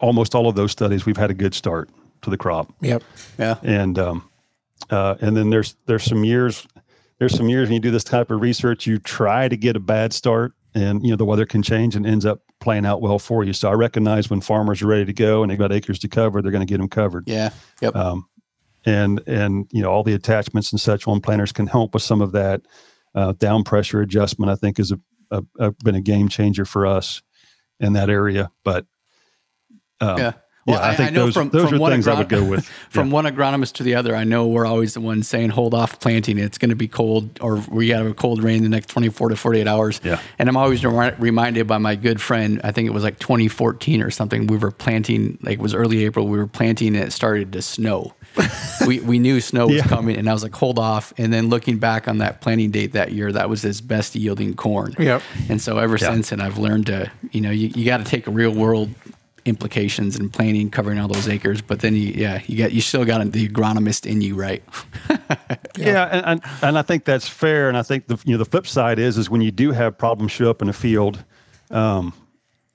almost 0.00 0.34
all 0.34 0.48
of 0.48 0.54
those 0.54 0.70
studies 0.70 1.06
we've 1.06 1.16
had 1.16 1.30
a 1.30 1.34
good 1.34 1.54
start 1.54 1.90
to 2.22 2.30
the 2.30 2.36
crop. 2.36 2.72
Yep. 2.80 3.02
Yeah. 3.38 3.56
And 3.62 3.98
um, 3.98 4.28
uh, 4.90 5.16
and 5.20 5.36
then 5.36 5.50
there's 5.50 5.76
there's 5.86 6.04
some 6.04 6.24
years 6.24 6.66
there's 7.18 7.36
some 7.36 7.48
years 7.48 7.68
when 7.68 7.74
you 7.74 7.80
do 7.80 7.90
this 7.90 8.04
type 8.04 8.30
of 8.30 8.40
research 8.40 8.86
you 8.86 8.98
try 8.98 9.48
to 9.48 9.56
get 9.56 9.76
a 9.76 9.80
bad 9.80 10.12
start 10.12 10.52
and 10.74 11.02
you 11.02 11.10
know 11.10 11.16
the 11.16 11.24
weather 11.24 11.46
can 11.46 11.62
change 11.62 11.96
and 11.96 12.06
ends 12.06 12.26
up 12.26 12.40
playing 12.60 12.86
out 12.86 13.00
well 13.00 13.18
for 13.18 13.44
you. 13.44 13.52
So 13.52 13.70
I 13.70 13.72
recognize 13.72 14.30
when 14.30 14.40
farmers 14.40 14.82
are 14.82 14.86
ready 14.86 15.04
to 15.04 15.12
go 15.12 15.42
and 15.42 15.50
they've 15.50 15.58
got 15.58 15.72
acres 15.72 15.98
to 16.00 16.08
cover, 16.08 16.42
they're 16.42 16.52
going 16.52 16.66
to 16.66 16.70
get 16.70 16.78
them 16.78 16.88
covered. 16.88 17.24
Yeah. 17.26 17.50
Yep. 17.80 17.96
Um, 17.96 18.28
and 18.84 19.22
and 19.26 19.66
you 19.72 19.82
know 19.82 19.90
all 19.90 20.02
the 20.02 20.14
attachments 20.14 20.72
and 20.72 20.80
such 20.80 21.06
on 21.06 21.20
planters 21.20 21.52
can 21.52 21.66
help 21.66 21.94
with 21.94 22.02
some 22.02 22.20
of 22.20 22.32
that 22.32 22.62
uh, 23.14 23.32
down 23.32 23.64
pressure 23.64 24.00
adjustment. 24.00 24.50
I 24.50 24.54
think 24.54 24.78
is 24.78 24.92
a, 24.92 25.00
a, 25.30 25.42
a, 25.58 25.72
been 25.84 25.94
a 25.94 26.00
game 26.00 26.28
changer 26.28 26.64
for 26.64 26.86
us 26.86 27.22
in 27.80 27.94
that 27.94 28.10
area. 28.10 28.50
But 28.64 28.86
um, 30.00 30.18
yeah. 30.18 30.32
Well, 30.68 30.78
yeah, 30.78 30.86
I, 30.86 30.90
I, 30.90 30.94
think 30.96 31.08
I 31.08 31.12
know 31.14 31.24
those, 31.24 31.34
from, 31.34 31.48
those 31.48 31.70
from 31.70 31.80
are 31.80 31.90
things 31.90 32.06
agron- 32.06 32.16
I 32.16 32.20
would 32.20 32.28
go 32.28 32.44
with. 32.44 32.66
from 32.90 33.08
yeah. 33.08 33.14
one 33.14 33.24
agronomist 33.24 33.72
to 33.74 33.82
the 33.82 33.94
other, 33.94 34.14
I 34.14 34.24
know 34.24 34.46
we're 34.46 34.66
always 34.66 34.92
the 34.92 35.00
ones 35.00 35.26
saying 35.26 35.48
hold 35.48 35.72
off 35.72 35.98
planting. 35.98 36.36
It's 36.36 36.58
going 36.58 36.68
to 36.68 36.76
be 36.76 36.88
cold, 36.88 37.38
or 37.40 37.56
we 37.70 37.88
got 37.88 38.04
a 38.06 38.12
cold 38.12 38.42
rain 38.42 38.62
the 38.64 38.68
next 38.68 38.90
24 38.90 39.30
to 39.30 39.36
48 39.36 39.66
hours. 39.66 39.98
Yeah. 40.04 40.20
And 40.38 40.46
I'm 40.46 40.58
always 40.58 40.84
reminded 40.84 41.66
by 41.66 41.78
my 41.78 41.96
good 41.96 42.20
friend, 42.20 42.60
I 42.64 42.72
think 42.72 42.86
it 42.86 42.92
was 42.92 43.02
like 43.02 43.18
2014 43.18 44.02
or 44.02 44.10
something, 44.10 44.46
we 44.46 44.58
were 44.58 44.70
planting, 44.70 45.38
like 45.40 45.54
it 45.54 45.62
was 45.62 45.72
early 45.72 46.04
April, 46.04 46.28
we 46.28 46.36
were 46.36 46.46
planting 46.46 46.94
and 46.94 47.04
it 47.04 47.12
started 47.12 47.50
to 47.54 47.62
snow. 47.62 48.12
we, 48.86 49.00
we 49.00 49.18
knew 49.18 49.40
snow 49.40 49.68
was 49.68 49.76
yeah. 49.76 49.86
coming, 49.86 50.16
and 50.16 50.28
I 50.28 50.34
was 50.34 50.42
like, 50.42 50.54
hold 50.54 50.78
off. 50.78 51.14
And 51.16 51.32
then 51.32 51.48
looking 51.48 51.78
back 51.78 52.08
on 52.08 52.18
that 52.18 52.42
planting 52.42 52.70
date 52.70 52.92
that 52.92 53.12
year, 53.12 53.32
that 53.32 53.48
was 53.48 53.62
his 53.62 53.80
best 53.80 54.14
yielding 54.14 54.54
corn. 54.54 54.94
Yep. 54.98 55.22
And 55.48 55.62
so 55.62 55.78
ever 55.78 55.96
yep. 55.96 56.12
since, 56.12 56.30
and 56.30 56.42
I've 56.42 56.58
learned 56.58 56.86
to, 56.86 57.10
you 57.32 57.40
know, 57.40 57.50
you, 57.50 57.68
you 57.68 57.86
got 57.86 57.98
to 57.98 58.04
take 58.04 58.26
a 58.26 58.30
real 58.30 58.52
world 58.52 58.90
implications 59.44 60.16
and 60.16 60.32
planning, 60.32 60.70
covering 60.70 60.98
all 60.98 61.08
those 61.08 61.28
acres. 61.28 61.60
But 61.60 61.80
then 61.80 61.94
you, 61.94 62.12
yeah, 62.14 62.42
you 62.46 62.56
got 62.56 62.72
you 62.72 62.80
still 62.80 63.04
got 63.04 63.32
the 63.32 63.48
agronomist 63.48 64.06
in 64.06 64.20
you, 64.20 64.34
right? 64.34 64.62
yeah, 65.08 65.16
yeah 65.76 66.04
and, 66.04 66.26
and, 66.26 66.52
and 66.62 66.78
I 66.78 66.82
think 66.82 67.04
that's 67.04 67.28
fair. 67.28 67.68
And 67.68 67.76
I 67.76 67.82
think 67.82 68.06
the 68.06 68.18
you 68.24 68.32
know 68.32 68.38
the 68.38 68.44
flip 68.44 68.66
side 68.66 68.98
is 68.98 69.18
is 69.18 69.30
when 69.30 69.40
you 69.40 69.50
do 69.50 69.72
have 69.72 69.96
problems 69.96 70.32
show 70.32 70.50
up 70.50 70.62
in 70.62 70.68
a 70.68 70.72
field, 70.72 71.24
um, 71.70 72.12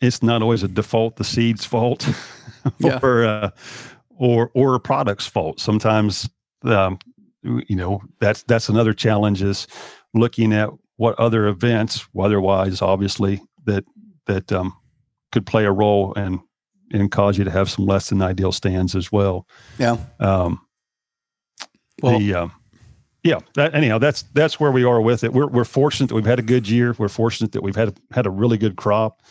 it's 0.01 0.21
not 0.21 0.41
always 0.41 0.63
a 0.63 0.67
default 0.67 1.15
the 1.15 1.23
seed's 1.23 1.65
fault, 1.65 2.07
or 2.83 3.25
uh, 3.25 3.49
or 4.17 4.51
or 4.53 4.75
a 4.75 4.79
product's 4.79 5.27
fault. 5.27 5.59
Sometimes, 5.59 6.29
um, 6.63 6.99
you 7.43 7.75
know, 7.75 8.01
that's 8.19 8.43
that's 8.43 8.69
another 8.69 8.93
challenge 8.93 9.41
is 9.41 9.67
looking 10.13 10.53
at 10.53 10.69
what 10.97 11.19
other 11.19 11.47
events, 11.47 12.07
weather-wise, 12.13 12.81
obviously 12.81 13.41
that 13.65 13.85
that 14.25 14.51
um, 14.51 14.75
could 15.31 15.45
play 15.45 15.65
a 15.65 15.71
role 15.71 16.13
and 16.15 16.39
and 16.93 17.11
cause 17.11 17.37
you 17.37 17.43
to 17.43 17.51
have 17.51 17.69
some 17.69 17.85
less 17.85 18.09
than 18.09 18.21
ideal 18.21 18.51
stands 18.51 18.95
as 18.95 19.11
well. 19.11 19.47
Yeah. 19.77 19.97
Um, 20.19 20.61
well, 22.01 22.19
the, 22.19 22.33
uh, 22.33 22.47
yeah. 23.23 23.39
That, 23.55 23.73
anyhow, 23.73 23.97
that's 23.97 24.23
that's 24.33 24.59
where 24.59 24.71
we 24.71 24.83
are 24.83 25.01
with 25.01 25.23
it. 25.23 25.33
We're 25.33 25.47
we're 25.47 25.65
fortunate 25.65 26.07
that 26.07 26.15
we've 26.15 26.25
had 26.25 26.39
a 26.39 26.43
good 26.43 26.69
year. 26.69 26.95
We're 26.97 27.09
fortunate 27.09 27.51
that 27.53 27.63
we've 27.63 27.75
had 27.75 27.99
had 28.11 28.25
a 28.25 28.29
really 28.29 28.57
good 28.57 28.77
crop. 28.77 29.21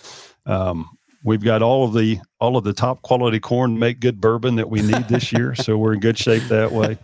Um, 0.45 0.89
we've 1.25 1.43
got 1.43 1.63
all 1.63 1.85
of 1.85 1.95
the 1.95 2.19
all 2.41 2.57
of 2.57 2.65
the 2.65 2.73
top 2.73 3.03
quality 3.03 3.41
corn 3.41 3.79
make 3.79 4.01
good 4.01 4.21
bourbon 4.21 4.57
that 4.57 4.69
we 4.69 4.83
need 4.83 5.09
this 5.09 5.33
year, 5.33 5.55
so 5.55 5.77
we're 5.77 5.95
in 5.95 6.01
good 6.01 6.19
shape 6.19 6.43
that 6.45 6.73
way. 6.73 6.99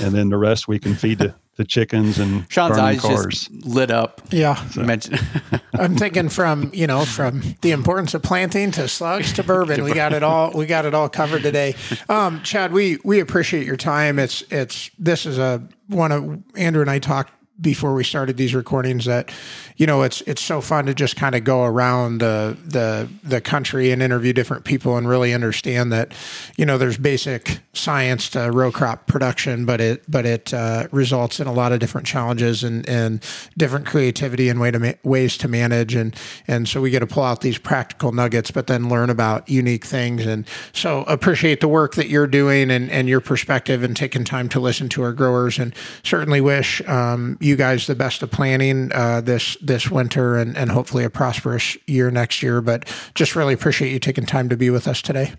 And 0.00 0.14
then 0.14 0.28
the 0.28 0.38
rest 0.38 0.68
we 0.68 0.78
can 0.78 0.94
feed 0.94 1.18
to 1.18 1.34
the 1.56 1.64
chickens 1.64 2.18
and 2.18 2.46
Sean's 2.50 2.78
eyes 2.78 3.00
cars. 3.00 3.26
just 3.26 3.66
lit 3.66 3.90
up. 3.90 4.22
Yeah, 4.30 4.54
so. 4.70 4.82
I'm 5.74 5.96
thinking 5.96 6.28
from 6.28 6.70
you 6.72 6.86
know 6.86 7.04
from 7.04 7.42
the 7.60 7.72
importance 7.72 8.14
of 8.14 8.22
planting 8.22 8.70
to 8.72 8.88
slugs 8.88 9.32
to 9.34 9.42
bourbon. 9.42 9.84
we 9.84 9.92
got 9.92 10.12
it 10.12 10.22
all. 10.22 10.52
We 10.52 10.66
got 10.66 10.86
it 10.86 10.94
all 10.94 11.08
covered 11.08 11.42
today. 11.42 11.74
Um, 12.08 12.42
Chad, 12.42 12.72
we 12.72 12.98
we 13.04 13.20
appreciate 13.20 13.66
your 13.66 13.76
time. 13.76 14.18
It's 14.18 14.42
it's 14.50 14.90
this 14.98 15.26
is 15.26 15.38
a 15.38 15.62
one 15.88 16.12
of 16.12 16.42
Andrew 16.56 16.80
and 16.80 16.90
I 16.90 16.98
talked 16.98 17.32
before 17.62 17.94
we 17.94 18.04
started 18.04 18.36
these 18.36 18.54
recordings 18.54 19.06
that 19.06 19.32
you 19.76 19.86
know 19.86 20.02
it's 20.02 20.20
it's 20.22 20.42
so 20.42 20.60
fun 20.60 20.84
to 20.86 20.94
just 20.94 21.16
kind 21.16 21.34
of 21.34 21.44
go 21.44 21.64
around 21.64 22.18
the 22.18 22.56
the 22.66 23.08
the 23.24 23.40
country 23.40 23.90
and 23.90 24.02
interview 24.02 24.32
different 24.32 24.64
people 24.64 24.96
and 24.96 25.08
really 25.08 25.32
understand 25.32 25.90
that 25.92 26.12
you 26.56 26.66
know 26.66 26.76
there's 26.76 26.98
basic 26.98 27.60
science 27.72 28.28
to 28.28 28.50
row 28.50 28.70
crop 28.70 29.06
production 29.06 29.64
but 29.64 29.80
it 29.80 30.02
but 30.08 30.26
it 30.26 30.52
uh, 30.52 30.86
results 30.92 31.40
in 31.40 31.46
a 31.46 31.52
lot 31.52 31.72
of 31.72 31.80
different 31.80 32.06
challenges 32.06 32.62
and 32.62 32.88
and 32.88 33.24
different 33.56 33.86
creativity 33.86 34.48
and 34.48 34.60
way 34.60 34.70
to 34.70 34.78
ma- 34.78 34.92
ways 35.02 35.36
to 35.38 35.48
manage. 35.48 35.94
And 35.94 36.14
and 36.46 36.68
so 36.68 36.80
we 36.80 36.90
get 36.90 37.00
to 37.00 37.06
pull 37.06 37.22
out 37.22 37.40
these 37.40 37.58
practical 37.58 38.12
nuggets 38.12 38.50
but 38.50 38.66
then 38.66 38.88
learn 38.88 39.10
about 39.10 39.48
unique 39.48 39.84
things. 39.84 40.26
And 40.26 40.46
so 40.72 41.02
appreciate 41.04 41.60
the 41.60 41.68
work 41.68 41.94
that 41.94 42.08
you're 42.08 42.26
doing 42.26 42.70
and 42.70 42.90
and 42.90 43.08
your 43.08 43.20
perspective 43.20 43.82
and 43.82 43.96
taking 43.96 44.24
time 44.24 44.48
to 44.50 44.60
listen 44.60 44.88
to 44.90 45.02
our 45.02 45.12
growers 45.12 45.58
and 45.58 45.74
certainly 46.02 46.40
wish 46.40 46.86
um, 46.88 47.36
you 47.40 47.51
guys 47.56 47.86
the 47.86 47.94
best 47.94 48.22
of 48.22 48.30
planning 48.30 48.90
uh, 48.92 49.20
this 49.20 49.56
this 49.60 49.90
winter 49.90 50.36
and, 50.36 50.56
and 50.56 50.70
hopefully 50.70 51.04
a 51.04 51.10
prosperous 51.10 51.76
year 51.86 52.10
next 52.10 52.42
year. 52.42 52.60
But 52.60 52.92
just 53.14 53.36
really 53.36 53.54
appreciate 53.54 53.92
you 53.92 53.98
taking 53.98 54.26
time 54.26 54.48
to 54.48 54.56
be 54.56 54.70
with 54.70 54.88
us 54.88 55.02
today. 55.02 55.34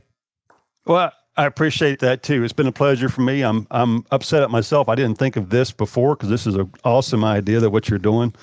Well, 0.86 1.12
I 1.36 1.46
appreciate 1.46 2.00
that 2.00 2.22
too. 2.22 2.44
It's 2.44 2.54
been 2.54 2.68
a 2.68 2.72
pleasure 2.72 3.10
for 3.10 3.22
me. 3.22 3.42
I'm 3.42 3.68
I'm 3.72 4.06
upset 4.12 4.44
at 4.44 4.52
myself. 4.52 4.90
I 4.90 4.96
didn't 4.96 5.18
think 5.18 5.36
of 5.36 5.50
this 5.50 5.72
before 5.72 6.16
because 6.16 6.30
this 6.30 6.46
is 6.46 6.56
an 6.56 6.72
awesome 6.84 7.24
idea 7.24 7.60
that 7.60 7.72
what 7.72 7.90
you're 7.90 8.00
doing. 8.00 8.34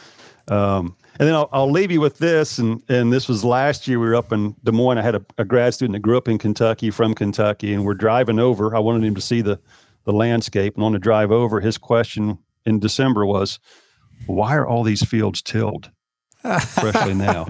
Um, 0.49 0.97
and 1.19 1.29
then 1.29 1.35
I'll, 1.35 1.49
I'll 1.53 1.71
leave 1.71 1.93
you 1.93 2.01
with 2.01 2.19
this. 2.19 2.59
And 2.59 2.83
and 2.89 3.13
this 3.13 3.29
was 3.29 3.45
last 3.45 3.87
year. 3.87 4.01
We 4.01 4.07
were 4.07 4.17
up 4.17 4.33
in 4.33 4.57
Des 4.65 4.73
Moines. 4.73 4.99
I 4.99 5.03
had 5.03 5.15
a, 5.15 5.25
a 5.39 5.45
grad 5.45 5.75
student 5.75 5.93
that 5.93 6.01
grew 6.01 6.17
up 6.17 6.27
in 6.27 6.39
Kentucky, 6.39 6.91
from 6.91 7.15
Kentucky, 7.15 7.73
and 7.75 7.85
we're 7.85 7.95
driving 7.95 8.39
over. 8.41 8.75
I 8.75 8.81
wanted 8.81 9.05
him 9.05 9.15
to 9.15 9.21
see 9.21 9.41
the 9.41 9.61
the 10.05 10.13
landscape. 10.13 10.75
And 10.75 10.83
on 10.83 10.93
the 10.93 10.99
drive 10.99 11.31
over, 11.31 11.61
his 11.61 11.79
question 11.79 12.39
in 12.67 12.79
December 12.79 13.25
was, 13.27 13.59
why 14.27 14.57
are 14.57 14.67
all 14.67 14.83
these 14.83 15.05
fields 15.05 15.43
tilled? 15.43 15.91
especially 16.45 17.15
now. 17.31 17.47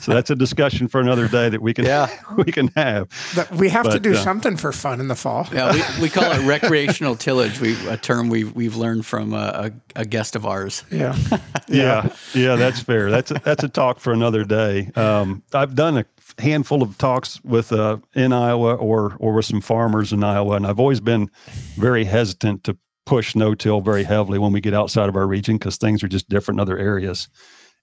So 0.00 0.12
that's 0.12 0.30
a 0.30 0.36
discussion 0.36 0.88
for 0.88 1.00
another 1.00 1.28
day 1.28 1.48
that 1.48 1.60
we 1.60 1.74
can 1.74 1.84
yeah. 1.84 2.08
we 2.36 2.52
can 2.52 2.68
have. 2.68 3.08
But 3.34 3.50
we 3.52 3.68
have 3.70 3.84
but, 3.84 3.92
to 3.94 4.00
do 4.00 4.12
uh, 4.12 4.22
something 4.22 4.56
for 4.56 4.72
fun 4.72 5.00
in 5.00 5.08
the 5.08 5.16
fall. 5.16 5.48
Yeah, 5.52 5.72
we, 5.72 6.02
we 6.02 6.08
call 6.08 6.30
it 6.32 6.40
recreational 6.46 7.16
tillage. 7.16 7.60
We 7.60 7.76
a 7.88 7.96
term 7.96 8.28
we've 8.28 8.54
we've 8.54 8.76
learned 8.76 9.06
from 9.06 9.32
a, 9.32 9.72
a, 9.96 10.00
a 10.00 10.04
guest 10.04 10.36
of 10.36 10.46
ours. 10.46 10.84
Yeah. 10.90 11.16
yeah, 11.30 11.38
yeah, 11.68 12.16
yeah. 12.34 12.56
That's 12.56 12.80
fair. 12.80 13.10
That's 13.10 13.30
a, 13.30 13.34
that's 13.44 13.64
a 13.64 13.68
talk 13.68 13.98
for 14.00 14.12
another 14.12 14.44
day. 14.44 14.90
Um, 14.94 15.42
I've 15.52 15.74
done 15.74 15.98
a 15.98 16.04
handful 16.40 16.82
of 16.82 16.96
talks 16.98 17.42
with 17.42 17.72
uh, 17.72 17.98
in 18.14 18.32
Iowa 18.32 18.74
or 18.74 19.16
or 19.18 19.34
with 19.34 19.46
some 19.46 19.60
farmers 19.60 20.12
in 20.12 20.22
Iowa, 20.22 20.56
and 20.56 20.66
I've 20.66 20.80
always 20.80 21.00
been 21.00 21.30
very 21.76 22.04
hesitant 22.04 22.64
to 22.64 22.76
push 23.08 23.34
no-till 23.34 23.80
very 23.80 24.04
heavily 24.04 24.38
when 24.38 24.52
we 24.52 24.60
get 24.60 24.74
outside 24.74 25.08
of 25.08 25.16
our 25.16 25.26
region 25.26 25.56
because 25.56 25.78
things 25.78 26.02
are 26.02 26.08
just 26.08 26.28
different 26.28 26.58
in 26.58 26.60
other 26.62 26.78
areas. 26.78 27.28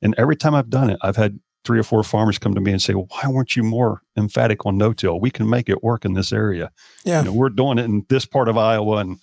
And 0.02 0.14
every 0.18 0.36
time 0.36 0.54
I've 0.54 0.70
done 0.70 0.90
it, 0.92 1.00
I've 1.02 1.16
had 1.16 1.40
three 1.64 1.80
or 1.80 1.84
four 1.84 2.04
farmers 2.04 2.38
come 2.38 2.54
to 2.54 2.62
me 2.62 2.72
and 2.72 2.80
say, 2.82 2.94
well, 2.94 3.08
"Why 3.10 3.28
weren't 3.30 3.56
you 3.56 3.64
more 3.64 4.02
emphatic 4.16 4.66
on 4.68 4.78
no-till? 4.78 5.20
We 5.20 5.32
can 5.32 5.50
make 5.50 5.68
it 5.68 5.84
work 5.84 6.06
in 6.06 6.14
this 6.14 6.32
area. 6.32 6.70
Yeah. 7.06 7.20
You 7.22 7.26
know, 7.26 7.34
we're 7.34 7.50
doing 7.50 7.80
it 7.80 7.86
in 7.86 8.06
this 8.08 8.26
part 8.26 8.48
of 8.50 8.56
Iowa, 8.58 8.98
and 8.98 9.18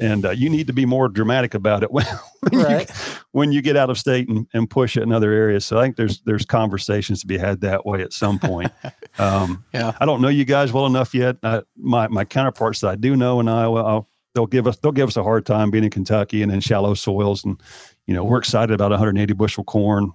and 0.00 0.24
uh, 0.26 0.30
you 0.30 0.48
need 0.48 0.68
to 0.68 0.72
be 0.72 0.86
more 0.86 1.08
dramatic 1.08 1.54
about 1.54 1.82
it 1.82 1.90
when 1.96 2.06
when, 2.50 2.62
Right. 2.62 2.88
you, 2.88 2.94
when 3.32 3.52
you 3.52 3.60
get 3.62 3.76
out 3.76 3.90
of 3.90 3.98
state 3.98 4.28
and, 4.28 4.46
and 4.54 4.70
push 4.70 4.96
it 4.96 5.02
in 5.02 5.10
other 5.10 5.32
areas. 5.32 5.66
So 5.66 5.76
I 5.76 5.82
think 5.82 5.96
there's 5.96 6.20
there's 6.20 6.44
conversations 6.46 7.20
to 7.22 7.26
be 7.26 7.36
had 7.36 7.62
that 7.62 7.84
way 7.84 8.00
at 8.02 8.12
some 8.12 8.38
point. 8.38 8.70
um, 9.18 9.64
Yeah. 9.74 9.92
I 9.98 10.06
don't 10.06 10.20
know 10.22 10.28
you 10.28 10.44
guys 10.44 10.72
well 10.72 10.86
enough 10.86 11.14
yet. 11.14 11.36
Uh, 11.42 11.62
my 11.76 12.06
my 12.06 12.24
counterparts 12.24 12.80
that 12.82 12.88
I 12.90 12.94
do 12.94 13.16
know 13.16 13.40
in 13.40 13.48
Iowa, 13.48 13.82
I'll, 13.82 14.07
they'll 14.34 14.46
give 14.46 14.66
us 14.66 14.76
they'll 14.78 14.92
give 14.92 15.08
us 15.08 15.16
a 15.16 15.22
hard 15.22 15.46
time 15.46 15.70
being 15.70 15.84
in 15.84 15.90
Kentucky 15.90 16.42
and 16.42 16.52
in 16.52 16.60
shallow 16.60 16.94
soils, 16.94 17.44
and 17.44 17.60
you 18.06 18.14
know 18.14 18.24
we're 18.24 18.38
excited 18.38 18.72
about 18.74 18.90
180 18.90 19.32
bushel 19.34 19.64
corn, 19.64 20.12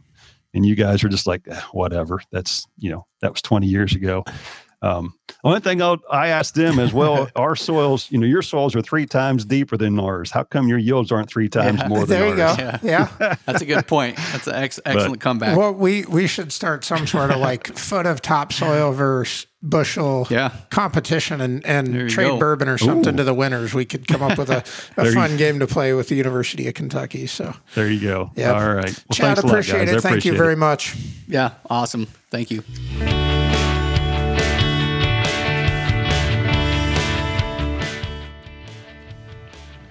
and 0.53 0.65
you 0.65 0.75
guys 0.75 1.03
are 1.03 1.09
just 1.09 1.27
like 1.27 1.41
"Eh, 1.47 1.59
whatever. 1.71 2.21
That's 2.31 2.65
you 2.77 2.91
know 2.91 3.05
that 3.21 3.31
was 3.31 3.41
20 3.41 3.67
years 3.67 3.95
ago. 3.95 4.23
Um, 4.81 5.13
only 5.45 5.61
thing 5.61 5.81
I'll, 5.81 5.99
I 6.11 6.27
asked 6.27 6.55
them 6.55 6.77
as 6.77 6.91
well, 6.91 7.29
our 7.37 7.55
soils, 7.55 8.11
you 8.11 8.17
know, 8.17 8.27
your 8.27 8.41
soils 8.41 8.75
are 8.75 8.81
three 8.81 9.05
times 9.05 9.45
deeper 9.45 9.77
than 9.77 9.97
ours. 9.97 10.29
How 10.29 10.43
come 10.43 10.67
your 10.67 10.77
yields 10.77 11.09
aren't 11.09 11.29
three 11.29 11.47
times 11.47 11.79
Yeah. 11.79 11.87
more 11.87 11.99
than 12.05 12.09
There 12.19 12.35
you 12.35 12.41
ours? 12.43 12.57
go. 12.57 12.63
Yeah. 12.83 13.07
Yeah. 13.21 13.35
That's 13.45 13.61
a 13.61 13.65
good 13.65 13.87
point. 13.87 14.17
That's 14.17 14.45
an 14.47 14.55
ex- 14.55 14.81
excellent 14.85 15.21
comeback. 15.21 15.57
Well, 15.57 15.73
we 15.73 16.03
we 16.07 16.27
should 16.27 16.51
start 16.51 16.83
some 16.83 17.07
sort 17.07 17.31
of 17.31 17.37
like 17.39 17.67
foot 17.77 18.05
of 18.05 18.21
topsoil 18.21 18.91
versus 18.91 19.47
bushel 19.63 20.27
Yeah. 20.29 20.51
competition 20.69 21.39
and 21.41 21.65
and 21.65 22.09
trade 22.09 22.27
go. 22.27 22.37
bourbon 22.37 22.67
or 22.67 22.77
something 22.77 23.15
to 23.17 23.23
the 23.23 23.33
winners. 23.33 23.73
We 23.73 23.85
could 23.85 24.07
come 24.07 24.21
up 24.21 24.37
with 24.37 24.49
a, 24.49 24.57
a 24.97 25.03
There 25.03 25.05
you- 25.07 25.13
fun 25.13 25.37
game 25.37 25.59
to 25.59 25.67
play 25.67 25.93
with 25.93 26.09
the 26.09 26.15
University 26.15 26.67
of 26.67 26.73
Kentucky. 26.73 27.25
So, 27.27 27.53
There 27.73 27.89
you 27.89 28.01
go. 28.01 28.31
Yep. 28.35 28.55
All 28.55 28.73
right. 28.75 28.83
Well, 28.85 28.93
Chad, 29.11 29.25
thanks 29.37 29.39
a 29.41 29.45
lot, 29.47 29.51
appreciate 29.53 29.85
guys. 29.85 29.95
It. 29.95 30.01
Thank 30.01 30.25
you 30.25 30.35
very 30.37 30.53
it. 30.53 30.57
much. 30.57 30.95
Yeah. 31.27 31.51
Awesome. 31.69 32.07
Thank 32.29 32.51
you. 32.51 32.63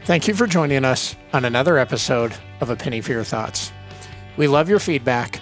Thank 0.04 0.26
you 0.26 0.34
for 0.34 0.46
joining 0.46 0.84
us 0.84 1.14
on 1.32 1.44
another 1.44 1.78
episode 1.78 2.34
of 2.60 2.70
A 2.70 2.76
Penney 2.76 3.00
for 3.00 3.12
Your 3.12 3.24
Thoughts. 3.24 3.72
We 4.36 4.48
love 4.48 4.68
your 4.68 4.80
feedback. 4.80 5.40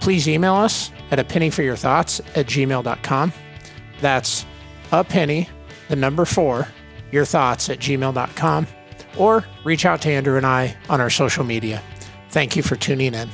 Please 0.00 0.28
email 0.28 0.54
us 0.54 0.90
at 1.10 1.18
a 1.18 1.24
penny 1.24 1.50
for 1.50 1.62
your 1.62 1.76
thoughts 1.76 2.20
at 2.34 2.46
gmail.com. 2.46 3.32
That's 4.00 4.44
a 4.92 5.04
penny, 5.04 5.48
the 5.88 5.96
number 5.96 6.24
four, 6.24 6.68
your 7.12 7.24
thoughts 7.24 7.68
at 7.68 7.78
gmail.com. 7.78 8.66
Or 9.18 9.44
reach 9.64 9.84
out 9.84 10.02
to 10.02 10.10
Andrew 10.10 10.36
and 10.36 10.46
I 10.46 10.76
on 10.88 11.00
our 11.00 11.10
social 11.10 11.44
media. 11.44 11.82
Thank 12.30 12.56
you 12.56 12.62
for 12.62 12.76
tuning 12.76 13.14
in. 13.14 13.28